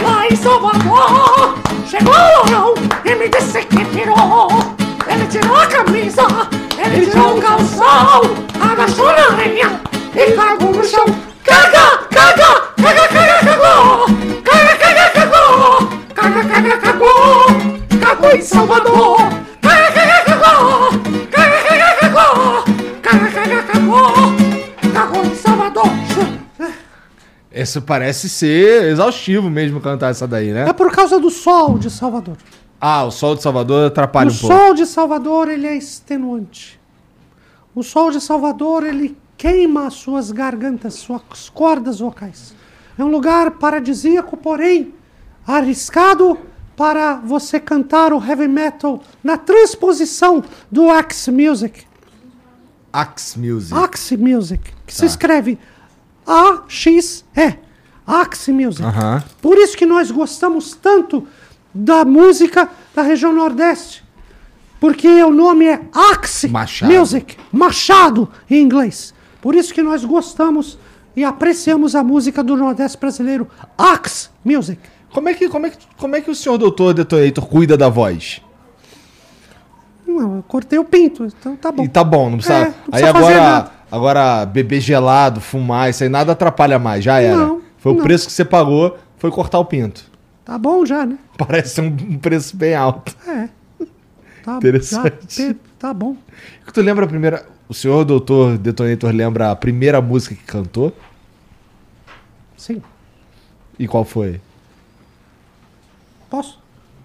[0.00, 1.58] Lá em Salvador!
[1.86, 2.74] Chegou o Lourão
[3.04, 4.48] e me disse que pirou!
[5.06, 6.26] Ele tirou a camisa,
[6.78, 8.22] ele tirou o calção,
[8.58, 9.80] agachou na areia
[10.14, 11.04] e cagou no chão.
[11.44, 14.31] Caga, caga, caga, caga, cagou!
[18.22, 19.16] Cagou em Salvador!
[19.60, 20.90] Caga, caga, cagou!
[21.28, 22.64] Caga, caga, cagou!
[23.02, 24.92] Caga, caga, cagou!
[24.92, 25.90] Cagou em Salvador!
[27.84, 30.68] Parece, ser exaustivo mesmo cantar essa daí, né?
[30.68, 32.36] É por causa do sol de Salvador.
[32.80, 34.54] Ah, o sol de Salvador atrapalha o um pouco.
[34.56, 36.80] sol de Salvador, ele é extenuante.
[37.74, 42.54] O sol de Salvador, ele queima as suas gargantas, suas cordas vocais.
[42.96, 44.94] É um lugar paradisíaco, porém
[45.44, 46.38] arriscado
[46.76, 51.84] para você cantar o heavy metal na transposição do Axe Music.
[52.92, 53.74] Axe Music.
[53.74, 55.06] Axe Music, que se Tá.
[55.06, 55.58] escreve
[56.26, 57.58] A-X-E.
[58.06, 58.82] Axe Music.
[59.40, 61.26] Por isso que nós gostamos tanto
[61.74, 64.02] da música da região Nordeste.
[64.80, 66.92] Porque o nome é Axe Machado.
[66.92, 69.14] Music, Machado em inglês.
[69.40, 70.76] Por isso que nós gostamos
[71.14, 74.80] e apreciamos a música do Nordeste brasileiro, Axe Music.
[75.12, 77.88] Como é, que, como, é que, como é que o senhor doutor Detonator cuida da
[77.88, 78.40] voz?
[80.06, 81.84] Não, eu cortei o pinto, então tá bom.
[81.84, 82.58] E tá bom, não precisa.
[82.58, 87.04] É, não aí precisa fazer agora, agora, beber gelado, fumar, isso aí nada atrapalha mais,
[87.04, 87.36] já era.
[87.36, 88.02] Não, foi o não.
[88.02, 90.10] preço que você pagou, foi cortar o pinto.
[90.44, 91.18] Tá bom já, né?
[91.36, 93.14] Parece um preço bem alto.
[93.28, 93.48] É.
[94.42, 95.48] Tá, Interessante.
[95.48, 96.16] já, tá bom.
[96.72, 97.46] Tu lembra a primeira.
[97.68, 100.92] O senhor doutor Detonator lembra a primeira música que cantou?
[102.56, 102.82] Sim.
[103.78, 104.40] E qual foi?
[106.32, 106.58] Posso?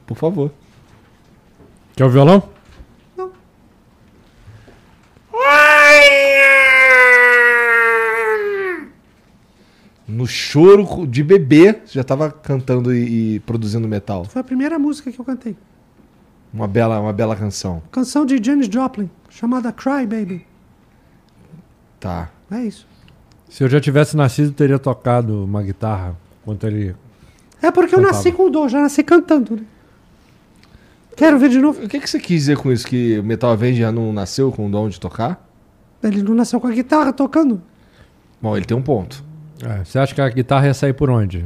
[0.06, 0.54] Por favor.
[1.98, 2.42] Quer o violão?
[10.08, 14.24] No choro de bebê, você já tava cantando e, e produzindo metal.
[14.24, 15.58] Foi a primeira música que eu cantei.
[16.54, 17.84] Uma bela, uma bela canção.
[17.92, 20.48] Canção de Janis Joplin, chamada Cry Baby.
[22.00, 22.30] Tá.
[22.50, 22.88] É isso.
[23.50, 26.96] Se eu já tivesse nascido, teria tocado uma guitarra enquanto ele.
[27.62, 28.16] É porque eu Cantava.
[28.18, 29.62] nasci com o dom, já nasci cantando, né?
[31.16, 31.84] Quero ver de novo?
[31.84, 32.86] O que, que você quis dizer com isso?
[32.86, 35.44] Que o Metal Avenger não nasceu com o dom de tocar?
[36.04, 37.60] Ele não nasceu com a guitarra tocando.
[38.40, 39.24] Bom, ele tem um ponto.
[39.64, 41.44] É, você acha que a guitarra ia sair por onde?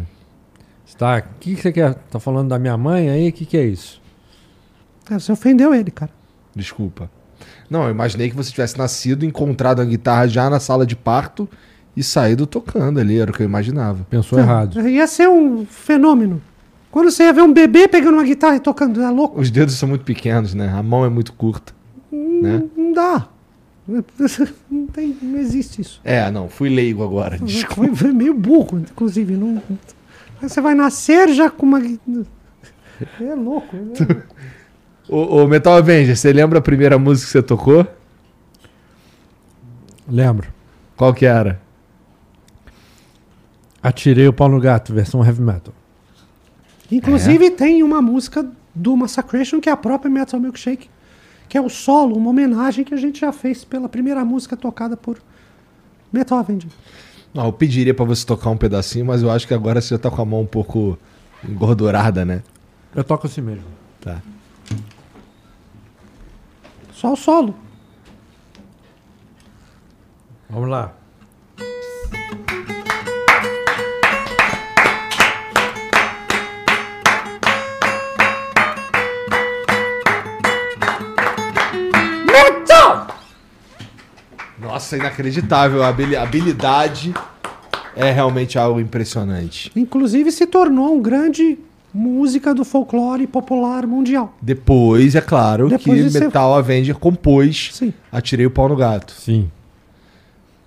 [0.85, 1.19] Você tá.
[1.19, 1.93] O que, que você quer?
[1.93, 3.29] Tá falando da minha mãe aí?
[3.29, 4.01] O que, que é isso?
[5.09, 6.11] É, Você ofendeu ele, cara.
[6.53, 7.09] Desculpa.
[7.69, 11.47] Não, eu imaginei que você tivesse nascido, encontrado a guitarra já na sala de parto
[11.95, 13.19] e saído tocando ali.
[13.19, 14.05] Era o que eu imaginava.
[14.09, 14.87] Pensou errado.
[14.87, 16.41] Ia ser um fenômeno.
[16.91, 19.39] Quando você ia ver um bebê pegando uma guitarra e tocando, é louco?
[19.39, 20.69] Os dedos são muito pequenos, né?
[20.69, 21.73] A mão é muito curta.
[22.11, 22.63] Né?
[22.75, 23.27] Não dá.
[24.69, 25.99] Não, tem, não existe isso.
[26.03, 27.37] É, não, fui leigo agora.
[27.39, 27.87] Desculpa.
[27.87, 29.35] Foi, foi meio burro, inclusive.
[29.35, 29.61] Não,
[30.41, 31.81] você vai nascer já com uma.
[31.81, 33.75] É louco.
[33.75, 34.23] né?
[35.09, 37.85] Ô, ô, Metal Avenger, você lembra a primeira música que você tocou?
[40.07, 40.47] Lembro.
[40.95, 41.60] Qual que era?
[43.81, 45.73] Atirei o pau no gato, versão heavy metal.
[46.91, 48.45] Inclusive, tem uma música
[48.75, 50.89] do Massacration que é a própria Metal Milkshake,
[51.47, 54.95] que é o solo, uma homenagem que a gente já fez pela primeira música tocada
[54.95, 55.17] por
[56.11, 56.69] Metal Avenger.
[57.33, 59.99] Não, eu pediria pra você tocar um pedacinho, mas eu acho que agora você já
[59.99, 60.97] tá com a mão um pouco
[61.47, 62.43] engordurada, né?
[62.93, 63.63] Eu toco assim mesmo.
[64.01, 64.21] Tá.
[66.93, 67.55] Só o solo.
[70.49, 70.93] Vamos lá.
[84.71, 85.83] Nossa, inacreditável.
[85.83, 87.13] A habili- habilidade
[87.93, 89.69] é realmente algo impressionante.
[89.75, 91.59] Inclusive, se tornou um grande
[91.93, 94.33] música do folclore popular mundial.
[94.41, 97.93] Depois, é claro, Depois que de ser- Metal Avenger compôs Sim.
[98.09, 99.11] Atirei o pau no gato.
[99.11, 99.51] Sim.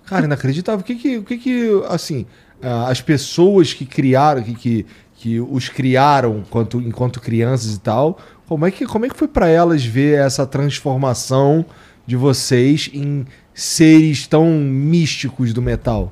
[0.05, 0.81] Cara, inacreditável.
[0.81, 2.27] O que que, o que, que assim,
[2.61, 8.19] ah, as pessoas que criaram, que, que, que os criaram enquanto, enquanto crianças e tal,
[8.47, 11.65] como é que, como é que foi pra elas ver essa transformação
[12.05, 13.25] de vocês em
[13.55, 16.11] seres tão místicos do metal?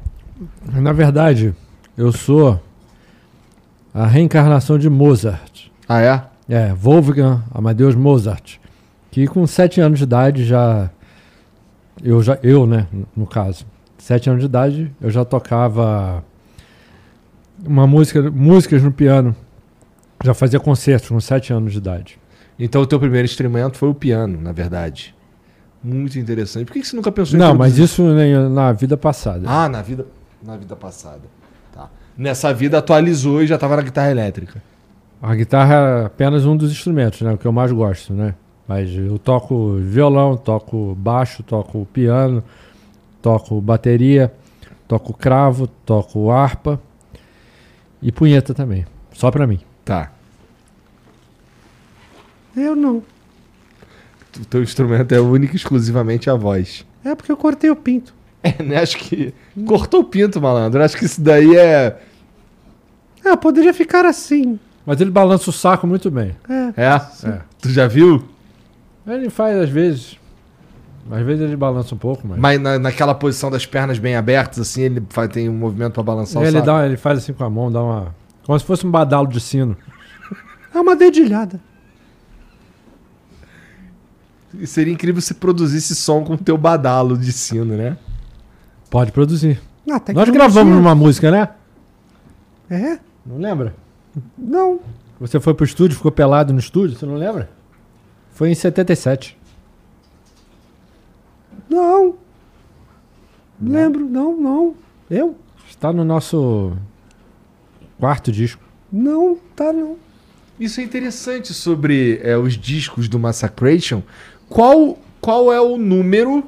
[0.71, 1.53] Na verdade,
[1.97, 2.59] eu sou
[3.93, 5.67] a reencarnação de Mozart.
[5.87, 6.23] Ah, é?
[6.47, 8.55] É, Wolfgang Amadeus Mozart.
[9.11, 10.89] Que com sete anos de idade já.
[12.01, 13.65] Eu, já, eu né, no caso.
[13.97, 16.23] Sete anos de idade, eu já tocava
[17.63, 19.35] uma música, músicas no piano.
[20.23, 22.17] Já fazia concertos com sete anos de idade.
[22.57, 25.13] Então o teu primeiro instrumento foi o piano, na verdade.
[25.83, 26.65] Muito interessante.
[26.65, 29.43] Por que você nunca pensou em Não, mas introduzir- isso na, na vida passada.
[29.47, 30.05] Ah, na vida,
[30.41, 31.21] na vida passada.
[31.73, 31.89] Tá.
[32.17, 34.61] Nessa vida atualizou e já tava na guitarra elétrica.
[35.21, 37.33] A guitarra é apenas um dos instrumentos, né?
[37.33, 38.33] O que eu mais gosto, né?
[38.67, 42.41] Mas eu toco violão, toco baixo, toco piano,
[43.21, 44.33] toco bateria,
[44.87, 46.79] toco cravo, toco harpa
[48.01, 48.85] e punheta também.
[49.11, 49.59] Só pra mim.
[49.83, 50.11] Tá.
[52.55, 53.01] Eu não.
[54.39, 56.85] O teu instrumento é único e exclusivamente a voz.
[57.03, 58.13] É porque eu cortei o pinto.
[58.41, 58.77] É, né?
[58.81, 59.33] Acho que.
[59.65, 60.83] Cortou o pinto, malandro.
[60.83, 61.97] Acho que isso daí é.
[63.23, 64.59] É, poderia ficar assim.
[64.85, 66.35] Mas ele balança o saco muito bem.
[66.49, 66.81] É.
[66.81, 67.29] É?
[67.29, 67.41] É.
[67.61, 68.23] Tu já viu?
[69.07, 70.19] Ele faz às vezes.
[71.09, 72.37] Às vezes ele balança um pouco, mas.
[72.37, 76.03] Mas na, naquela posição das pernas bem abertas, assim, ele faz, tem um movimento pra
[76.03, 76.65] balançar o ele, saco.
[76.65, 78.15] dá, ele faz assim com a mão, dá uma.
[78.45, 79.77] Como se fosse um badalo de sino.
[80.73, 81.61] É uma dedilhada.
[84.59, 87.97] E Seria incrível se produzisse som com o teu badalo de sino, né?
[88.89, 89.59] Pode produzir.
[89.89, 91.49] Ah, Nós gravamos uma música, né?
[92.69, 92.99] É?
[93.25, 93.75] Não lembra?
[94.37, 94.79] Não.
[95.19, 97.49] Você foi pro estúdio, ficou pelado no estúdio, você não lembra?
[98.31, 99.37] Foi em 77.
[101.69, 102.15] Não.
[103.61, 104.05] Lembro.
[104.05, 104.75] Não, não.
[105.09, 105.37] Eu?
[105.69, 106.73] Está no nosso
[107.99, 108.61] quarto disco.
[108.91, 109.97] Não, tá não.
[110.59, 114.03] Isso é interessante sobre é, os discos do Massacration.
[114.53, 116.43] Qual, qual é o número,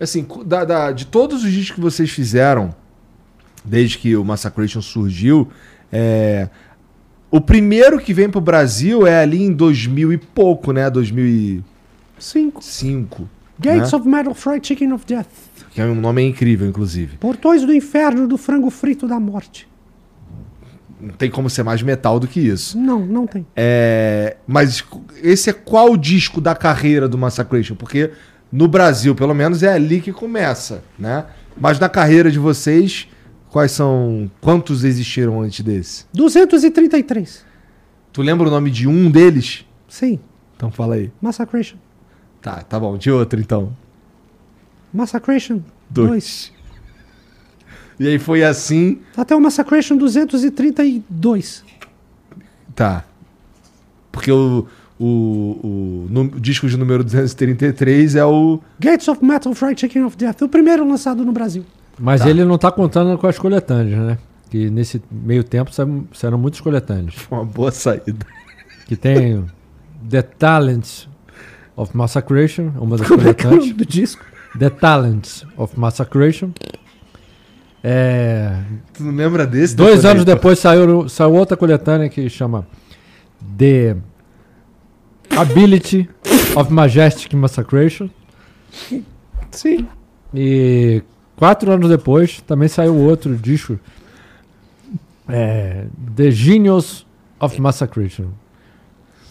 [0.00, 2.74] assim, da, da- de todos os discos que vocês fizeram,
[3.62, 5.46] desde que o Massacration surgiu,
[5.92, 6.48] é,
[7.30, 10.88] o primeiro que vem pro Brasil é ali em 2000 e pouco, né?
[10.88, 13.28] 2005, Cinco.
[13.58, 13.98] Gates né?
[13.98, 15.26] of Metal Fried Chicken of Death.
[15.70, 17.18] que é um nome incrível, inclusive.
[17.18, 19.68] Portões do Inferno do Frango Frito da Morte.
[21.00, 22.78] Não tem como ser mais metal do que isso.
[22.78, 23.46] Não, não tem.
[23.56, 24.84] É, mas
[25.22, 27.74] esse é qual disco da carreira do Massacration?
[27.74, 28.10] Porque
[28.52, 31.26] no Brasil, pelo menos, é ali que começa, né?
[31.56, 33.08] Mas na carreira de vocês,
[33.48, 34.30] quais são.
[34.40, 36.04] Quantos existiram antes desse?
[36.12, 37.44] 233.
[38.12, 39.64] Tu lembra o nome de um deles?
[39.88, 40.18] Sim.
[40.56, 41.12] Então fala aí.
[41.20, 41.76] Massacration.
[42.42, 42.96] Tá, tá bom.
[42.96, 43.76] De outro, então.
[44.92, 46.08] Massacration Dois.
[46.08, 46.52] 2.
[48.00, 48.98] E aí foi assim.
[49.16, 51.62] Até o Massacration 232.
[52.74, 53.04] Tá.
[54.10, 54.66] Porque o,
[54.98, 58.60] o, o, nu- o disco de número 233 é o.
[58.80, 60.40] Gates of Metal Fried Chicken of Death.
[60.42, 61.64] O primeiro lançado no Brasil.
[61.98, 62.30] Mas Tá.
[62.30, 64.18] ele não tá contando com as coletâneas, né?
[64.48, 67.14] Que nesse meio tempo saíram- muitos coletâneos.
[67.30, 68.26] Uma boa saída.
[68.86, 69.44] Que tem
[70.08, 71.06] The Talents
[71.76, 73.76] of Massacration, uma das Como é que é o nome coletâneas.
[73.76, 74.24] do disco?
[74.58, 76.50] The Talents of Massacration.
[77.82, 78.60] É,
[78.92, 79.74] Tu não lembra desse?
[79.74, 82.66] dois anos depois saiu, saiu outra coletânea que chama
[83.56, 83.96] The
[85.36, 86.08] Ability
[86.56, 88.10] of Majestic Massacration.
[89.50, 89.86] Sim.
[90.34, 91.02] E
[91.36, 93.78] quatro anos depois também saiu outro disco,
[95.28, 95.84] é,
[96.16, 97.06] The Genius
[97.38, 98.26] of Massacration,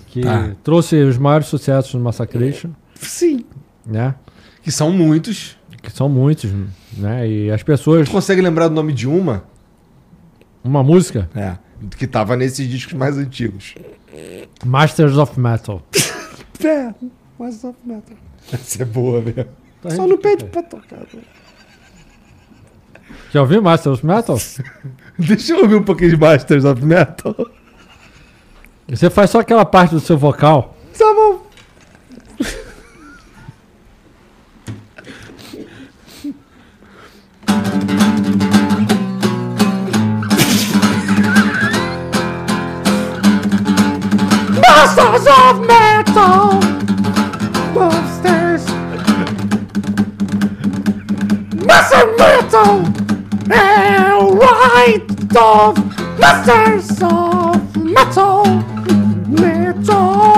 [0.08, 0.52] que Tá.
[0.64, 3.46] trouxe os maiores sucessos do Massacration, Sim.
[3.86, 4.16] né?
[4.64, 5.58] Que são muitos.
[5.82, 6.52] Que são muitos,
[6.98, 7.28] né?
[7.28, 9.44] E as pessoas, Tu consegue lembrar do nome de uma?
[10.64, 11.58] uma música, É.
[11.98, 13.76] Que tava nesses discos mais antigos.
[14.66, 15.82] Masters of Metal.
[16.62, 16.94] É.
[17.40, 18.18] Mas of Metal.
[18.52, 19.46] Essa é boa mesmo.
[19.82, 20.98] Tá Só não pede pra tocar.
[21.14, 21.22] né?
[23.32, 24.38] Já ouviu Masters of Metal?
[25.18, 27.34] Deixa eu ouvir um pouquinho de Masters of Metal.
[28.90, 30.76] Você faz só aquela parte do seu vocal.
[30.98, 31.46] Tá bom.
[44.62, 46.62] Masters of Metal!
[47.74, 48.66] Monsters!
[51.66, 52.86] Master Metal!
[53.52, 55.78] Alright of
[56.20, 58.46] Masters of Metal!
[59.28, 60.30] Metal!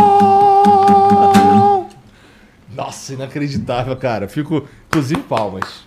[2.73, 4.27] Nossa, inacreditável, cara.
[4.27, 5.83] Fico, inclusive, palmas.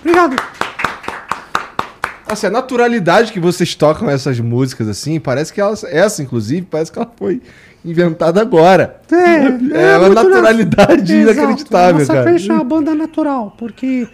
[0.00, 0.36] Obrigado.
[2.28, 6.90] Nossa, a naturalidade que vocês tocam essas músicas assim, parece que elas, essa, inclusive, parece
[6.90, 7.40] que ela foi
[7.84, 9.00] inventada agora.
[9.12, 9.14] É,
[9.92, 12.18] É uma muito naturalidade na- inacreditável, Exato.
[12.18, 12.30] cara.
[12.32, 14.08] Massacration é uma banda natural, porque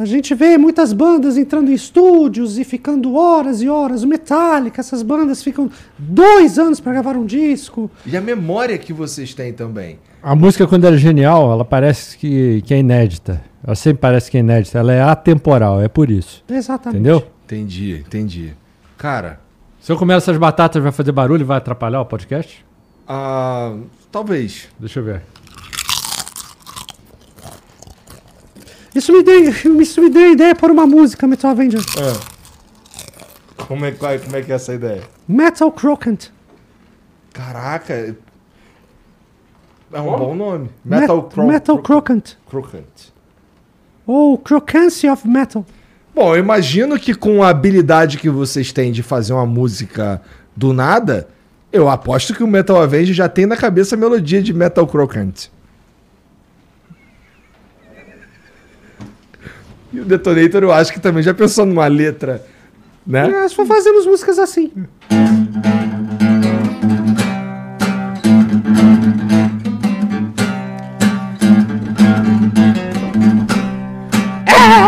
[0.00, 4.04] a gente vê muitas bandas entrando em estúdios e ficando horas e horas.
[4.04, 7.90] O Metallica, essas bandas ficam dois anos para gravar um disco.
[8.06, 9.98] E a memória que vocês têm também.
[10.22, 13.42] A música, quando ela é genial, ela parece que, que é inédita.
[13.64, 14.78] Ela sempre parece que é inédita.
[14.78, 16.42] Ela é atemporal, é por isso.
[16.48, 16.98] Exatamente.
[17.00, 17.26] Entendeu?
[17.44, 18.54] Entendi, entendi.
[18.98, 19.40] Cara,
[19.80, 22.64] Se eu comer essas batatas, vai fazer barulho e vai atrapalhar o podcast?
[23.08, 23.76] ah,
[24.10, 24.68] talvez.
[24.78, 25.22] Deixa eu ver.
[28.94, 29.48] Isso me, deu,
[29.80, 31.80] isso me deu a ideia por uma música Metal Avenger.
[33.66, 35.02] Como é, é- como é que é essa ideia?
[35.26, 36.26] Metal Crocant.
[37.32, 38.14] Caraca.
[39.92, 40.68] É um bom nome.
[40.84, 42.36] Met- Metal, Cro Metal Cro Crocant.
[42.48, 43.12] Crocant.
[44.06, 45.64] Ou Crocance of Metal.
[46.14, 50.20] Bom, eu imagino que com a habilidade que vocês têm de fazer uma música
[50.54, 51.28] do nada,
[51.72, 55.48] eu aposto que o Metal Avenger já tem na cabeça a melodia de Metal Crocant.
[59.92, 62.42] E o Detonator eu acho que também já pensou numa letra
[63.06, 63.30] Né?
[63.30, 64.72] É, só fazemos músicas assim.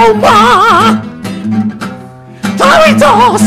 [0.04, 1.00] Elma
[2.58, 3.44] Doritos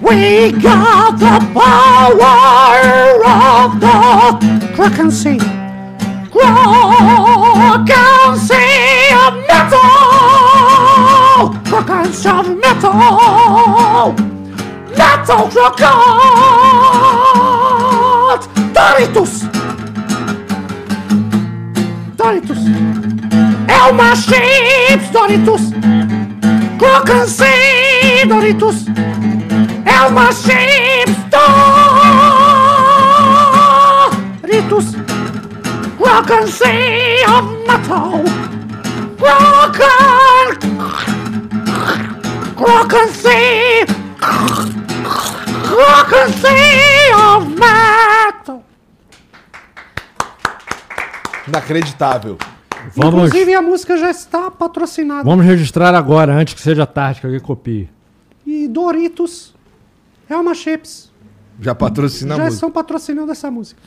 [0.00, 2.28] We got the power
[3.26, 3.98] of the
[4.76, 5.40] Kraken Sea.
[9.24, 9.88] Of metal.
[11.64, 14.12] Kraken of metal.
[14.96, 15.96] Metal Kraken
[18.74, 19.53] Doritos
[23.68, 25.60] Elma Chips Doritos.
[27.28, 28.86] Sea Doritos.
[29.86, 31.16] Elma Chips
[34.42, 34.84] Doritos.
[36.48, 37.44] Sea of
[42.56, 43.84] Kraken Sea
[45.68, 48.62] Kraken Sea of metal
[51.46, 52.38] Inacreditável.
[52.94, 55.24] Vamos, Inclusive a música já está patrocinada.
[55.24, 57.88] vamos registrar agora, antes que seja tarde, que alguém copie.
[58.46, 59.54] E Doritos,
[60.28, 61.10] Elma Chips,
[61.60, 63.80] Já patrocina a já estão patrocinando essa música.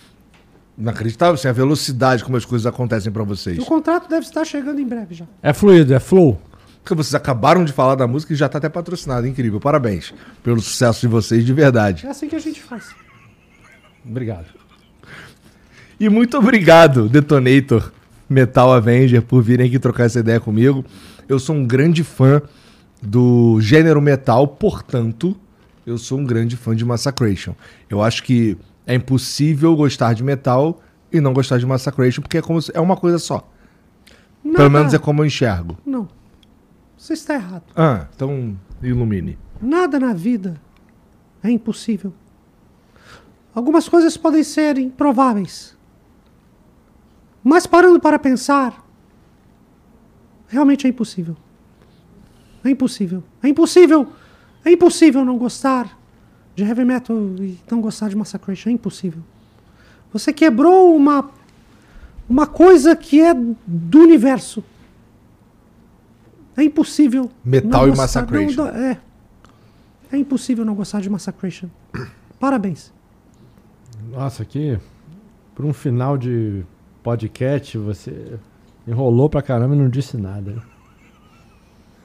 [0.78, 3.58] Inacreditável, assim, a velocidade como as coisas acontecem pra vocês.
[3.60, 5.26] O contrato deve estar chegando em breve já.
[5.42, 6.40] É fluido, é flow.
[6.84, 9.28] Porque vocês acabaram de falar da música e já tá até patrocinado.
[9.28, 9.60] Incrível.
[9.60, 10.14] Parabéns
[10.44, 12.06] pelo sucesso de vocês de verdade.
[12.06, 12.86] É assim que a gente faz.
[14.06, 14.46] Obrigado.
[16.00, 17.92] E muito obrigado, Detonator
[18.30, 20.84] Metal Avenger, por virem aqui trocar essa ideia comigo.
[21.28, 22.42] Eu sou um grande fã
[23.02, 25.36] do gênero metal, portanto,
[25.86, 27.54] eu sou um grande fã de Massacration.
[27.90, 30.82] Eu acho que é impossível gostar de metal
[31.12, 33.48] e não gostar de Massacration, porque é, como se- é uma coisa só.
[34.44, 35.78] Pelo menos é como eu enxergo.
[35.86, 36.08] Não.
[36.98, 37.64] Você está errado.
[37.76, 39.38] Ah, então ilumine.
[39.62, 40.60] Nada na vida
[41.44, 42.12] é impossível.
[43.54, 45.77] Algumas coisas podem ser improváveis.
[47.50, 48.86] Mas parando para pensar,
[50.50, 51.38] realmente é impossível.
[52.62, 53.24] É impossível.
[53.42, 54.08] É impossível.
[54.66, 55.98] É impossível não gostar
[56.54, 58.70] de heavy metal e não gostar de Massacration.
[58.70, 59.22] É impossível.
[60.12, 61.30] Você quebrou uma
[62.28, 64.62] uma coisa que é do universo.
[66.58, 67.32] É impossível.
[67.46, 68.64] Metal não e gostar- Massacration.
[68.66, 69.00] não- é.
[70.12, 71.70] É impossível não gostar de Massacration.
[72.42, 72.92] Parabéns.
[74.12, 74.78] Nossa, aqui,
[75.56, 76.66] por um final de
[77.12, 78.38] podcast, você
[78.86, 80.52] enrolou pra caramba e não disse nada.
[80.52, 80.62] né?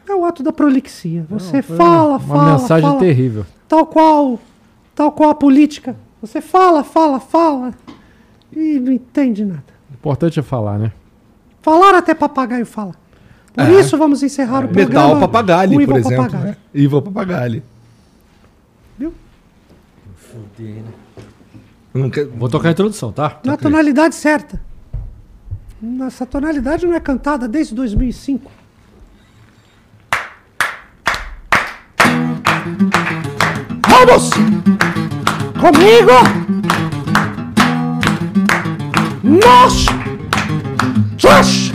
[0.09, 1.27] É o ato da prolixia.
[1.29, 3.45] Você Não, fala, uma, fala, Uma mensagem fala, terrível.
[3.67, 4.39] tal qual,
[4.95, 5.97] tal qual a política.
[6.21, 7.75] Você fala, fala, fala
[8.53, 9.65] e não entende nada.
[9.91, 10.93] O importante é falar, né?
[11.63, 12.95] Falar até papagaio fala.
[13.53, 13.81] Por É.
[13.81, 15.07] isso vamos encerrar o programa.
[15.09, 16.25] Metal Papagalli, com por exemplo.
[16.27, 16.45] Papagaio.
[16.45, 16.57] Né?
[16.73, 17.63] Ivan Papagalli.
[18.97, 19.13] Viu?
[21.93, 23.41] Não quer- Vou tocar a introdução, tá?
[23.45, 24.61] Na tonalidade certa.
[26.07, 28.49] Essa tonalidade não é cantada desde 2005.
[33.89, 34.31] Vamos!
[35.61, 36.13] Comigo!
[39.25, 39.87] Nós!
[41.21, 41.73] Trash!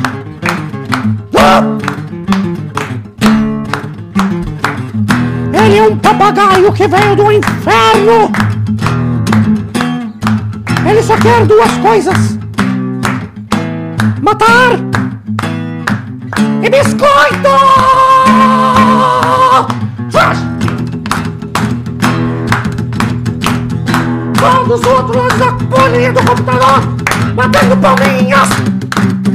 [5.53, 8.31] Ele é um papagaio que veio do inferno!
[10.89, 12.37] Ele só quer duas coisas:
[14.21, 14.71] matar
[16.63, 17.55] e biscoito!
[20.11, 20.39] Trash!
[24.39, 26.81] Todos os outros da bolinha do computador
[27.35, 28.49] batendo palminhas!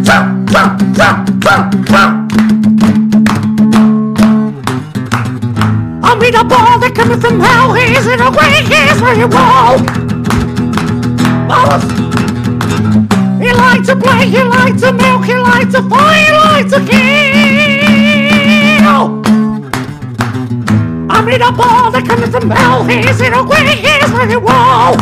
[0.04, 2.22] Tchá, tchá, tchá, tchá, tchá.
[6.04, 7.72] I'll meet a ball that coming from hell.
[7.72, 9.78] He's in a way, he's very wall.
[11.46, 12.02] Vamos!
[13.52, 16.80] He likes to play, he likes to milk, he likes to fight, he likes to
[16.80, 17.02] kill!
[21.10, 24.96] I mean a ball that coming from hell, he's in a way, he's very wall!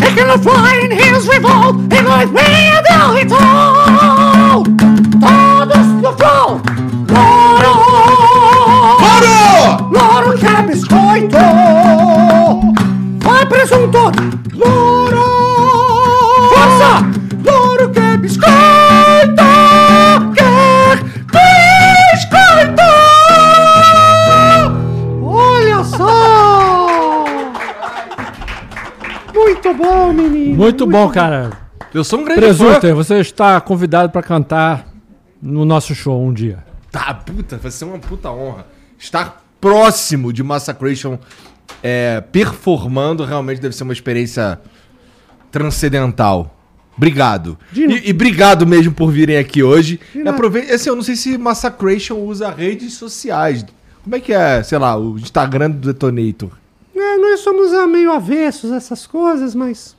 [0.00, 4.64] He can fly in his revolt, he likes me and now he told!
[5.20, 6.62] Todos no flow!
[7.12, 7.74] Loro!
[8.96, 9.92] Parou!
[9.92, 11.36] Loro que é biscoito!
[13.22, 13.98] Vai, presunto!
[14.54, 15.22] Loro!
[16.48, 17.02] Força!
[17.44, 18.50] Loro que biscoito!
[21.30, 21.38] Que
[22.12, 22.82] biscoito!
[25.22, 27.24] Olha só!
[29.34, 30.56] Muito bom, menino!
[30.56, 31.50] Muito bom, cara.
[31.92, 32.46] Eu sou um grande fã.
[32.46, 34.86] Presunter, você está convidado pra cantar
[35.42, 36.64] no nosso show um dia.
[36.90, 38.66] Tá, puta, vai ser uma puta honra.
[38.98, 41.18] Estar próximo de Massacration
[41.82, 44.60] é, performando realmente deve ser uma experiência
[45.50, 46.56] transcendental.
[46.96, 47.58] Obrigado.
[47.74, 49.98] E, e obrigado mesmo por virem aqui hoje.
[50.26, 53.64] Aproveita, assim, eu não sei se Massacration usa redes sociais.
[54.02, 56.50] Como é que é, sei lá, o Instagram do Detonator?
[56.94, 59.96] É, nós somos ah, meio avessos a essas coisas, mas.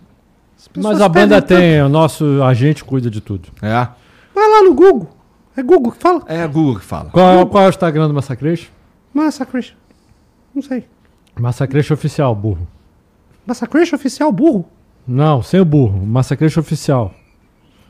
[0.77, 3.49] Mas a banda tem, o nosso agente cuida de tudo.
[3.61, 3.73] É?
[3.73, 3.95] tanto.
[4.35, 5.09] Vai lá no Google.
[5.57, 6.23] É Google que fala?
[6.27, 7.09] É a Google que fala.
[7.09, 8.69] Qual, é- qual é o Instagram do Massacration?
[9.13, 9.75] Massacration.
[10.53, 10.85] Não sei.
[11.41, 12.67] Massacration Oficial, burro.
[13.47, 14.69] Massacration oficial burro.
[15.07, 16.05] Não, sem o burro.
[16.05, 17.11] Massacration Oficial.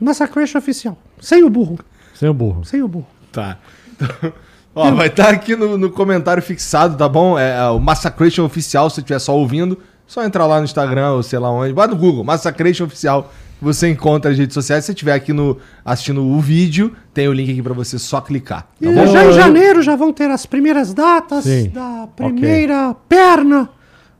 [0.00, 0.98] Massacration oficial.
[1.20, 1.78] Sem o burro.
[2.14, 2.64] Sem o burro.
[2.64, 3.06] Sem o burro.
[3.30, 3.58] Tá.
[3.94, 4.32] Então,
[4.74, 7.38] ó, vai estar aqui no, no comentário fixado, tá bom?
[7.38, 9.78] É, é o Massacration Oficial, se você estiver só ouvindo,
[10.12, 11.72] só entrar lá no Instagram ou sei lá onde.
[11.72, 13.32] Vai no Google, Massacration Oficial.
[13.62, 14.84] Você encontra as redes sociais.
[14.84, 18.20] Se você estiver aqui no, assistindo o vídeo, tem o link aqui pra você só
[18.20, 18.62] clicar.
[18.62, 19.06] Tá E bom?
[19.06, 21.70] já em janeiro já vão ter as primeiras datas Sim.
[21.70, 23.70] da primeira perna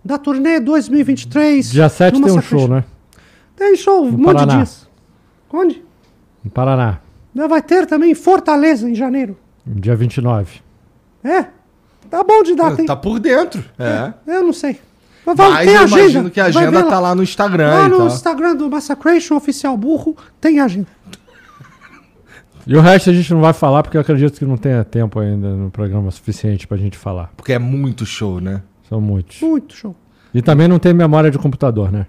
[0.03, 1.71] da turnê 2023.
[1.71, 2.85] Dia 7 no tem um show, né?
[3.55, 4.89] Tem show, um monte de dias.
[5.53, 5.85] Onde?
[6.43, 7.01] Em Paraná.
[7.35, 9.37] Vai ter também em Fortaleza em janeiro.
[9.67, 10.61] Dia 29.
[11.23, 11.47] É?
[12.09, 12.87] Tá bom de data, hein?
[12.87, 13.63] Tá por dentro.
[13.79, 14.13] É.
[14.27, 14.81] Eu não sei.
[15.25, 16.01] Mas vai Mas ter eu agenda.
[16.01, 18.07] imagino que a Vai agenda ver tá lá no Instagram Lá no.
[18.07, 20.89] Instagram do Massacration Oficial Burro tem agenda.
[22.67, 25.19] E o resto a gente não vai falar porque eu acredito que não tenha tempo
[25.19, 27.31] ainda no programa suficiente pra gente falar.
[27.37, 28.63] Porque é muito show, né?
[28.89, 29.41] São muitos.
[29.41, 29.97] Muito show.
[30.33, 32.07] E também não tem memória de computador, né?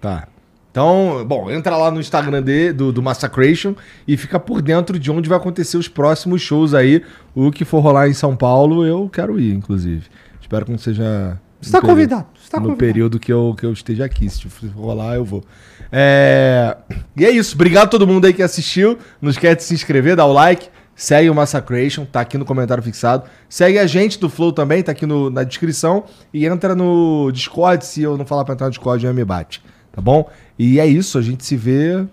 [0.00, 0.26] Tá.
[0.70, 3.76] Então, bom, entra lá no Instagram de, do, do Massacration
[4.08, 7.00] e fica por dentro de onde vai acontecer os próximos shows aí.
[7.32, 10.06] O que for rolar em São Paulo, eu quero ir, inclusive.
[10.40, 11.40] Espero que não seja.
[11.66, 12.26] Está convidado.
[12.42, 12.78] Está no convidado.
[12.86, 14.28] período que eu, que eu esteja aqui.
[14.28, 15.42] Se for rolar, eu vou.
[15.90, 16.76] É...
[17.16, 17.54] E é isso.
[17.54, 18.98] Obrigado a todo mundo aí que assistiu.
[19.20, 20.68] Não esquece de se inscrever, dar o like.
[20.96, 23.24] Segue o Massacration, tá aqui no comentário fixado.
[23.48, 26.04] Segue a gente do Flow também, tá aqui no- na descrição.
[26.32, 29.60] E entra no Discord, se eu não falar pra entrar no Discord, já me bate.
[29.90, 30.30] Tá bom?
[30.56, 32.04] E é isso, a gente se vê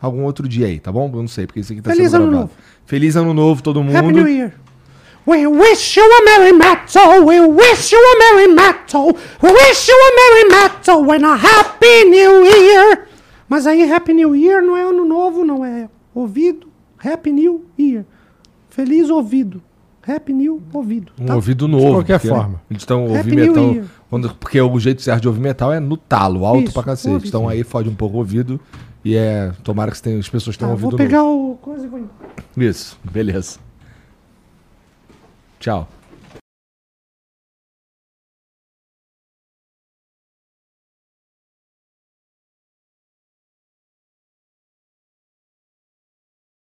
[0.00, 1.10] algum outro dia aí, tá bom?
[1.12, 2.50] Eu não sei, porque isso aqui tá Feliz sendo ano gravado.
[2.50, 2.60] novo.
[2.86, 3.94] Feliz ano novo, todo mundo.
[3.96, 4.52] Happy New Year.
[5.30, 7.24] We wish you a Merry Metal.
[7.24, 9.06] We wish you a Merry Metal.
[9.40, 13.06] We wish you a Merry Metal and a Happy New Year.
[13.48, 16.66] Mas aí Happy New Year não é ano novo, não é ouvido.
[17.04, 18.04] Happy New Year.
[18.70, 19.62] Feliz ouvido.
[20.04, 21.12] Happy New ouvido.
[21.20, 21.34] Um tá?
[21.36, 21.86] ouvido novo.
[21.86, 22.60] De qualquer porque, forma.
[22.68, 23.84] Eles estão ouvindo metal.
[24.08, 27.14] Quando- porque o jeito certo de ouvir metal é no talo, alto Isso, pra cacete.
[27.14, 28.58] ouve, Então aí fode um pouco o ouvido.
[29.04, 29.52] E é.
[29.62, 32.00] Tomara que você tenha- as pessoas Tá, tenham vou ouvido pegar o coisa e vou
[32.00, 32.10] novo.
[32.56, 33.58] Isso, beleza.
[35.60, 35.99] Tchau.